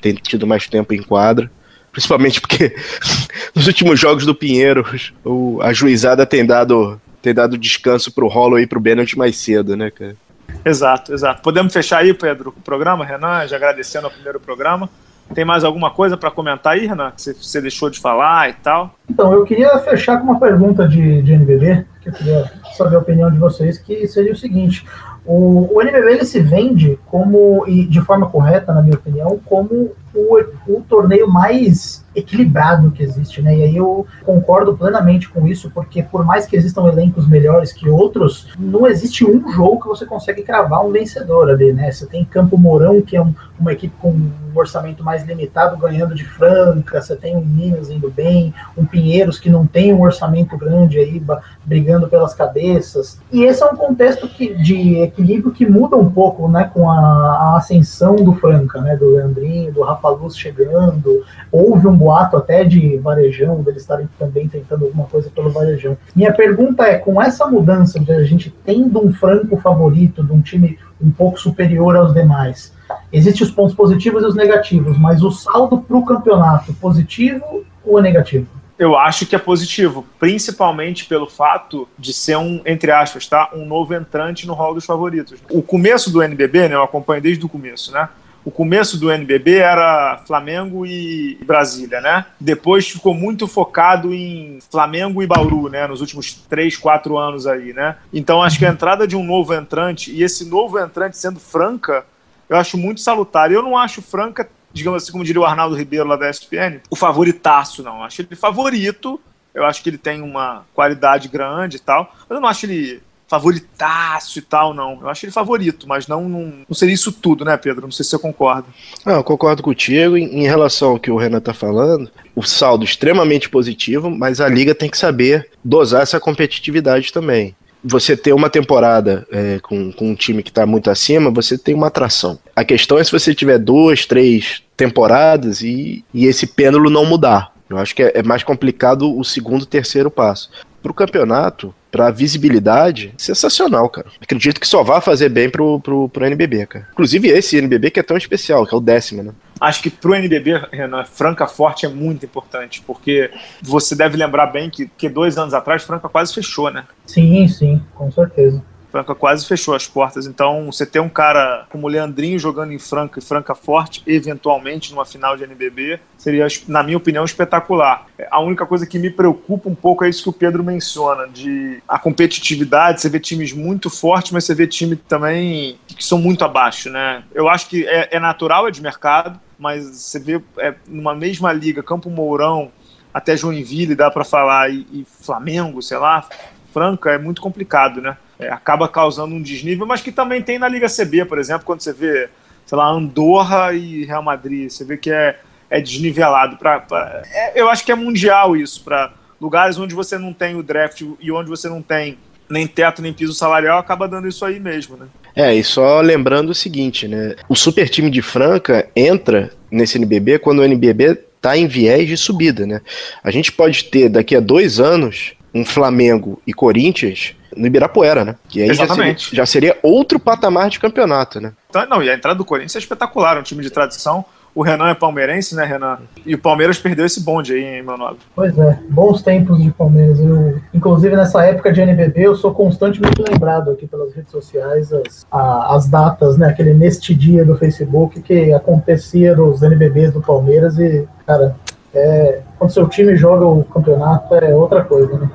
tem 0.00 0.14
tido 0.14 0.46
mais 0.46 0.66
tempo 0.68 0.94
em 0.94 1.02
quadra. 1.02 1.50
Principalmente 1.92 2.40
porque 2.40 2.74
nos 3.54 3.66
últimos 3.66 3.98
jogos 3.98 4.26
do 4.26 4.34
Pinheiro, 4.34 4.84
o, 5.24 5.60
a 5.62 5.72
juizada 5.72 6.26
tem 6.26 6.44
dado, 6.44 7.00
tem 7.22 7.32
dado 7.32 7.56
descanso 7.56 8.12
pro 8.12 8.28
Hollow 8.28 8.58
e 8.58 8.66
pro 8.66 8.80
Bennett 8.80 9.16
mais 9.16 9.36
cedo, 9.36 9.76
né, 9.76 9.90
cara? 9.90 10.16
Exato, 10.64 11.12
exato. 11.12 11.42
Podemos 11.42 11.72
fechar 11.72 11.98
aí, 11.98 12.12
Pedro, 12.12 12.52
o 12.56 12.60
programa, 12.60 13.04
Renan, 13.04 13.46
já 13.46 13.56
agradecendo 13.56 14.08
o 14.08 14.10
primeiro 14.10 14.40
programa. 14.40 14.90
Tem 15.34 15.44
mais 15.44 15.64
alguma 15.64 15.90
coisa 15.90 16.16
para 16.16 16.30
comentar 16.30 16.74
aí, 16.74 16.86
Renan? 16.86 17.10
Que 17.10 17.32
você, 17.34 17.60
deixou 17.60 17.90
de 17.90 17.98
falar 17.98 18.50
e 18.50 18.54
tal? 18.54 18.94
Então, 19.10 19.32
eu 19.32 19.44
queria 19.44 19.76
fechar 19.78 20.18
com 20.18 20.24
uma 20.24 20.38
pergunta 20.38 20.86
de, 20.86 21.22
de 21.22 21.32
NBB, 21.32 21.84
que 22.00 22.08
eu 22.08 22.12
queria 22.12 22.52
saber 22.76 22.96
a 22.96 23.00
opinião 23.00 23.30
de 23.30 23.38
vocês, 23.38 23.78
que 23.78 24.06
seria 24.06 24.32
o 24.32 24.36
seguinte: 24.36 24.86
o, 25.24 25.74
o 25.74 25.82
NBB 25.82 26.12
ele 26.12 26.24
se 26.24 26.40
vende 26.40 26.98
como, 27.06 27.64
e 27.66 27.84
de 27.86 28.00
forma 28.00 28.28
correta, 28.28 28.72
na 28.72 28.82
minha 28.82 28.94
opinião, 28.96 29.40
como 29.44 29.92
o, 30.14 30.44
o 30.68 30.80
torneio 30.82 31.28
mais 31.28 32.03
equilibrado 32.14 32.90
que 32.90 33.02
existe, 33.02 33.42
né? 33.42 33.56
E 33.56 33.62
aí 33.62 33.76
eu 33.76 34.06
concordo 34.24 34.76
plenamente 34.76 35.28
com 35.28 35.46
isso, 35.46 35.70
porque 35.70 36.02
por 36.02 36.24
mais 36.24 36.46
que 36.46 36.56
existam 36.56 36.86
elencos 36.86 37.28
melhores 37.28 37.72
que 37.72 37.88
outros, 37.88 38.48
não 38.58 38.86
existe 38.86 39.24
um 39.24 39.52
jogo 39.52 39.80
que 39.80 39.88
você 39.88 40.06
consegue 40.06 40.42
cravar 40.42 40.84
um 40.84 40.92
vencedor 40.92 41.50
ali, 41.50 41.72
né? 41.72 41.90
Você 41.90 42.06
tem 42.06 42.24
Campo 42.24 42.56
Mourão, 42.56 43.00
que 43.02 43.16
é 43.16 43.22
um, 43.22 43.34
uma 43.58 43.72
equipe 43.72 43.94
com 44.00 44.10
um 44.10 44.32
orçamento 44.54 45.02
mais 45.02 45.24
limitado, 45.24 45.76
ganhando 45.76 46.14
de 46.14 46.24
Franca, 46.24 47.00
você 47.00 47.16
tem 47.16 47.36
um 47.36 47.44
Minas 47.44 47.90
indo 47.90 48.10
bem, 48.10 48.54
um 48.76 48.84
Pinheiros 48.84 49.38
que 49.38 49.50
não 49.50 49.66
tem 49.66 49.92
um 49.92 50.02
orçamento 50.02 50.56
grande 50.56 50.98
aí, 50.98 51.22
brigando 51.64 52.08
pelas 52.08 52.34
cabeças. 52.34 53.18
E 53.32 53.44
esse 53.44 53.62
é 53.62 53.66
um 53.66 53.76
contexto 53.76 54.28
que, 54.28 54.54
de 54.54 54.98
equilíbrio 55.00 55.52
que 55.52 55.66
muda 55.66 55.96
um 55.96 56.10
pouco, 56.10 56.48
né, 56.48 56.70
com 56.72 56.88
a, 56.88 56.96
a 56.96 57.56
ascensão 57.56 58.16
do 58.16 58.34
Franca, 58.34 58.80
né, 58.80 58.96
do 58.96 59.16
Leandrinho, 59.16 59.72
do 59.72 59.82
Rafa 59.82 60.08
Luz 60.10 60.36
chegando, 60.36 61.24
houve 61.50 61.86
um 61.86 61.96
boato 62.04 62.36
até 62.36 62.64
de 62.64 62.98
varejão, 62.98 63.62
deles 63.62 63.80
estarem 63.80 64.08
também 64.18 64.46
tentando 64.46 64.84
alguma 64.84 65.06
coisa 65.06 65.30
pelo 65.30 65.50
varejão. 65.50 65.96
Minha 66.14 66.32
pergunta 66.32 66.84
é, 66.84 66.98
com 66.98 67.20
essa 67.20 67.46
mudança 67.46 67.98
de 67.98 68.12
a 68.12 68.22
gente 68.22 68.54
tendo 68.64 69.04
um 69.04 69.12
franco 69.12 69.56
favorito, 69.56 70.22
de 70.22 70.32
um 70.32 70.42
time 70.42 70.78
um 71.00 71.10
pouco 71.10 71.40
superior 71.40 71.96
aos 71.96 72.12
demais, 72.12 72.74
existem 73.10 73.46
os 73.46 73.52
pontos 73.52 73.74
positivos 73.74 74.22
e 74.22 74.26
os 74.26 74.34
negativos, 74.34 74.98
mas 74.98 75.22
o 75.22 75.30
saldo 75.30 75.78
para 75.78 75.96
o 75.96 76.04
campeonato, 76.04 76.74
positivo 76.74 77.64
ou 77.84 78.00
negativo? 78.02 78.46
Eu 78.78 78.96
acho 78.96 79.24
que 79.24 79.36
é 79.36 79.38
positivo, 79.38 80.04
principalmente 80.18 81.06
pelo 81.06 81.28
fato 81.28 81.88
de 81.96 82.12
ser 82.12 82.36
um, 82.36 82.60
entre 82.66 82.90
aspas, 82.90 83.26
tá, 83.26 83.48
um 83.54 83.64
novo 83.64 83.94
entrante 83.94 84.46
no 84.46 84.52
hall 84.52 84.74
dos 84.74 84.84
favoritos. 84.84 85.38
O 85.48 85.62
começo 85.62 86.10
do 86.10 86.20
NBB, 86.20 86.68
né, 86.68 86.74
eu 86.74 86.82
acompanho 86.82 87.22
desde 87.22 87.46
o 87.46 87.48
começo, 87.48 87.92
né? 87.92 88.08
O 88.44 88.50
começo 88.50 88.98
do 88.98 89.10
NBB 89.10 89.56
era 89.56 90.22
Flamengo 90.26 90.84
e 90.84 91.38
Brasília, 91.44 92.00
né? 92.00 92.26
Depois 92.38 92.88
ficou 92.88 93.14
muito 93.14 93.48
focado 93.48 94.12
em 94.12 94.58
Flamengo 94.70 95.22
e 95.22 95.26
Bauru, 95.26 95.68
né? 95.68 95.86
Nos 95.86 96.00
últimos 96.00 96.34
três, 96.34 96.76
quatro 96.76 97.16
anos 97.16 97.46
aí, 97.46 97.72
né? 97.72 97.96
Então 98.12 98.42
acho 98.42 98.58
que 98.58 98.66
a 98.66 98.70
entrada 98.70 99.06
de 99.06 99.16
um 99.16 99.24
novo 99.24 99.54
entrante 99.54 100.12
e 100.12 100.22
esse 100.22 100.44
novo 100.44 100.78
entrante 100.78 101.16
sendo 101.16 101.40
Franca, 101.40 102.04
eu 102.48 102.56
acho 102.56 102.76
muito 102.76 103.00
salutar. 103.00 103.50
Eu 103.50 103.62
não 103.62 103.78
acho 103.78 104.02
Franca, 104.02 104.48
digamos 104.72 105.02
assim, 105.02 105.12
como 105.12 105.24
diria 105.24 105.40
o 105.40 105.46
Arnaldo 105.46 105.74
Ribeiro 105.74 106.06
lá 106.06 106.16
da 106.16 106.28
ESPN, 106.28 106.80
o 106.90 106.96
favoritaço, 106.96 107.82
não. 107.82 107.98
Eu 107.98 108.02
acho 108.02 108.20
ele 108.20 108.36
favorito. 108.36 109.18
Eu 109.54 109.64
acho 109.64 109.82
que 109.84 109.88
ele 109.88 109.98
tem 109.98 110.20
uma 110.20 110.64
qualidade 110.74 111.28
grande 111.28 111.76
e 111.76 111.80
tal, 111.80 112.12
mas 112.28 112.36
eu 112.36 112.40
não 112.40 112.48
acho 112.48 112.66
ele 112.66 113.00
favoritaço 113.26 114.38
e 114.38 114.42
tal, 114.42 114.74
não. 114.74 114.98
Eu 115.00 115.08
acho 115.08 115.24
ele 115.24 115.32
favorito, 115.32 115.88
mas 115.88 116.06
não, 116.06 116.28
não, 116.28 116.52
não 116.68 116.74
seria 116.74 116.94
isso 116.94 117.12
tudo, 117.12 117.44
né, 117.44 117.56
Pedro? 117.56 117.82
Não 117.82 117.90
sei 117.90 118.04
se 118.04 118.10
você 118.10 118.18
concorda. 118.18 118.66
Não, 119.04 119.14
eu 119.14 119.24
concordo 119.24 119.62
contigo. 119.62 120.16
Em, 120.16 120.42
em 120.42 120.44
relação 120.44 120.90
ao 120.90 120.98
que 120.98 121.10
o 121.10 121.16
Renan 121.16 121.40
tá 121.40 121.54
falando, 121.54 122.10
o 122.34 122.42
saldo 122.42 122.84
extremamente 122.84 123.48
positivo, 123.48 124.10
mas 124.10 124.40
a 124.40 124.48
liga 124.48 124.74
tem 124.74 124.90
que 124.90 124.98
saber 124.98 125.48
dosar 125.64 126.02
essa 126.02 126.20
competitividade 126.20 127.12
também. 127.12 127.54
Você 127.82 128.16
ter 128.16 128.32
uma 128.32 128.48
temporada 128.48 129.26
é, 129.30 129.58
com, 129.60 129.92
com 129.92 130.10
um 130.10 130.14
time 130.14 130.42
que 130.42 130.50
está 130.50 130.64
muito 130.64 130.90
acima, 130.90 131.30
você 131.30 131.58
tem 131.58 131.74
uma 131.74 131.88
atração. 131.88 132.38
A 132.56 132.64
questão 132.64 132.98
é 132.98 133.04
se 133.04 133.12
você 133.12 133.34
tiver 133.34 133.58
duas, 133.58 134.06
três 134.06 134.62
temporadas 134.74 135.60
e, 135.60 136.02
e 136.12 136.26
esse 136.26 136.46
pêndulo 136.46 136.88
não 136.88 137.04
mudar. 137.04 137.52
Eu 137.68 137.78
acho 137.78 137.94
que 137.94 138.02
é, 138.02 138.12
é 138.14 138.22
mais 138.22 138.42
complicado 138.42 139.16
o 139.16 139.24
segundo, 139.24 139.66
terceiro 139.66 140.10
passo. 140.10 140.50
Para 140.82 140.92
o 140.92 140.94
campeonato, 140.94 141.74
pra 141.94 142.10
visibilidade, 142.10 143.14
sensacional, 143.16 143.88
cara. 143.88 144.08
Acredito 144.20 144.60
que 144.60 144.66
só 144.66 144.82
vai 144.82 145.00
fazer 145.00 145.28
bem 145.28 145.48
pro, 145.48 145.78
pro, 145.78 146.08
pro 146.08 146.26
NBB, 146.26 146.66
cara. 146.66 146.88
Inclusive 146.90 147.28
esse 147.28 147.56
NBB 147.56 147.92
que 147.92 148.00
é 148.00 148.02
tão 148.02 148.16
especial, 148.16 148.66
que 148.66 148.74
é 148.74 148.76
o 148.76 148.80
décimo, 148.80 149.22
né? 149.22 149.30
Acho 149.60 149.80
que 149.80 149.88
pro 149.88 150.12
NBB, 150.12 150.66
Renan, 150.72 151.04
Franca 151.04 151.46
Forte 151.46 151.86
é 151.86 151.88
muito 151.88 152.26
importante, 152.26 152.82
porque 152.84 153.30
você 153.62 153.94
deve 153.94 154.16
lembrar 154.16 154.46
bem 154.48 154.68
que, 154.68 154.90
que 154.98 155.08
dois 155.08 155.38
anos 155.38 155.54
atrás 155.54 155.84
Franca 155.84 156.08
quase 156.08 156.34
fechou, 156.34 156.68
né? 156.68 156.84
Sim, 157.06 157.46
sim, 157.46 157.80
com 157.94 158.10
certeza. 158.10 158.60
Franca 158.94 159.12
quase 159.12 159.44
fechou 159.44 159.74
as 159.74 159.88
portas. 159.88 160.24
Então, 160.24 160.66
você 160.66 160.86
ter 160.86 161.00
um 161.00 161.08
cara 161.08 161.66
como 161.68 161.88
o 161.88 161.90
Leandrinho 161.90 162.38
jogando 162.38 162.72
em 162.72 162.78
Franca 162.78 163.18
e 163.18 163.22
Franca 163.22 163.52
forte, 163.52 164.00
eventualmente 164.06 164.92
numa 164.92 165.04
final 165.04 165.36
de 165.36 165.42
NBB, 165.42 165.98
seria, 166.16 166.46
na 166.68 166.80
minha 166.80 166.96
opinião, 166.96 167.24
espetacular. 167.24 168.06
A 168.30 168.40
única 168.40 168.64
coisa 168.64 168.86
que 168.86 168.96
me 168.96 169.10
preocupa 169.10 169.68
um 169.68 169.74
pouco 169.74 170.04
é 170.04 170.08
isso 170.08 170.22
que 170.22 170.28
o 170.28 170.32
Pedro 170.32 170.62
menciona, 170.62 171.26
de 171.26 171.82
a 171.88 171.98
competitividade, 171.98 173.00
você 173.00 173.08
vê 173.08 173.18
times 173.18 173.52
muito 173.52 173.90
fortes, 173.90 174.30
mas 174.30 174.44
você 174.44 174.54
vê 174.54 174.64
times 174.64 175.00
também 175.08 175.76
que 175.88 176.04
são 176.04 176.18
muito 176.18 176.44
abaixo, 176.44 176.88
né? 176.88 177.24
Eu 177.34 177.48
acho 177.48 177.68
que 177.68 177.84
é, 177.88 178.10
é 178.12 178.20
natural, 178.20 178.68
é 178.68 178.70
de 178.70 178.80
mercado, 178.80 179.40
mas 179.58 179.84
você 179.84 180.20
vê 180.20 180.40
é, 180.58 180.72
numa 180.86 181.16
mesma 181.16 181.52
liga, 181.52 181.82
Campo 181.82 182.08
Mourão, 182.08 182.70
até 183.12 183.36
Joinville 183.36 183.96
dá 183.96 184.08
para 184.08 184.22
falar, 184.22 184.70
e, 184.70 184.86
e, 184.92 185.04
Flamengo, 185.20 185.82
sei 185.82 185.98
lá, 185.98 186.28
Franca 186.72 187.10
é 187.10 187.18
muito 187.18 187.42
complicado, 187.42 188.00
né? 188.00 188.16
É, 188.38 188.48
acaba 188.48 188.88
causando 188.88 189.34
um 189.34 189.42
desnível, 189.42 189.86
mas 189.86 190.00
que 190.00 190.10
também 190.10 190.42
tem 190.42 190.58
na 190.58 190.68
Liga 190.68 190.86
CB, 190.88 191.24
por 191.24 191.38
exemplo, 191.38 191.64
quando 191.64 191.80
você 191.80 191.92
vê, 191.92 192.28
sei 192.66 192.76
lá, 192.76 192.88
Andorra 192.88 193.72
e 193.72 194.04
Real 194.04 194.22
Madrid, 194.22 194.70
você 194.70 194.84
vê 194.84 194.96
que 194.96 195.10
é, 195.10 195.38
é 195.70 195.80
desnivelado. 195.80 196.56
Pra, 196.56 196.80
pra 196.80 197.22
é, 197.32 197.60
eu 197.60 197.68
acho 197.68 197.84
que 197.84 197.92
é 197.92 197.94
mundial 197.94 198.56
isso, 198.56 198.82
para 198.82 199.12
lugares 199.40 199.78
onde 199.78 199.94
você 199.94 200.18
não 200.18 200.32
tem 200.32 200.56
o 200.56 200.62
draft 200.62 201.02
e 201.20 201.30
onde 201.30 201.48
você 201.48 201.68
não 201.68 201.82
tem 201.82 202.18
nem 202.48 202.66
teto 202.66 203.00
nem 203.00 203.12
piso 203.12 203.32
salarial, 203.32 203.78
acaba 203.78 204.06
dando 204.06 204.28
isso 204.28 204.44
aí 204.44 204.60
mesmo, 204.60 204.96
né? 204.96 205.06
É, 205.34 205.54
e 205.54 205.64
só 205.64 206.00
lembrando 206.00 206.50
o 206.50 206.54
seguinte, 206.54 207.08
né? 207.08 207.34
O 207.48 207.56
super 207.56 207.88
time 207.88 208.10
de 208.10 208.22
Franca 208.22 208.88
entra 208.94 209.50
nesse 209.70 209.98
NBB 209.98 210.38
quando 210.38 210.60
o 210.60 210.64
NBB 210.64 211.16
tá 211.40 211.56
em 211.56 211.66
viés 211.66 212.06
de 212.06 212.16
subida, 212.16 212.66
né? 212.66 212.80
A 213.22 213.30
gente 213.30 213.50
pode 213.50 213.84
ter 213.84 214.08
daqui 214.08 214.36
a 214.36 214.40
dois 214.40 214.78
anos 214.78 215.34
um 215.52 215.64
Flamengo 215.64 216.40
e 216.46 216.52
Corinthians 216.52 217.34
no 217.56 217.66
Ibirapuera, 217.66 218.24
né? 218.24 218.36
Que 218.48 218.62
aí 218.62 218.70
Exatamente. 218.70 219.34
Já 219.34 219.46
seria, 219.46 219.72
já 219.72 219.74
seria 219.74 219.78
outro 219.82 220.18
patamar 220.18 220.68
de 220.68 220.78
campeonato, 220.78 221.40
né? 221.40 221.52
Então, 221.68 221.86
não, 221.88 222.02
e 222.02 222.10
a 222.10 222.14
entrada 222.14 222.36
do 222.36 222.44
Corinthians 222.44 222.76
é 222.76 222.78
espetacular, 222.78 223.38
um 223.38 223.42
time 223.42 223.62
de 223.62 223.70
tradição 223.70 224.24
o 224.54 224.62
Renan 224.62 224.88
é 224.88 224.94
palmeirense, 224.94 225.56
né, 225.56 225.64
Renan? 225.64 225.98
E 226.24 226.34
o 226.34 226.38
Palmeiras 226.38 226.78
perdeu 226.78 227.04
esse 227.04 227.20
bonde 227.20 227.52
aí, 227.52 227.64
hein, 227.64 227.82
meu 227.82 227.98
nome. 227.98 228.18
Pois 228.36 228.56
é, 228.56 228.78
bons 228.88 229.20
tempos 229.20 229.60
de 229.60 229.70
Palmeiras. 229.72 230.20
Eu, 230.20 230.60
inclusive, 230.72 231.16
nessa 231.16 231.44
época 231.44 231.72
de 231.72 231.80
NBB, 231.80 232.26
eu 232.26 232.36
sou 232.36 232.54
constantemente 232.54 233.20
lembrado 233.20 233.72
aqui 233.72 233.86
pelas 233.86 234.14
redes 234.14 234.30
sociais 234.30 234.92
as, 234.92 235.26
a, 235.30 235.74
as 235.74 235.88
datas, 235.88 236.38
né? 236.38 236.48
Aquele 236.48 236.72
neste 236.72 237.14
dia 237.14 237.44
do 237.44 237.56
Facebook 237.56 238.22
que 238.22 238.52
acontecia 238.52 239.34
dos 239.34 239.60
NBBs 239.60 240.12
do 240.12 240.22
Palmeiras 240.22 240.78
e, 240.78 241.04
cara, 241.26 241.56
é, 241.92 242.40
quando 242.56 242.70
seu 242.70 242.88
time 242.88 243.16
joga 243.16 243.44
o 243.44 243.64
campeonato 243.64 244.34
é 244.36 244.54
outra 244.54 244.84
coisa, 244.84 245.18
né? 245.18 245.28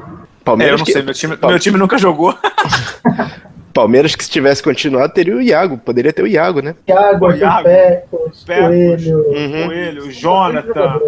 Palmeiras 0.44 0.72
é, 0.72 0.76
eu 0.76 0.78
não 0.80 0.86
que... 0.86 0.92
sei, 0.92 1.02
meu 1.02 1.14
time, 1.14 1.38
meu 1.42 1.60
time 1.60 1.78
nunca 1.78 1.98
jogou. 1.98 2.38
Palmeiras 3.74 4.16
que 4.16 4.24
se 4.24 4.30
tivesse 4.30 4.64
continuado 4.64 5.14
teria 5.14 5.36
o 5.36 5.42
Iago, 5.42 5.78
poderia 5.78 6.12
ter 6.12 6.24
o 6.24 6.28
Iago, 6.28 6.62
né? 6.62 6.76
Iago, 6.88 7.28
o 7.28 7.36
Iago 7.36 7.64
Pecos, 7.64 8.44
Coelho, 8.44 9.18
uhum. 9.30 9.68
Coelho, 9.68 10.12
Jonathan, 10.12 11.00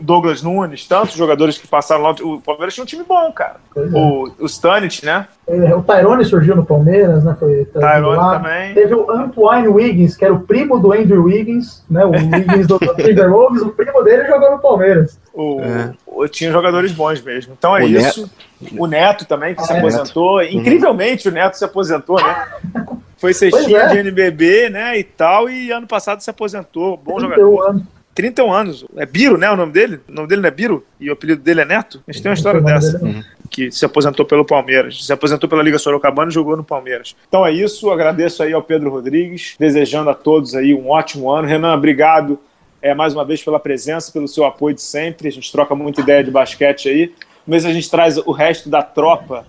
Douglas 0.00 0.42
Nunes, 0.42 0.86
tantos 0.86 1.14
jogadores 1.14 1.56
que 1.56 1.68
passaram 1.68 2.02
lá. 2.02 2.10
O 2.22 2.40
Palmeiras 2.40 2.74
tinha 2.74 2.82
um 2.82 2.86
time 2.86 3.04
bom, 3.04 3.30
cara. 3.32 3.56
É. 3.76 3.80
O, 3.80 4.32
o 4.40 4.46
Stanit, 4.46 5.04
né? 5.04 5.28
É, 5.46 5.74
o 5.74 5.82
Tyrone 5.82 6.24
surgiu 6.24 6.56
no 6.56 6.64
Palmeiras, 6.64 7.22
né? 7.22 7.36
Foi 7.38 7.64
Tyrone 7.66 8.16
lá. 8.16 8.38
também. 8.38 8.74
Teve 8.74 8.94
o 8.94 9.10
Antoine 9.10 9.68
Wiggins, 9.68 10.16
que 10.16 10.24
era 10.24 10.34
o 10.34 10.40
primo 10.40 10.78
do 10.78 10.92
Andrew 10.92 11.24
Wiggins, 11.24 11.84
né? 11.88 12.04
O 12.04 12.10
Wiggins 12.10 12.66
do 12.66 12.78
Timberwolves, 12.78 13.62
o 13.62 13.70
primo 13.70 14.02
dele 14.02 14.26
jogou 14.26 14.50
no 14.50 14.58
Palmeiras. 14.58 15.18
O, 15.32 15.60
é. 15.60 15.92
o, 16.06 16.26
tinha 16.26 16.50
jogadores 16.50 16.90
bons 16.92 17.22
mesmo. 17.22 17.54
Então 17.56 17.76
é 17.76 17.84
o 17.84 17.88
isso. 17.88 18.22
Neto. 18.60 18.76
O 18.76 18.86
Neto 18.86 19.24
também, 19.24 19.54
que 19.54 19.62
ah, 19.62 19.64
se 19.64 19.72
aposentou. 19.72 20.38
Neto. 20.38 20.56
Incrivelmente 20.56 21.28
o 21.28 21.32
Neto 21.32 21.56
se 21.56 21.64
aposentou, 21.64 22.16
né? 22.20 22.46
Foi 23.16 23.34
cestinha 23.34 23.80
é. 23.80 23.88
de 23.88 23.98
NBB, 23.98 24.70
né, 24.70 24.98
e 24.98 25.04
tal, 25.04 25.50
e 25.50 25.70
ano 25.70 25.86
passado 25.86 26.22
se 26.22 26.30
aposentou. 26.30 26.96
Bom 26.96 27.20
jogador. 27.20 27.68
Anos. 27.68 27.82
31 28.20 28.52
anos. 28.52 28.84
É 28.96 29.06
Biro, 29.06 29.38
né? 29.38 29.50
O 29.50 29.56
nome 29.56 29.72
dele? 29.72 30.00
O 30.08 30.12
nome 30.12 30.28
dele 30.28 30.42
não 30.42 30.48
é 30.48 30.50
Biro? 30.50 30.84
E 30.98 31.08
o 31.08 31.12
apelido 31.14 31.42
dele 31.42 31.62
é 31.62 31.64
Neto? 31.64 32.02
A 32.06 32.12
gente 32.12 32.22
tem 32.22 32.30
uma 32.30 32.34
história 32.34 32.60
dessa. 32.60 33.02
Uhum. 33.02 33.22
Que 33.48 33.72
se 33.72 33.84
aposentou 33.84 34.26
pelo 34.26 34.44
Palmeiras. 34.44 35.04
Se 35.04 35.12
aposentou 35.12 35.48
pela 35.48 35.62
Liga 35.62 35.78
Sorocabana 35.78 36.30
e 36.30 36.34
jogou 36.34 36.56
no 36.56 36.62
Palmeiras. 36.62 37.16
Então 37.26 37.44
é 37.46 37.50
isso. 37.50 37.90
Agradeço 37.90 38.42
aí 38.42 38.52
ao 38.52 38.62
Pedro 38.62 38.90
Rodrigues. 38.90 39.56
Desejando 39.58 40.10
a 40.10 40.14
todos 40.14 40.54
aí 40.54 40.74
um 40.74 40.90
ótimo 40.90 41.30
ano. 41.30 41.48
Renan, 41.48 41.74
obrigado 41.74 42.38
é, 42.82 42.94
mais 42.94 43.14
uma 43.14 43.24
vez 43.24 43.42
pela 43.42 43.58
presença, 43.58 44.12
pelo 44.12 44.28
seu 44.28 44.44
apoio 44.44 44.74
de 44.74 44.82
sempre. 44.82 45.28
A 45.28 45.32
gente 45.32 45.50
troca 45.50 45.74
muita 45.74 46.00
ideia 46.00 46.22
de 46.22 46.30
basquete 46.30 46.88
aí. 46.88 47.14
Mas 47.46 47.64
a 47.64 47.72
gente 47.72 47.90
traz 47.90 48.18
o 48.18 48.32
resto 48.32 48.68
da 48.68 48.82
tropa 48.82 49.46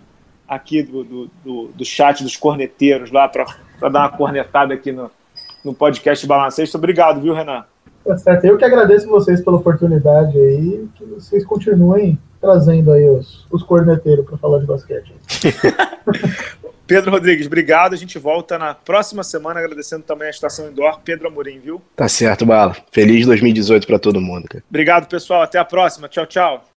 aqui 0.48 0.82
do, 0.82 1.04
do, 1.04 1.32
do, 1.44 1.68
do 1.68 1.86
chat 1.86 2.24
dos 2.24 2.36
corneteiros 2.36 3.12
lá 3.12 3.28
para 3.28 3.46
dar 3.90 4.00
uma 4.00 4.10
cornetada 4.10 4.74
aqui 4.74 4.92
no, 4.92 5.12
no 5.64 5.74
podcast 5.74 6.26
Balancesta. 6.26 6.78
Obrigado, 6.78 7.22
viu, 7.22 7.34
Renan? 7.34 7.66
Tá 8.06 8.18
certo. 8.18 8.46
Eu 8.46 8.58
que 8.58 8.66
agradeço 8.66 9.08
vocês 9.08 9.42
pela 9.42 9.58
oportunidade 9.58 10.38
aí, 10.38 10.88
que 10.96 11.06
vocês 11.06 11.46
continuem 11.46 12.18
trazendo 12.40 12.92
aí 12.92 13.08
os, 13.10 13.46
os 13.52 13.62
corneteiros 13.62 14.26
para 14.26 14.38
falar 14.38 14.60
de 14.60 14.66
basquete. 14.66 15.14
Pedro 16.88 17.12
Rodrigues, 17.12 17.48
obrigado. 17.48 17.94
A 17.94 17.98
gente 17.98 18.20
volta 18.20 18.58
na 18.58 18.74
próxima 18.74 19.24
semana, 19.24 19.62
agradecendo 19.62 20.04
também 20.04 20.28
a 20.28 20.32
Estação 20.32 20.70
Indoor, 20.70 21.00
Pedro 21.00 21.28
Amorim, 21.28 21.60
viu? 21.60 21.82
Tá 21.96 22.10
certo, 22.10 22.46
Bala. 22.46 22.76
Feliz 22.92 23.26
2018 23.26 23.88
para 23.88 23.98
todo 23.98 24.20
mundo. 24.20 24.48
Cara. 24.50 24.64
Obrigado, 24.70 25.08
pessoal. 25.08 25.42
Até 25.42 25.58
a 25.58 25.64
próxima. 25.64 26.10
Tchau, 26.10 26.26
tchau. 26.26 26.66